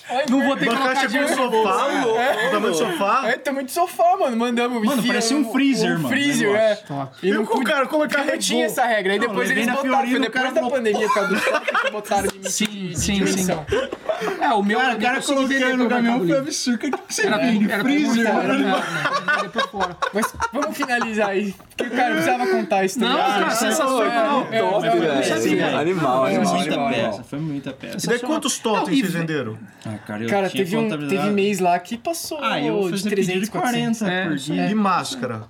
[0.07, 1.27] Foi, Não vou ter que Uma colocar dinheiro.
[1.29, 3.21] sofá, o tamanho do sofá.
[3.27, 4.37] É, tamanho de sofá, mano.
[4.37, 4.83] Mandamos.
[4.83, 6.61] Mano, enfia parecia um freezer, um mano, freezer, o é.
[6.69, 6.85] negócio.
[6.87, 7.15] Top.
[7.21, 8.37] E não E o cara podia- é carregou?
[8.39, 9.13] tinha essa regra.
[9.13, 11.35] Aí Não, depois levei eles na botaram, foi o depois cara da falou- pandemia, shopping,
[11.85, 13.65] que botaram Sim, de, de sim, dimensão.
[14.41, 16.75] É, o meu Cara, eu o cara colocando no caminhão foi absurdo.
[16.75, 18.65] O que que você Era, era Freezer, por fora, mano.
[18.65, 18.83] né?
[19.35, 19.97] Vender por fora.
[20.13, 21.55] Mas vamos finalizar aí.
[21.77, 23.23] Porque, cara, eu precisava contar isso Não, também.
[23.33, 24.47] cara, sensacional.
[24.49, 25.03] É, é, Top, é, velho.
[25.11, 25.75] é, é, é.
[25.75, 26.89] Animal, Foi animal, muita animal.
[26.89, 28.05] peça, foi muita peça.
[28.05, 29.57] E daí quantos Não, totens vocês venderam?
[29.85, 32.91] Ah, cara, eu Cara, tinha teve, um, teve mês lá que passou Ah, eu de
[32.91, 33.99] fiz 300, pedido de 400.
[33.99, 34.69] 40 É, por dia.
[34.69, 35.43] E máscara?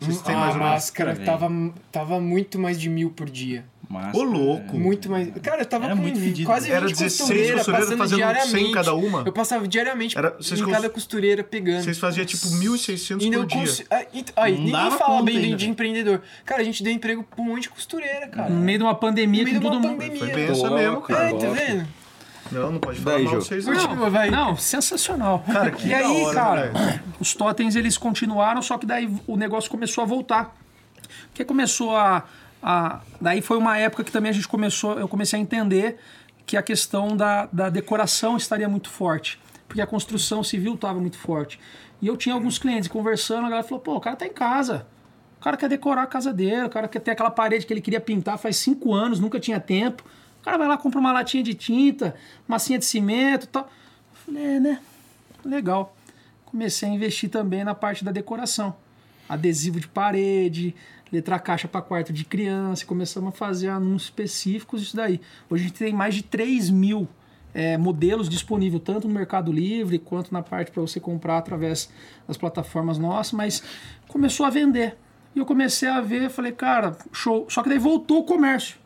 [0.00, 0.68] Vocês têm a mais menos?
[0.70, 1.48] máscara tava,
[1.92, 3.64] tava muito mais de mil por dia.
[3.88, 4.78] Massa, Ô, louco.
[4.78, 5.28] Muito mais.
[5.42, 6.46] Cara, eu tava Era com muito fedido.
[6.48, 8.50] quase 20 Era 16 costureiras costureiras passando fazendo diariamente.
[8.50, 9.22] 100 cada uma?
[9.26, 11.82] Eu passava diariamente Era- vocês em cons- cada costureira pegando.
[11.84, 13.58] Vocês faziam tipo 1.600 E por não dia.
[13.60, 13.84] cons...
[13.90, 15.72] ah, e- Aí, Não ninguém fala bem de, ainda, de velho.
[15.72, 16.22] empreendedor.
[16.44, 18.48] Cara, a gente deu emprego pra um monte de costureira, cara.
[18.48, 19.98] No meio de uma pandemia No meio com de uma todo mundo.
[20.00, 20.18] pandemia.
[20.18, 21.28] Foi bem essa Pô, mesmo, cara.
[21.30, 21.88] É, tá vendo?
[22.52, 24.10] Não, não pode falar Daí, mal vocês, Continua, não.
[24.10, 24.30] vai.
[24.30, 25.44] Não, sensacional.
[25.50, 29.70] Cara, que e aí, hora, cara, os totens eles continuaram, só que daí o negócio
[29.70, 30.54] começou a voltar.
[31.28, 32.22] Porque começou a,
[32.64, 33.02] a.
[33.20, 35.98] Daí foi uma época que também a gente começou, eu comecei a entender
[36.46, 39.38] que a questão da, da decoração estaria muito forte.
[39.68, 41.60] Porque a construção civil estava muito forte.
[42.00, 44.86] E eu tinha alguns clientes conversando, a galera falou, pô, o cara tá em casa.
[45.38, 47.80] O cara quer decorar a casa dele, o cara quer ter aquela parede que ele
[47.80, 50.02] queria pintar faz cinco anos, nunca tinha tempo.
[50.40, 52.14] O cara vai lá, compra uma latinha de tinta,
[52.48, 53.62] massinha de cimento e tal.
[53.64, 54.80] Eu falei, é, né?
[55.44, 55.94] Legal.
[56.46, 58.74] Comecei a investir também na parte da decoração.
[59.28, 60.74] Adesivo de parede,
[61.14, 62.84] letra caixa para quarto de criança.
[62.84, 65.20] Começamos a fazer anúncios específicos disso daí.
[65.48, 67.08] Hoje a gente tem mais de 3 mil
[67.52, 71.88] é, modelos disponíveis, tanto no Mercado Livre quanto na parte para você comprar através
[72.26, 73.62] das plataformas nossas, mas
[74.08, 74.96] começou a vender.
[75.34, 77.46] E eu comecei a ver, falei, cara, show.
[77.48, 78.84] Só que daí voltou o comércio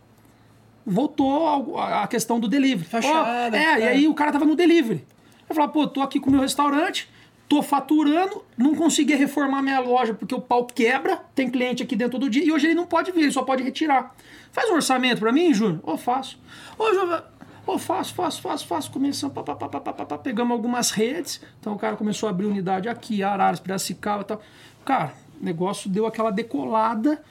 [0.89, 2.89] voltou a questão do delivery.
[2.89, 3.89] Fachada, Ó, é, e é.
[3.89, 5.05] aí o cara tava no delivery.
[5.49, 7.09] Eu falava, pô, tô aqui com o meu restaurante,
[7.49, 12.19] tô faturando, não conseguia reformar minha loja porque o pau quebra, tem cliente aqui dentro
[12.19, 14.15] todo dia e hoje ele não pode vir, ele só pode retirar.
[14.53, 15.81] Faz um orçamento pra mim, Júnior?
[15.83, 16.39] Ô, faço.
[16.79, 17.25] Ô, Júnior,
[17.67, 18.91] ô, faço, faço, faço, faço.
[18.91, 22.31] Começamos, pá, pá, pá, pá, pá, pá, pegamos algumas redes, então o cara começou a
[22.31, 24.43] abrir unidade aqui, Araras, Piracicaba e tal.
[24.85, 27.23] Cara, o negócio deu aquela decolada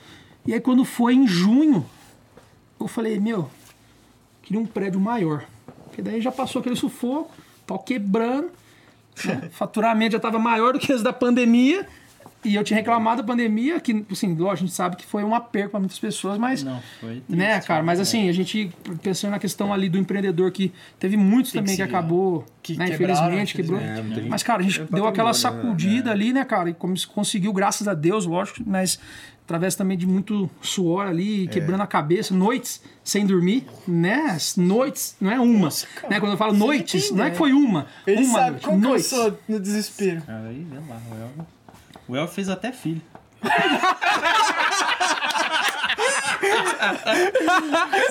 [0.46, 1.86] e aí quando foi em junho,
[2.80, 3.50] eu falei, meu,
[4.42, 5.46] queria um prédio maior.
[5.84, 7.32] Porque daí já passou aquele sufoco,
[7.68, 8.50] pau quebrando,
[9.52, 11.88] faturamento já estava maior do que esse da pandemia.
[12.46, 15.42] E eu tinha reclamado da pandemia, que, assim, lógico, a gente sabe que foi uma
[15.42, 16.64] perca para muitas pessoas, mas.
[16.64, 17.84] Não, foi Né, cara?
[17.84, 18.04] Mas né?
[18.04, 18.72] assim, a gente,
[19.02, 22.90] pensando na questão ali do empreendedor, que teve muitos também que se- acabou, que né,
[22.90, 23.80] quebraram, infelizmente, quebrou.
[23.80, 25.64] É, Mas, cara, a gente É deu aquela patrimônio, né?
[25.64, 26.70] sacudida ali, né, cara?
[26.70, 29.00] E como se conseguiu, graças a Deus, lógico, mas
[29.44, 34.38] através também de muito suor ali, quebrando a cabeça, noites sem dormir, né?
[34.58, 35.70] Noites, não é uma.
[36.10, 36.20] né?
[36.20, 37.88] Quando eu falo noites, não é que foi uma.
[38.06, 40.22] Ele uma sabe noite, como que eu sou no desespero.
[40.28, 41.02] Aí, lá,
[42.08, 42.22] o El.
[42.22, 43.02] O El fez até filho.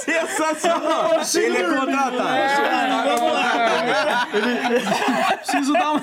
[0.00, 1.10] Sensacional!
[1.34, 2.16] Ele é contratado.
[5.38, 6.02] Preciso dar uma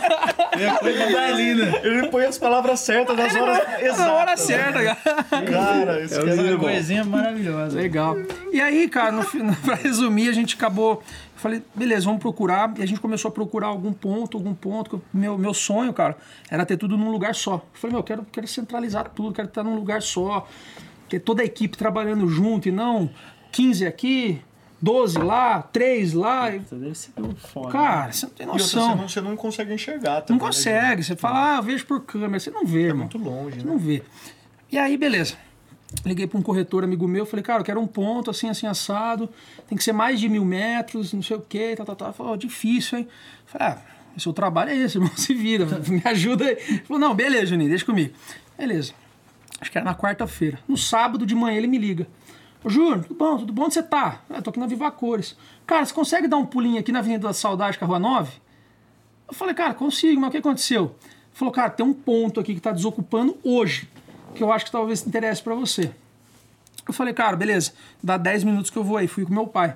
[0.51, 1.79] É coisa da Lina.
[1.83, 3.97] Ele põe as palavras certas nas horas exatas.
[3.99, 4.97] na hora certa, cara.
[5.45, 7.75] Cara, esse É é Uma coisinha maravilhosa.
[7.77, 8.15] Legal.
[8.51, 11.03] E aí, cara, no, final, pra resumir, a gente acabou.
[11.43, 12.73] Eu falei, beleza, vamos procurar.
[12.77, 15.01] E a gente começou a procurar algum ponto, algum ponto.
[15.13, 16.17] Meu, meu sonho, cara,
[16.49, 17.55] era ter tudo num lugar só.
[17.55, 20.47] Eu falei, meu, eu quero, quero centralizar tudo, quero estar num lugar só.
[21.09, 23.09] Ter toda a equipe trabalhando junto e não
[23.51, 24.41] 15 aqui,
[24.81, 26.49] 12 lá, 3 lá.
[26.49, 27.11] Deve ser
[27.51, 27.69] foda.
[27.71, 28.89] Cara, você não tem E outra, noção.
[28.89, 30.39] você, não, você não consegue enxergar Não também.
[30.41, 31.03] né, consegue.
[31.03, 32.39] Você fala, ah, eu vejo por câmera.
[32.39, 32.99] Você não vê, É irmão.
[32.99, 33.71] muito longe, Você né?
[33.71, 34.01] não vê.
[34.71, 35.35] E aí, beleza.
[36.05, 39.29] Liguei para um corretor amigo meu, falei, cara, eu quero um ponto assim, assim, assado,
[39.67, 42.13] tem que ser mais de mil metros, não sei o quê, tal, tal, tal.
[42.13, 43.07] Falei, ó, difícil, hein?
[43.45, 43.81] Falei, ah,
[44.17, 46.57] seu trabalho é esse, irmão, se vira, me ajuda aí.
[46.67, 48.13] Ele falou, não, beleza, Juninho, deixa comigo.
[48.57, 48.93] Beleza.
[49.59, 50.59] Acho que era na quarta-feira.
[50.67, 52.07] No sábado de manhã ele me liga.
[52.63, 53.37] Ô, Júnior, tudo bom?
[53.37, 53.63] Tudo bom?
[53.63, 54.21] Onde você tá?
[54.29, 55.37] Ah, tô aqui na Viva Cores.
[55.65, 58.31] Cara, você consegue dar um pulinho aqui na Avenida da Saudade com a Rua 9?
[59.27, 60.95] Eu falei, cara, consigo, mas o que aconteceu?
[61.01, 63.89] Ele falou, cara, tem um ponto aqui que tá desocupando hoje,
[64.33, 65.91] que eu acho que talvez interesse para você.
[66.87, 67.71] Eu falei, cara, beleza,
[68.03, 69.07] dá 10 minutos que eu vou aí.
[69.07, 69.75] Fui com meu pai.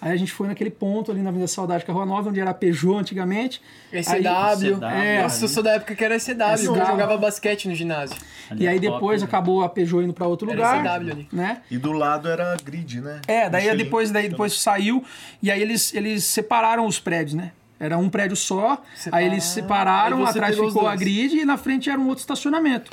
[0.00, 2.38] Aí a gente foi naquele ponto ali na Avenida Saudade com a Rua 9, onde
[2.40, 3.60] era a Peugeot antigamente.
[3.92, 4.76] ECW.
[4.76, 6.86] CW, É, Nossa, eu sou da época que era ECW, que eu SW.
[6.86, 8.16] jogava basquete no ginásio.
[8.48, 9.26] Ali E é aí top, depois né?
[9.26, 11.00] acabou a Peugeot indo para outro Era lugar.
[11.00, 11.28] CW ali.
[11.32, 11.62] Né?
[11.68, 13.20] E do lado era grid, né?
[13.26, 13.84] É, daí Michelin.
[13.84, 15.04] depois, daí depois saiu
[15.42, 17.50] e aí eles, eles separaram os prédios, né?
[17.80, 18.80] Era um prédio só,
[19.12, 22.90] aí eles separaram, Aí atrás ficou a grid e na frente era um outro estacionamento.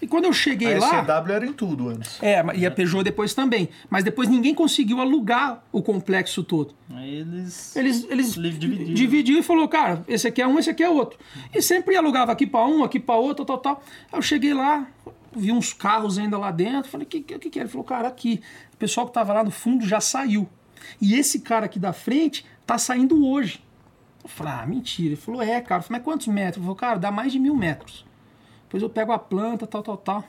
[0.00, 1.02] E quando eu cheguei A lá.
[1.02, 2.22] SCW era em tudo antes.
[2.22, 3.68] É, e a Peugeot depois também.
[3.88, 6.74] Mas depois ninguém conseguiu alugar o complexo todo.
[6.90, 7.76] Aí eles.
[7.76, 11.18] Eles, eles dividiu e falou, cara, esse aqui é um, esse aqui é outro.
[11.54, 13.82] E sempre alugava aqui para um, aqui para outro, tal, tal.
[14.12, 14.86] Aí eu cheguei lá,
[15.34, 17.62] vi uns carros ainda lá dentro, falei, o que, que, que é?
[17.62, 18.40] Ele falou, cara, aqui.
[18.74, 20.48] O pessoal que tava lá no fundo já saiu.
[21.00, 23.62] E esse cara aqui da frente tá saindo hoje.
[24.22, 25.10] Eu falei, ah, mentira.
[25.10, 25.80] Ele falou, é, cara.
[25.80, 26.56] Eu falei, mas quantos metros?
[26.56, 28.04] Ele falou, cara, dá mais de mil metros.
[28.66, 30.24] Depois eu pego a planta, tal, tal, tal.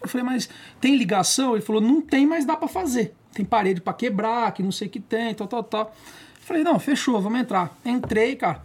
[0.00, 0.48] Eu falei, mas
[0.80, 1.54] tem ligação?
[1.54, 3.14] Ele falou, não tem, mas dá pra fazer.
[3.32, 5.82] Tem parede pra quebrar, que não sei o que tem, tal, tal, tal.
[5.84, 7.74] Eu falei, não, fechou, vamos entrar.
[7.84, 8.60] Entrei, cara.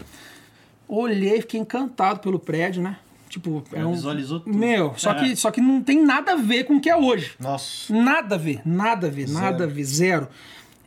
[0.87, 2.97] Olhei, fiquei encantado pelo prédio, né?
[3.29, 3.91] Tipo, é um...
[3.91, 4.57] visualizou tudo.
[4.57, 5.15] Meu, só, É.
[5.15, 7.35] que, só que não tem nada a ver com o que é hoje.
[7.39, 7.93] Nossa.
[7.93, 10.27] Nada a ver, nada a ver, nada a ver, zero.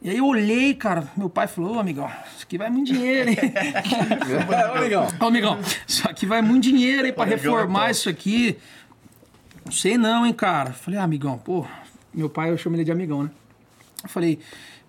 [0.02, 3.28] E aí eu olhei, cara, meu pai falou, ô amigão, isso aqui vai muito dinheiro,
[3.28, 3.36] hein?
[4.72, 5.08] Ô, amigão.
[5.20, 7.90] Ô amigão, isso aqui vai muito dinheiro, hein, pra reformar top.
[7.90, 8.56] isso aqui.
[9.62, 10.72] Não sei não, hein, cara.
[10.72, 11.66] Falei, ah, amigão, pô,
[12.14, 13.30] meu pai, eu chamo ele de amigão, né?
[14.02, 14.38] Eu falei,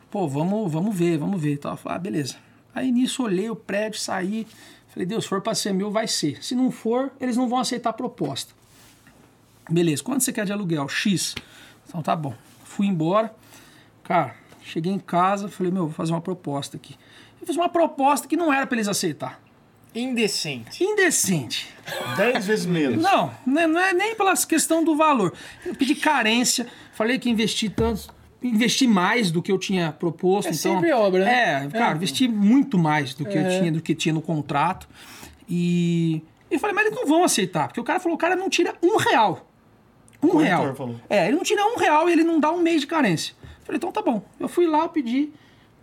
[0.09, 1.57] pô, vamos, vamos ver, vamos ver.
[1.57, 1.73] e.
[1.73, 2.35] Eu falei, ah, beleza.
[2.73, 4.47] Aí nisso olhei o prédio, saí.
[4.87, 6.41] Falei, Deus, se for pra ser meu, vai ser.
[6.41, 8.53] Se não for, eles não vão aceitar a proposta.
[9.69, 10.87] Beleza, quanto você quer de aluguel?
[10.87, 11.35] X.
[11.87, 12.33] Então tá bom.
[12.63, 13.33] Fui embora.
[14.03, 14.35] Cara,
[14.71, 16.95] cheguei em casa, falei, meu, vou fazer uma proposta aqui.
[17.39, 19.39] Eu fiz uma proposta que não era pra eles aceitar.
[19.93, 20.81] Indecente.
[20.83, 21.67] Indecente.
[22.15, 23.03] Dez vezes menos.
[23.03, 25.33] Não, né, não é nem pela questão do valor.
[25.65, 28.07] Eu pedi carência, falei que investi tanto,
[28.41, 30.47] investi mais do que eu tinha proposto.
[30.47, 31.65] É então, sempre obra, né?
[31.65, 33.59] É, cara, investi muito mais do que eu É.
[33.59, 34.87] tinha, do que tinha no contrato.
[35.49, 38.49] E eu falei, mas eles não vão aceitar, porque o cara falou, o cara não
[38.49, 39.45] tira um real.
[40.23, 40.75] Um corretor real.
[40.75, 40.95] falou.
[41.09, 43.35] É, ele não tira um real e ele não dá um mês de carência.
[43.63, 44.23] Falei, então tá bom.
[44.39, 45.31] Eu fui lá, eu pedi,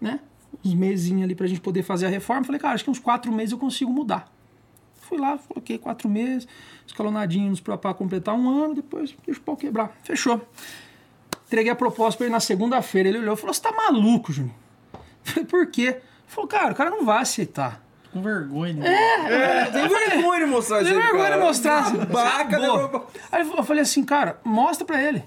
[0.01, 0.20] né?
[0.64, 2.45] Uns mesinhos ali pra gente poder fazer a reforma.
[2.45, 4.31] Falei, cara, acho que uns quatro meses eu consigo mudar.
[5.01, 6.47] Fui lá, coloquei quatro meses,
[6.87, 9.97] escalonadinhos pra, pra completar um ano, depois deixa o pau quebrar.
[10.03, 10.47] Fechou.
[11.47, 13.09] Entreguei a proposta pra ele na segunda-feira.
[13.09, 14.55] Ele olhou e falou: Você tá maluco, Júnior?
[15.22, 15.83] Falei, por quê?
[15.83, 17.83] Ele falou, cara, o cara não vai aceitar.
[18.12, 18.74] Com vergonha.
[18.74, 19.64] né?
[19.72, 21.37] Tem vergonha de mostrar isso Tem vergonha cara.
[21.37, 21.91] de mostrar.
[22.07, 22.68] Babaca, né?
[23.33, 25.24] Aí eu falei assim, cara, mostra pra ele.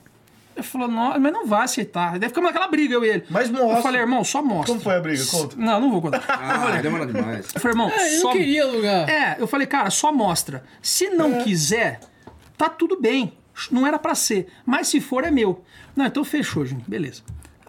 [0.56, 2.20] Ele falou, não, mas não vai aceitar.
[2.20, 3.24] Daí ficamos naquela briga, eu e ele.
[3.30, 3.78] Mas mostra.
[3.78, 4.68] Eu falei, irmão, só mostra.
[4.68, 5.24] Como foi a briga?
[5.26, 5.56] Conta.
[5.58, 6.24] Não, não vou contar.
[6.28, 7.47] Ah, demora demais.
[7.54, 8.28] Eu falei, irmão, É, eu só...
[8.30, 9.10] não queria alugar.
[9.10, 10.64] É, eu falei, cara, só mostra.
[10.82, 11.43] Se não É.
[11.43, 11.99] quiser,
[12.58, 13.34] tá tudo bem.
[13.72, 14.47] Não era pra ser.
[14.66, 15.64] Mas se for, é meu.
[15.95, 16.84] Não, então fechou, gente.
[16.89, 17.22] Beleza.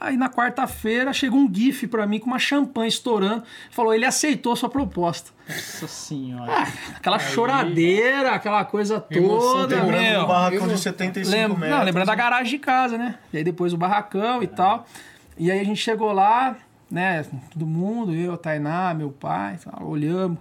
[0.05, 3.43] Aí na quarta-feira chegou um GIF pra mim com uma champanhe estourando.
[3.71, 5.31] Falou, ele aceitou sua proposta.
[5.49, 6.51] Nossa senhora.
[6.53, 10.21] Ah, aquela choradeira, aquela coisa toda, Lembrando meu.
[10.23, 11.79] do barracão eu- de 75 Lembra, metros.
[11.79, 13.17] não, lembrando da garagem de casa, né?
[13.33, 14.87] E aí depois o barracão e tal.
[15.39, 16.57] E aí a gente chegou lá,
[16.91, 17.25] né?
[17.53, 20.39] Todo mundo, eu, a Tainá, meu pai, tal, olhamos.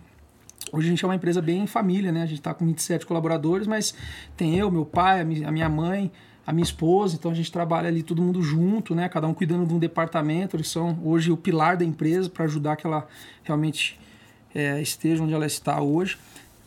[0.72, 2.24] Hoje a gente é uma empresa bem em família, né?
[2.24, 3.93] A gente tá com 27 colaboradores, mas
[4.38, 6.12] tem eu, meu pai, a a minha mãe,
[6.46, 9.08] a minha esposa, então a gente trabalha ali todo mundo junto, né?
[9.08, 10.56] Cada um cuidando de um departamento.
[10.56, 13.08] Eles são hoje o pilar da empresa para ajudar que ela
[13.44, 14.00] realmente
[14.54, 16.18] é, esteja onde ela está hoje.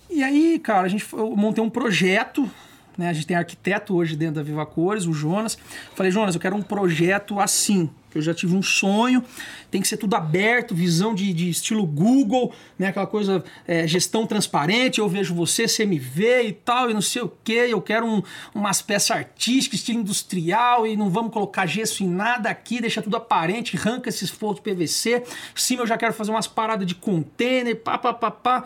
[0.08, 2.48] E aí, cara, a gente eu montei um projeto,
[2.96, 3.08] né?
[3.08, 5.58] A gente tem arquiteto hoje dentro da Viva Cores, o Jonas.
[5.94, 7.90] Falei, Jonas, eu quero um projeto assim.
[8.14, 9.22] Que Eu já tive um sonho,
[9.70, 12.86] tem que ser tudo aberto, visão de, de estilo Google, né?
[12.88, 17.02] Aquela coisa, é, gestão transparente, eu vejo você, você me vê e tal, e não
[17.02, 17.52] sei o que.
[17.52, 18.22] Eu quero um-
[18.54, 23.16] umas peças artísticas, estilo industrial, e não vamos colocar gesso em nada aqui, deixa tudo
[23.16, 25.16] aparente, arranca esses forros PVC.
[25.16, 25.22] Em
[25.56, 28.64] cima eu já quero fazer umas paradas de container, pá, pá, pá, pá.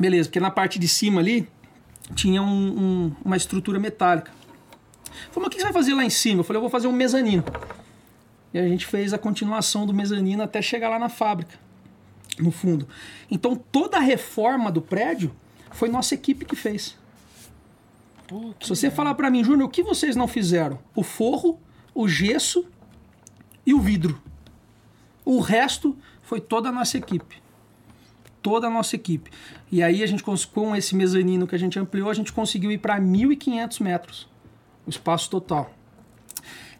[0.00, 1.48] Beleza, porque na parte de cima ali
[2.14, 2.46] tinha um-
[2.78, 4.30] um- uma estrutura metálica.
[5.30, 6.40] Falei, mas o que você vai fazer lá em cima?
[6.40, 7.44] Eu falei, eu vou fazer um mezanino.
[8.54, 11.58] E a gente fez a continuação do mezanino até chegar lá na fábrica,
[12.38, 12.86] no fundo.
[13.28, 15.34] Então toda a reforma do prédio
[15.72, 16.96] foi nossa equipe que fez.
[18.28, 20.78] Pô, que Se você falar pra mim, Júnior, o que vocês não fizeram?
[20.94, 21.58] O forro,
[21.92, 22.64] o gesso
[23.66, 24.22] e o vidro.
[25.24, 27.42] O resto foi toda a nossa equipe.
[28.40, 29.32] Toda a nossa equipe.
[29.72, 32.78] E aí a gente com esse mezanino que a gente ampliou, a gente conseguiu ir
[32.78, 34.28] para 1.500 metros.
[34.86, 35.74] O espaço total.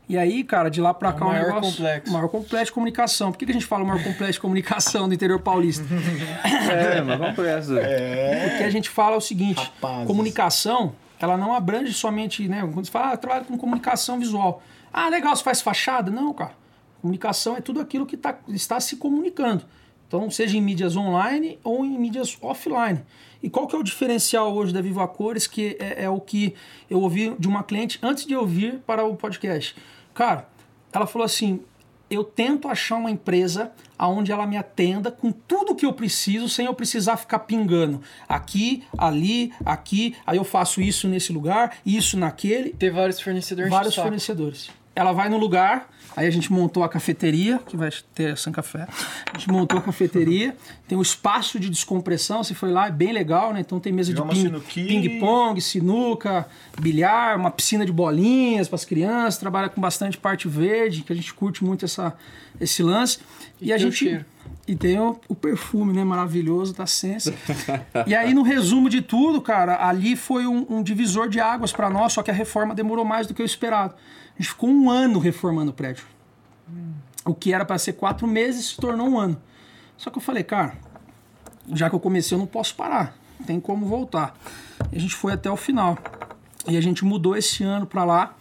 [0.08, 2.10] E aí, cara, de lá pra É o cá um maior negócio, complexo.
[2.10, 3.32] o maior complexo de comunicação.
[3.32, 5.84] Por que, que a gente fala o maior complexo de comunicação do interior paulista?
[6.70, 7.72] É, mas vamos pra essa.
[7.72, 10.06] O que a gente fala é o seguinte: Rapazes.
[10.06, 12.60] comunicação, ela não abrange somente, né?
[12.72, 14.62] Quando você fala, ah, eu trabalho com comunicação visual.
[14.92, 16.10] Ah, legal, você faz fachada?
[16.10, 16.52] Não, cara.
[17.00, 19.64] Comunicação é tudo aquilo que tá, está se comunicando.
[20.06, 23.00] Então, seja em mídias online ou em mídias offline.
[23.42, 26.54] E qual que é o diferencial hoje da Viva Cores, que é, é o que
[26.88, 29.74] eu ouvi de uma cliente antes de eu vir para o podcast?
[30.14, 30.48] Cara,
[30.92, 31.60] ela falou assim:
[32.08, 36.66] eu tento achar uma empresa aonde ela me atenda com tudo que eu preciso, sem
[36.66, 38.00] eu precisar ficar pingando.
[38.28, 43.94] Aqui, ali, aqui, aí eu faço isso nesse lugar, isso naquele, Ter vários fornecedores vários
[43.94, 44.70] fornecedores.
[44.96, 48.86] Ela vai no lugar, aí a gente montou a cafeteria, que vai ter San Café.
[49.32, 50.56] A gente montou a cafeteria,
[50.86, 53.58] tem um espaço de descompressão, você foi lá, é bem legal, né?
[53.60, 54.50] Então tem mesa de ping-
[54.86, 56.46] ping-pong, sinuca,
[56.80, 61.16] bilhar, uma piscina de bolinhas para as crianças, trabalha com bastante parte verde, que a
[61.16, 62.14] gente curte muito essa,
[62.60, 63.18] esse lance.
[63.60, 64.24] E, a tem o gente cheiro.
[64.68, 67.34] e tem o, o perfume, né, maravilhoso da Sense.
[68.06, 71.90] e aí, no resumo de tudo, cara, ali foi um, um divisor de águas para
[71.90, 73.94] nós, só que a reforma demorou mais do que o esperado.
[74.38, 76.04] A gente ficou um ano reformando o prédio.
[77.24, 79.40] O que era para ser quatro meses se tornou um ano.
[79.96, 80.74] Só que eu falei, cara,
[81.72, 83.16] já que eu comecei, eu não posso parar.
[83.46, 84.36] tem como voltar.
[84.92, 85.96] E a gente foi até o final.
[86.66, 88.36] E a gente mudou esse ano para lá,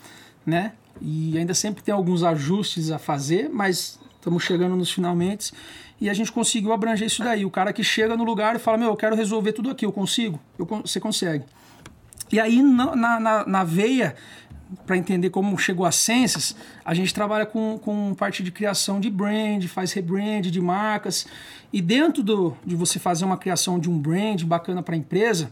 [0.45, 0.73] né?
[1.01, 5.53] E ainda sempre tem alguns ajustes a fazer, mas estamos chegando nos finalmente.
[5.99, 7.45] E a gente conseguiu abranger isso daí.
[7.45, 9.91] O cara que chega no lugar e fala: Meu, eu quero resolver tudo aqui, eu
[9.91, 10.39] consigo?
[10.57, 11.45] Eu, você consegue.
[12.31, 14.15] E aí, na, na, na veia,
[14.85, 19.09] para entender como chegou a Senses, a gente trabalha com, com parte de criação de
[19.09, 21.25] brand, faz rebrand de marcas.
[21.71, 25.51] E dentro do, de você fazer uma criação de um brand bacana para a empresa,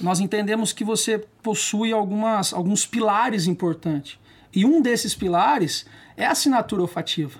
[0.00, 4.18] nós entendemos que você possui algumas, alguns pilares importantes.
[4.54, 5.86] E um desses pilares
[6.16, 7.38] é a assinatura olfativa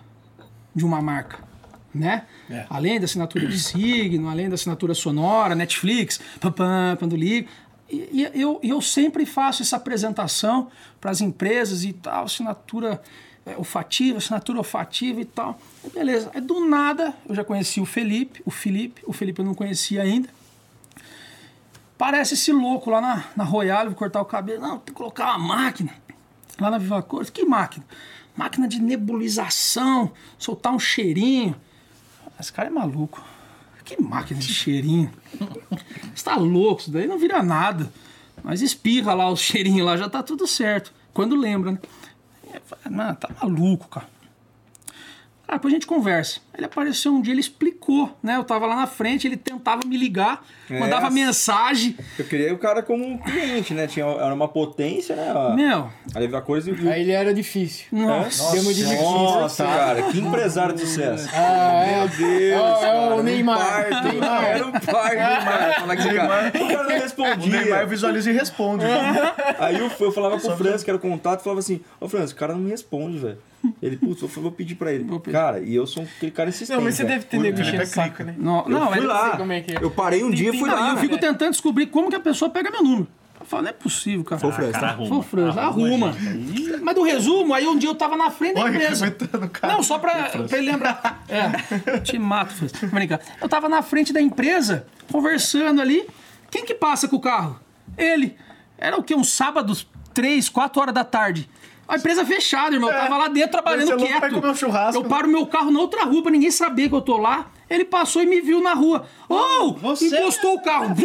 [0.75, 1.47] de uma marca.
[1.95, 2.25] Né?
[2.51, 2.67] É.
[2.69, 7.49] Além da assinatura de signo, além da assinatura sonora, Netflix, pam, pam, quando ligo.
[7.89, 10.71] E, e eu, eu sempre faço essa apresentação
[11.01, 13.03] para as empresas e tal, assinatura
[13.47, 15.59] é, olfativa, assinatura olfativa e tal.
[15.85, 16.31] E beleza.
[16.35, 20.03] Aí do nada eu já conheci o Felipe, o Felipe, o Felipe eu não conhecia
[20.03, 20.29] ainda.
[21.97, 24.61] Parece esse louco lá na, na Royal, vou cortar o cabelo.
[24.61, 25.93] Não, tem que colocar uma máquina
[26.61, 27.31] lá na Viva Cores.
[27.31, 27.85] Que máquina?
[28.37, 31.57] Máquina de nebulização, soltar um cheirinho.
[32.39, 33.21] Esse cara é maluco.
[33.89, 35.11] Que máquina de cheirinho.
[36.15, 37.91] Você tá louco, isso daí não vira nada.
[38.45, 40.93] Mas espirra lá o cheirinho lá, já tá tudo certo.
[41.15, 41.79] Quando lembra, né?
[42.91, 44.07] Mano, tá maluco, cara.
[45.49, 46.41] Ah, depois a gente conversa.
[46.55, 48.37] Ele apareceu um dia, ele explicou, né?
[48.37, 51.97] Eu tava lá na frente, ele tentava me ligar, é, mandava mensagem.
[52.19, 53.87] Eu queria o cara como um cliente, né?
[53.87, 55.31] Tinha, era uma potência, né?
[55.31, 55.91] A, Meu.
[56.15, 57.87] A levar coisa e Aí ele era difícil.
[57.91, 58.61] Nossa, é?
[58.61, 61.31] Nossa, Nossa cara, que empresário de sucesso.
[61.33, 62.09] Ah, Meu é.
[62.09, 62.61] Deus.
[62.61, 63.87] É, cara, o Neymar.
[63.87, 64.09] Um.
[64.09, 64.45] Neymar.
[64.45, 65.89] Era um par Neymar.
[65.99, 67.61] Que esse cara, o cara não O respondia.
[67.61, 68.85] Neymar visualiza e responde.
[69.59, 72.37] Aí eu, eu falava pro Franz, que era o contato, falava assim: Ô Franz, o
[72.37, 73.39] cara não me responde, velho.
[73.83, 75.07] Ele, putz, eu vou pedir pra ele.
[75.31, 76.77] Cara, e eu sou aquele cara insistente.
[76.77, 77.17] Não, mas você velho.
[77.17, 78.35] deve ter nego enchendo é saco, né?
[78.39, 79.37] Não, Eu não, fui lá.
[79.37, 79.79] como é que é.
[79.83, 80.89] Eu parei um dia e fui Não, lá.
[80.89, 83.09] e eu fico tentando descobrir como que a pessoa pega meu número.
[83.41, 84.41] Eu falo, não é possível, cara.
[84.41, 84.97] Foi o Franz, tá?
[84.97, 86.15] Foi o Franz, arruma.
[86.83, 89.17] Mas do resumo, aí um dia eu tava na frente da empresa.
[89.63, 91.23] Não, só pra, pra ele lembrar.
[91.29, 92.73] É, te mato, Franz.
[92.73, 93.23] Tô brincando.
[93.41, 96.07] Eu tava na frente da empresa, conversando ali.
[96.51, 97.61] Quem que passa com o carro?
[97.97, 98.35] Ele.
[98.77, 99.15] Era o quê?
[99.15, 99.77] Um sábado,
[100.15, 101.49] três, quatro horas da tarde.
[101.89, 102.91] A empresa fechada, irmão.
[102.91, 104.37] Eu tava lá dentro trabalhando é quieto.
[104.47, 105.09] um churrasco, eu né?
[105.09, 107.47] paro meu carro na outra rua pra ninguém saber que eu tô lá.
[107.71, 109.07] Ele passou e me viu na rua.
[109.29, 109.73] Oh!
[109.75, 110.95] Você- Encostou o carro.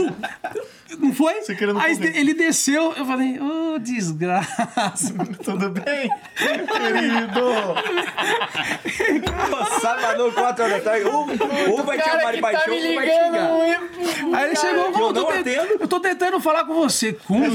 [1.00, 1.42] Não foi?
[1.42, 2.16] Você querendo Aí correr.
[2.20, 5.12] ele desceu, eu falei, ô desgraça.
[5.44, 6.08] Tudo bem?
[6.38, 7.42] Querido!
[9.82, 11.06] Sábado, 4 horas da tarde.
[11.08, 11.28] Ou,
[11.72, 14.36] ou vai te amar que de tá me vai ligando.
[14.36, 16.76] Aí ele chegou, eu "Vô, eu, tô não te- atendo." eu tô tentando falar com
[16.76, 17.14] você.
[17.14, 17.52] Com Eu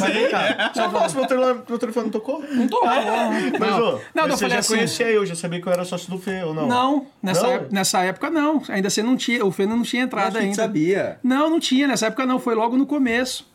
[0.00, 0.70] sei, cara.
[0.74, 2.42] Só posso, meu telefone, meu telefone não tocou?
[2.50, 2.80] Não tô.
[2.84, 3.80] Mas, ô,
[4.14, 6.10] Não, mas eu você falei já assim- conhecia eu, já sabia que eu era sócio
[6.10, 6.66] do Fê, ou não?
[6.66, 7.52] Não, nessa, Não?
[7.52, 8.62] ép- nessa época não.
[8.68, 10.54] Ainda você não tinha, o Fernando não tinha entrado ainda.
[10.54, 11.18] sabia.
[11.22, 11.86] Não, não tinha.
[11.86, 13.50] Nessa época não, foi logo no começo.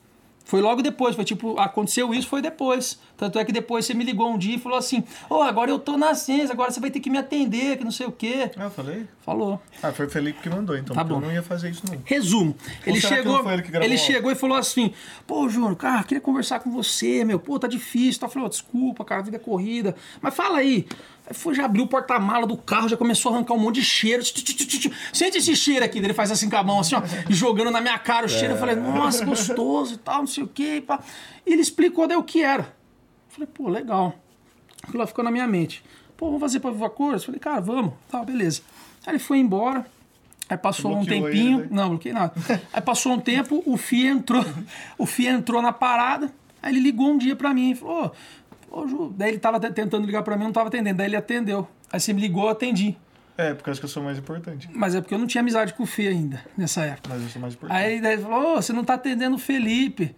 [0.46, 2.98] Foi logo depois, foi tipo, aconteceu isso, foi depois.
[3.18, 5.78] Tanto é que depois você me ligou um dia e falou assim: Ô, agora eu
[5.78, 8.50] tô na ciência, agora você vai ter que me atender, que não sei o quê.
[8.56, 9.06] Ah, eu falei?
[9.26, 9.62] Falou.
[9.84, 10.96] Ah, foi o Felipe que mandou, então.
[10.96, 11.16] Tá bom.
[11.16, 12.02] Eu não ia fazer isso, não.
[12.06, 12.56] Resumo.
[12.86, 14.94] Ele chegou, ele ele chegou e falou assim:
[15.26, 17.42] Pô, Júnior, cara, queria conversar com você, meu.
[17.42, 18.22] Pô, tá difícil.
[18.22, 18.28] Tá?
[18.28, 19.98] Eu falei, "Ó, desculpa, cara, a vida é corrida.
[20.22, 20.88] Mas fala aí.
[21.28, 23.84] Aí foi, já abriu o porta-mala do carro, já começou a arrancar um monte de
[23.84, 24.24] cheiro.
[25.12, 25.99] Sente esse cheiro aqui.
[25.99, 28.54] Ele faz assim com a mão, assim, ó, jogando na minha cara o cheiro.
[28.54, 30.82] Eu falei, nossa, gostoso e tal, não sei o quê.
[31.45, 32.64] E, ele explicou daí o que era.
[32.64, 34.16] Eu falei, pô, legal.
[34.82, 35.84] Aquilo lá ficou na minha mente.
[36.16, 37.22] Pô, vamos fazer pra Viva Cores?
[37.22, 37.94] Eu falei, cara, vamos.
[38.10, 38.62] Tá, beleza.
[39.06, 39.86] Aí ele foi embora.
[40.49, 41.60] Aí passou um tempinho.
[41.60, 41.68] ele, né?
[41.70, 42.34] Não, bloqueei nada.
[42.72, 44.45] Aí passou um tempo, o FIA entrou.
[44.98, 46.32] O FIA entrou na parada.
[46.62, 48.12] Aí ele ligou um dia pra mim e falou: Ô,
[48.69, 49.14] ô, Ju.
[49.18, 50.98] Daí ele tava te- tentando ligar pra mim, não tava atendendo.
[50.98, 51.68] Daí ele atendeu.
[51.91, 52.98] Aí você me ligou, eu atendi.
[53.38, 54.68] É, porque acho que eu sou mais importante.
[54.73, 57.10] Mas é porque eu não tinha amizade com o FIA ainda, nessa época.
[57.14, 57.77] Mas eu sou mais importante.
[57.80, 60.15] Aí daí ele falou: Ô, você não tá atendendo o Felipe.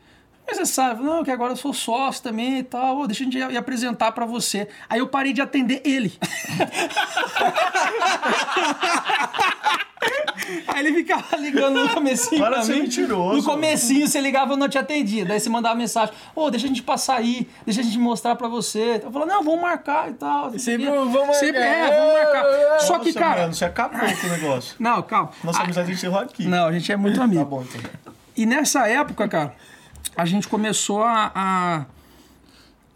[0.48, 3.06] Mas você sabe, não, que agora eu sou sócio também e tal.
[3.06, 4.68] Deixa a gente ir apresentar pra você.
[4.90, 6.12] Aí eu parei de atender ele.
[10.68, 12.82] Aí ele ficava ligando no comecinho Para pra ser mim.
[12.84, 13.38] mentiroso.
[13.38, 15.26] No comecinho você ligava, eu não te atendia.
[15.26, 18.48] Daí você mandava mensagem, ô, deixa a gente passar aí, deixa a gente mostrar pra
[18.48, 19.02] você.
[19.04, 20.58] Eu falava, não, vamos marcar e tal.
[20.60, 21.34] Sempre vamos marcar.
[21.34, 22.80] Sempre, é, vamos marcar.
[22.82, 23.42] Só que, Nossa, cara...
[23.42, 24.76] Mano, você acabou com o negócio.
[24.80, 25.32] Não, calma.
[25.44, 26.46] Nossa amizade encerrou aqui.
[26.48, 27.40] Não, a gente é muito amigo.
[27.44, 27.92] Tá bom, então.
[28.36, 29.54] E nessa época, cara,
[30.16, 31.32] a gente começou a.
[31.36, 31.86] a-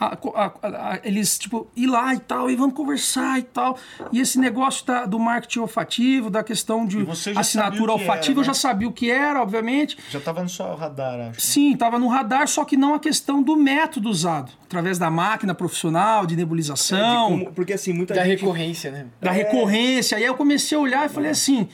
[0.07, 3.77] a- a- a- eles, tipo, ir lá e tal, e vamos conversar e tal.
[4.11, 7.05] E esse negócio da- do marketing olfativo, da questão de
[7.35, 8.57] assinatura olfativa, era, eu já né?
[8.57, 9.97] sabia o que era, obviamente.
[10.09, 11.41] Já tava no seu radar, acho.
[11.41, 14.51] Sim, estava no radar, só que não a questão do método usado.
[14.65, 18.39] Através da máquina profissional, de nebulização Como- porque assim, muita Da gente.
[18.39, 19.05] recorrência, né?
[19.21, 20.17] da recorrência.
[20.17, 21.67] Aí eu comecei a olhar e falei assim,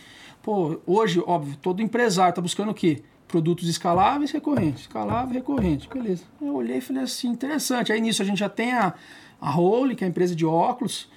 [0.44, 3.02] pô, hoje, óbvio, todo empresário tá buscando o quê?
[3.30, 4.82] Produtos escaláveis, recorrentes.
[4.82, 5.88] Escalável, recorrente.
[5.88, 6.24] Beleza.
[6.42, 7.94] Eu olhei e falei assim, interessante.
[7.94, 8.94] Aí nisso a gente já tem a,
[9.40, 11.08] a Role, que é a empresa de óculos,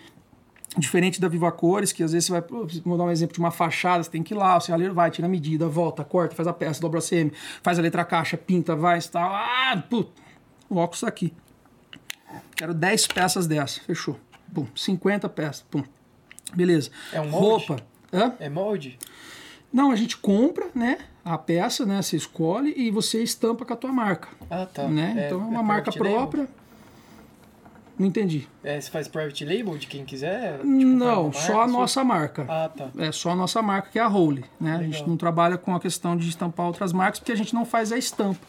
[0.76, 2.43] diferente da Viva Cores, que às vezes você vai,
[2.84, 5.10] vou dar um exemplo de uma fachada, você tem que ir lá, o serralheiro vai,
[5.10, 7.32] tira a medida, volta, corta, faz a peça, dobra a CM,
[7.62, 9.32] faz a letra caixa, pinta, vai, tal.
[9.34, 10.06] Ah, pô,
[10.68, 11.32] o óculos tá aqui.
[12.55, 13.80] Quero 10 peças dessa.
[13.80, 14.18] Fechou.
[14.55, 15.64] Pum, 50 peças.
[15.70, 15.82] Pum.
[16.55, 16.90] Beleza.
[17.12, 17.66] É um molde?
[17.66, 17.84] Roupa.
[18.12, 18.34] Hã?
[18.39, 18.98] É molde?
[19.72, 20.98] Não, a gente compra, né?
[21.24, 22.03] A peça, né?
[22.03, 24.28] Você escolhe e você estampa com a tua marca.
[24.51, 24.89] Ah, tá.
[24.89, 25.24] Né?
[25.27, 26.28] então é uma marca private label?
[26.28, 26.49] própria.
[27.99, 28.49] Não entendi.
[28.65, 30.55] É, você faz private label de quem quiser?
[30.57, 32.47] Tipo, não, uma só marca, a nossa marca.
[32.49, 32.89] Ah, tá.
[32.99, 34.44] É só a nossa marca, que é a Role.
[34.61, 34.77] Né?
[34.77, 37.65] A gente não trabalha com a questão de estampar outras marcas, porque a gente não
[37.65, 38.40] faz a estampa.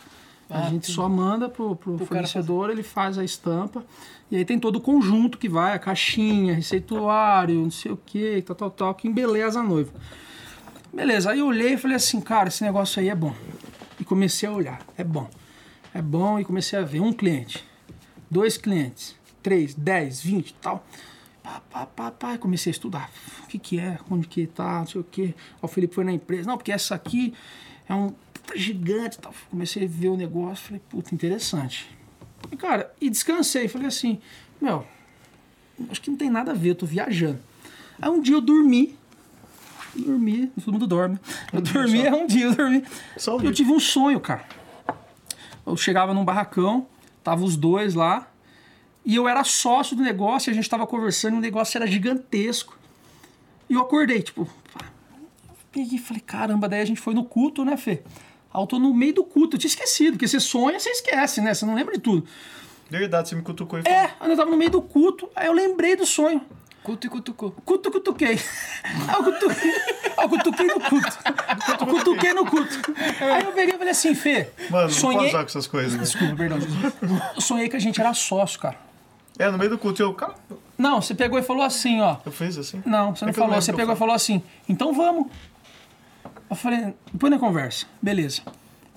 [0.49, 0.93] A Ah, gente entendi.
[0.93, 3.83] só manda pro, pro Pro fornecedor, ele faz a estampa.
[4.31, 8.41] E aí tem todo o conjunto que vai, a caixinha, receituário, não sei o que,
[8.41, 9.91] tal, tal, tal, que embeleza a noiva.
[10.93, 13.35] Beleza, aí eu olhei e falei assim, cara, esse negócio aí é bom.
[13.99, 15.27] E comecei a olhar, é bom.
[15.91, 17.63] É bom e comecei a ver um cliente,
[18.29, 20.85] dois clientes, três, dez, vinte tal.
[21.41, 23.11] Pá, pá, pá, pá, comecei a estudar.
[23.43, 25.35] O que que é, onde que tá, não sei o que.
[25.61, 26.47] O Felipe foi na empresa.
[26.47, 27.33] Não, porque essa aqui
[27.89, 28.13] é um
[28.55, 29.33] gigante tal.
[29.49, 31.89] Comecei a ver o negócio, falei, puta, interessante.
[32.51, 33.67] E, cara, e descansei.
[33.67, 34.21] Falei assim,
[34.61, 34.85] meu,
[35.89, 37.39] acho que não tem nada a ver, eu tô viajando.
[38.01, 38.97] Aí um dia eu dormi.
[39.95, 41.19] Dormi, todo mundo dorme.
[41.51, 42.83] Eu dormi, é um dia eu dormi.
[43.17, 44.45] Só Eu tive um sonho, cara.
[45.65, 46.87] Eu chegava num barracão,
[47.23, 48.27] tava os dois lá,
[49.05, 51.87] e eu era sócio do negócio, e a gente tava conversando, e o negócio era
[51.87, 52.77] gigantesco.
[53.69, 54.47] E eu acordei, tipo,
[55.71, 58.01] peguei e falei, caramba, daí a gente foi no culto, né, Fê?
[58.53, 61.41] Aí eu tô no meio do culto, eu tinha esquecido, porque você sonha, você esquece,
[61.41, 61.53] né?
[61.53, 62.27] Você não lembra de tudo.
[62.89, 63.97] Verdade, você me cutucou e falou.
[63.97, 66.41] É, eu tava no meio do culto, aí eu lembrei do sonho.
[66.83, 67.51] Cuto e cutucou.
[67.63, 68.37] Cuto, cutuquei.
[68.83, 69.71] Aí eu cutuquei,
[70.17, 71.17] eu cutuquei no culto.
[71.79, 72.79] Eu cutuquei no culto.
[73.21, 75.17] Aí eu peguei e falei assim, Fê, Mano, não sonhei...
[75.17, 75.93] pode usar com essas coisas.
[75.93, 75.99] né?
[76.03, 76.57] Desculpa, perdão.
[77.35, 78.75] Eu sonhei que a gente era sócio, cara.
[79.39, 80.35] É, no meio do culto, eu, cara,
[80.77, 82.17] Não, você pegou e falou assim, ó.
[82.25, 82.83] eu fiz assim.
[82.85, 83.61] Não, você não É que eu falou.
[83.61, 85.27] Você pegou e falou assim, então vamos.
[86.49, 87.85] Eu falei, depois na conversa.
[88.01, 88.41] Beleza.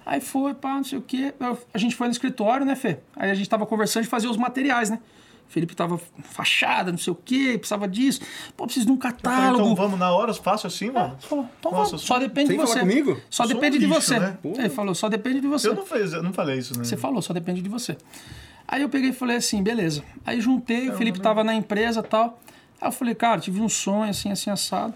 [0.05, 1.33] Aí foi, pá, não sei o quê.
[1.41, 2.99] Eu- A gente foi no escritório, né, Fê?
[3.15, 4.99] Aí a gente tava conversando de fazer os materiais, né?
[5.48, 8.20] Felipe tava fachada, não sei o quê, precisava disso.
[8.56, 9.62] Pô, preciso de um Eu falei, catálogo.
[9.64, 11.16] então vamos na hora, fácil assim, mano.
[11.20, 12.02] Falou, então Nossa, vamos.
[12.02, 12.81] Só depende de você.
[12.81, 13.20] comigo?
[13.31, 14.18] Só um depende de lixo, você.
[14.18, 14.39] né?
[14.44, 15.68] Ele falou, só depende de você.
[15.68, 16.85] Eu não, fiz, eu não falei isso, né?
[16.85, 17.97] Você falou, só depende de você.
[18.68, 20.02] Aí eu peguei e falei assim, beleza.
[20.24, 22.40] Aí juntei, o Felipe tava na empresa e tal.
[22.81, 24.93] Aí eu falei, cara, tive um sonho assim, assim, assado.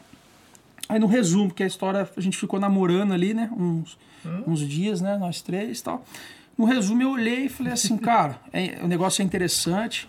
[0.88, 3.48] Aí no resumo, que a história, a gente ficou namorando ali, né?
[3.56, 3.96] Uns,
[4.46, 5.16] uns dias, né?
[5.16, 6.04] Nós três e tal.
[6.58, 10.08] No resumo eu olhei e falei assim, cara, é- o negócio é interessante.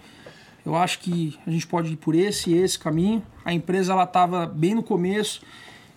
[0.66, 3.24] Eu acho que a gente pode ir por esse e esse caminho.
[3.44, 5.42] A empresa, ela tava bem no começo.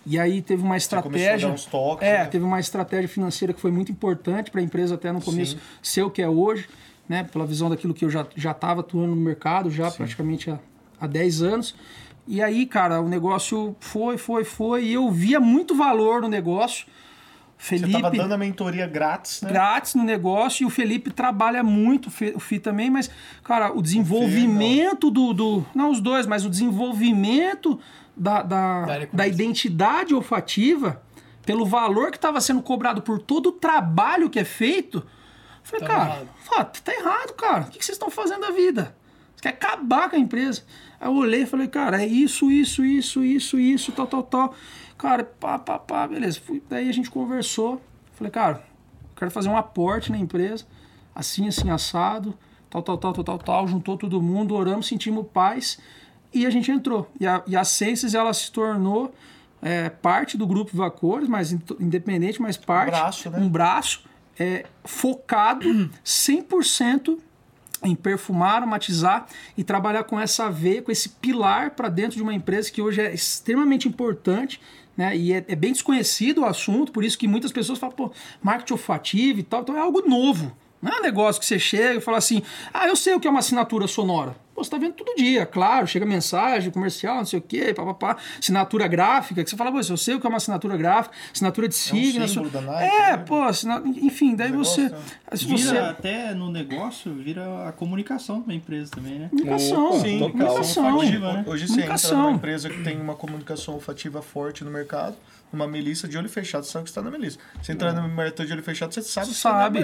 [0.06, 1.54] E aí teve uma estratégia.
[1.70, 2.24] toques, é, né?
[2.26, 6.02] teve uma estratégia financeira que foi muito importante para a empresa até no começo ser
[6.02, 6.68] o que é hoje,
[7.08, 7.24] né?
[7.24, 10.58] Pela visão daquilo que eu já já estava atuando no mercado já praticamente há,
[11.00, 11.74] há 10 anos.
[12.26, 16.86] E aí, cara, o negócio foi, foi, foi, e eu via muito valor no negócio.
[17.58, 19.48] Você Felipe tava dando a mentoria grátis, né?
[19.48, 23.10] grátis no negócio e o Felipe trabalha muito, o Fi também, mas,
[23.42, 25.66] cara, o desenvolvimento do, do.
[25.74, 27.80] Não os dois, mas o desenvolvimento
[28.16, 31.02] da, da, Da identidade olfativa,
[31.44, 34.98] pelo valor que estava sendo cobrado por todo o trabalho que é feito.
[34.98, 35.04] eu
[35.62, 36.28] Falei, Tava cara, errado.
[36.44, 37.62] fala, tá errado, cara.
[37.62, 38.94] O que que vocês estão fazendo da vida?
[39.34, 40.62] Você quer acabar com a empresa.
[41.00, 44.54] Aí eu olhei e falei, cara, é isso, isso, isso, isso, isso, tal, tal, tal.
[45.04, 46.40] Cara, pá, pá, pá, beleza.
[46.40, 47.80] Fui, daí a gente conversou.
[48.14, 48.62] Falei, cara,
[49.14, 50.64] quero fazer um aporte na empresa,
[51.14, 52.34] assim, assim, assado,
[52.70, 53.68] tal, tal, tal, tal, tal, tal.
[53.68, 55.78] Juntou todo mundo, oramos, sentimos paz
[56.32, 57.08] e a gente entrou.
[57.20, 59.14] E a, e a Senses, ela se tornou
[59.60, 62.90] é, parte do grupo Vacores, mas in- independente, mas parte.
[62.90, 63.38] braço, né?
[63.38, 64.04] Um braço
[64.38, 67.18] é, focado 100%
[67.82, 69.26] em perfumar, aromatizar
[69.56, 73.02] e trabalhar com essa veia, com esse pilar para dentro de uma empresa que hoje
[73.02, 74.58] é extremamente importante.
[74.96, 75.16] Né?
[75.16, 78.12] E é, é bem desconhecido o assunto, por isso que muitas pessoas falam, pô,
[78.42, 80.56] marketing olfativo e tal, então é algo novo.
[80.84, 82.42] Não é um negócio que você chega e fala assim,
[82.72, 84.36] ah, eu sei o que é uma assinatura sonora.
[84.54, 88.16] Pô, você tá vendo todo dia, claro, chega mensagem, comercial, não sei o quê, papapá,
[88.38, 91.66] assinatura gráfica, que você fala, pô, eu sei o que é uma assinatura gráfica, assinatura
[91.68, 92.28] de signo.
[92.28, 93.24] símbolo da Nike, É, né?
[93.26, 94.82] pô, assina- enfim, daí você.
[94.82, 99.28] negócio, Se Vira você até no negócio, vira a comunicação da empresa também, né?
[99.30, 100.30] Comunicação, Opa, Sim, total.
[100.32, 100.94] comunicação.
[100.94, 101.44] Olfativa, né?
[101.48, 105.16] hoje você entra numa empresa que tem uma comunicação olfativa forte no mercado,
[105.52, 107.38] uma melissa de olho fechado, você sabe que está na melissa.
[107.60, 109.78] Você entrar numa Martã de olho fechado, você sabe que está na Sabe.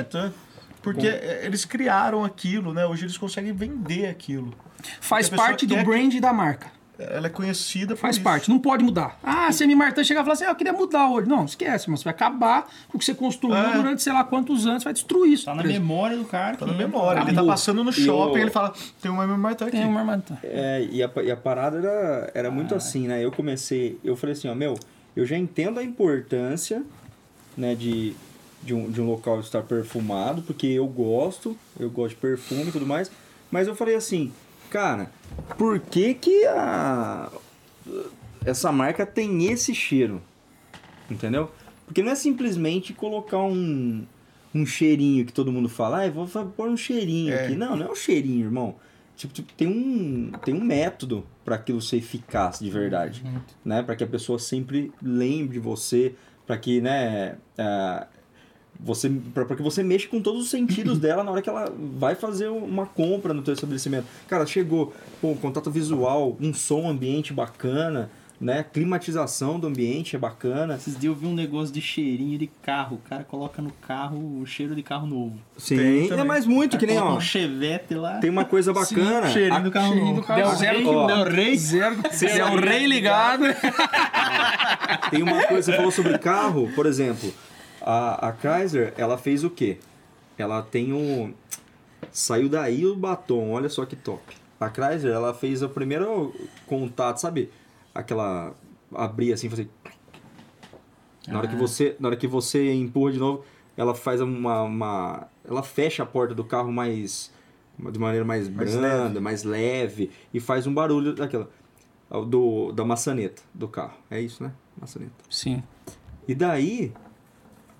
[0.82, 2.86] Porque é, eles criaram aquilo, né?
[2.86, 4.52] Hoje eles conseguem vender aquilo.
[5.00, 6.68] Faz a parte do quer que- brand da marca.
[6.98, 8.22] ela é conhecida por Faz isso.
[8.24, 9.18] parte, não pode mudar.
[9.22, 11.26] Ah, você me Martã chega e fala assim, ah, eu queria mudar hoje.
[11.26, 13.72] Não, esquece, mas você vai acabar com o que você construiu É.
[13.72, 15.46] durante sei lá quantos anos, vai destruir isso.
[15.46, 16.56] Tá na memória do cara.
[16.58, 17.20] Tá na memória.
[17.20, 17.50] Ele tá Acabou.
[17.50, 19.78] passando no E shopping, o- ele fala, tem uma Martã aqui.
[19.78, 20.36] Tem uma Martã.
[20.42, 23.24] É, e, a, e a parada era, era muito assim, né?
[23.24, 24.78] Eu comecei, eu falei assim, ó, meu,
[25.16, 26.82] eu já entendo a importância,
[27.56, 28.14] né, de,
[28.62, 32.72] de, um, de um local estar perfumado, porque eu gosto, eu gosto de perfume e
[32.72, 33.10] tudo mais,
[33.50, 34.32] mas eu falei assim,
[34.70, 35.10] cara,
[35.56, 37.30] por que que a,
[38.44, 40.20] essa marca tem esse cheiro?
[41.10, 41.50] Entendeu?
[41.86, 44.04] Porque não é simplesmente colocar um,
[44.54, 46.26] um cheirinho que todo mundo fala, ah, vou
[46.56, 47.44] pôr um cheirinho É.
[47.44, 47.56] aqui.
[47.56, 48.76] Não, não é um cheirinho, irmão.
[49.16, 53.22] Tipo, tipo, tem um, tem um método para aquilo ser eficaz de verdade,
[53.64, 53.82] né?
[53.82, 56.14] Para que a pessoa sempre lembre de você,
[56.46, 58.06] para que, né, ah,
[58.84, 62.14] você, para que você mexa com todos os sentidos dela na hora que ela vai
[62.14, 64.06] fazer uma compra no teu estabelecimento.
[64.28, 68.64] Cara, chegou, pô, um contato visual, um som ambiente bacana, né?
[68.72, 70.76] Climatização do ambiente é bacana.
[70.76, 72.96] Esses dias eu vi um negócio de cheirinho de carro.
[72.96, 75.38] O cara coloca no carro o cheiro de carro novo.
[75.58, 78.18] Sim, Tem é mais muito, que nem, ó, um chevette lá.
[78.18, 79.28] tem uma coisa bacana.
[79.28, 80.20] cheirinho do carro cheirinho novo.
[80.22, 80.70] do carro Del.
[80.72, 80.84] Rey.
[80.84, 81.58] Del Rey.
[81.58, 81.96] Zero.
[82.18, 83.44] Del Rey ligado.
[85.10, 87.32] Tem uma coisa, você falou sobre carro, por exemplo,
[87.80, 89.78] a, a Chrysler, ela fez o quê?
[90.38, 91.32] Ela tem um...
[92.12, 94.36] Saiu daí o batom, olha só que top.
[94.58, 96.34] A Chrysler, ela fez o primeiro
[96.66, 97.50] contato, sabe?
[97.94, 98.54] Aquela...
[98.94, 99.68] Abrir assim, fazer...
[101.28, 103.44] Na hora, que você, na hora que você empurra de novo,
[103.76, 105.28] ela faz uma, uma...
[105.44, 107.32] Ela fecha a porta do carro mais...
[107.78, 109.20] De maneira mais, Mais branda, leve.
[109.20, 110.10] mais leve.
[110.34, 111.48] E faz um barulho daquela...
[112.26, 113.94] Do, da maçaneta do carro.
[114.10, 114.52] É isso, né?
[114.80, 115.12] Maçaneta.
[115.30, 115.62] Sim.
[116.26, 116.92] E daí,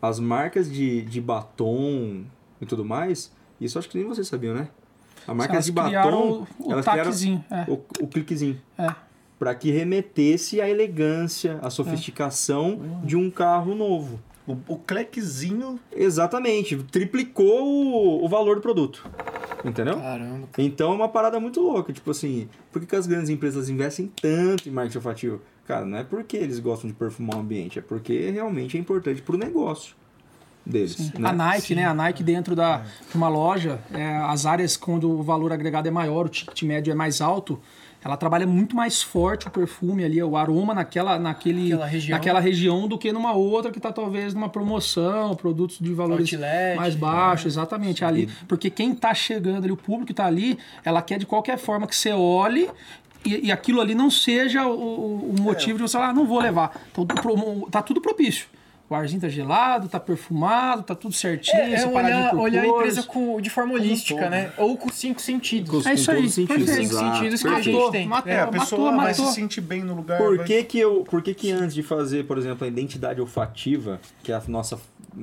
[0.01, 2.25] as marcas de, de batom
[2.61, 4.69] e tudo mais, isso acho que nem vocês sabiam, né?
[5.27, 7.45] A marca Elas de criaram batom, o, o elas taquezinho.
[7.51, 7.65] É.
[7.65, 8.61] criaram o, o cliquezinho.
[8.79, 8.95] É.
[9.39, 14.21] Pra que remetesse à elegância, à sofisticação de um carro novo.
[14.47, 16.77] O, o clequezinho Exatamente.
[16.91, 19.09] Triplicou o, o valor do produto.
[19.65, 19.97] Entendeu?
[19.99, 20.49] Caramba.
[20.59, 21.93] Então é uma parada muito louca.
[21.93, 25.41] Tipo assim, por que, que as grandes empresas investem tanto em marketing olfativo?
[25.71, 29.23] Cara, não é porque eles gostam de perfumar o ambiente, é porque realmente é importante
[29.23, 29.95] pro negócio
[30.67, 31.13] deles.
[31.13, 31.29] Né?
[31.29, 31.85] A Nike, né?
[31.85, 35.91] A Nike dentro da, de uma loja, é, as áreas quando o valor agregado é
[35.93, 37.57] maior, o ticket médio é mais alto,
[38.03, 42.17] ela trabalha muito mais forte o perfume ali, o aroma naquela, naquele, Naquela região.
[42.19, 46.77] naquela região do que numa outra que está talvez numa promoção, produtos de valores Outlet,
[46.77, 48.29] mais baixos, exatamente ali.
[48.49, 51.87] Porque quem está chegando ali, o público que está ali, ela quer de qualquer forma
[51.87, 52.71] que você olhe
[53.25, 56.41] e, e aquilo ali não seja o, o- motivo de você falar, ah, não vou
[56.41, 56.81] levar.
[56.91, 58.47] Então pro- tá tudo propício.
[58.89, 63.05] O arzinho tá gelado, tá perfumado, tá tudo certinho, É, é olhar, olhar a empresa
[63.05, 64.51] com, de forma holística, né?
[64.57, 65.85] Ou com cinco sentidos.
[65.85, 66.89] Com- É isso aí, os sentidos, perfeito.
[66.89, 67.79] Cinco exato, sentidos que a perfeito.
[67.81, 68.09] gente tem.
[68.09, 69.35] Matou, É, a matou, pessoa vai se matou.
[69.35, 70.19] sentir bem no lugar.
[70.19, 73.21] Por vai- que que, eu, por que que antes de fazer, por exemplo, a identidade
[73.21, 74.77] olfativa, que é a nossa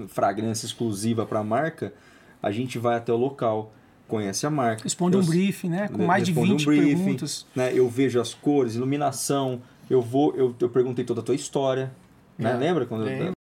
[0.07, 1.93] fragrância exclusiva para a marca,
[2.41, 3.73] a gente vai até o local,
[4.07, 4.83] conhece a marca.
[4.83, 5.87] Responde eu- um briefing, né?
[5.87, 7.45] Com mais de responde 20 um briefing, perguntas.
[7.55, 7.71] Né?
[7.73, 11.91] Eu vejo as cores, iluminação, eu vou, eu, eu perguntei toda a tua história.
[12.37, 12.51] Né?
[12.51, 13.36] É, Lembra quando eu-.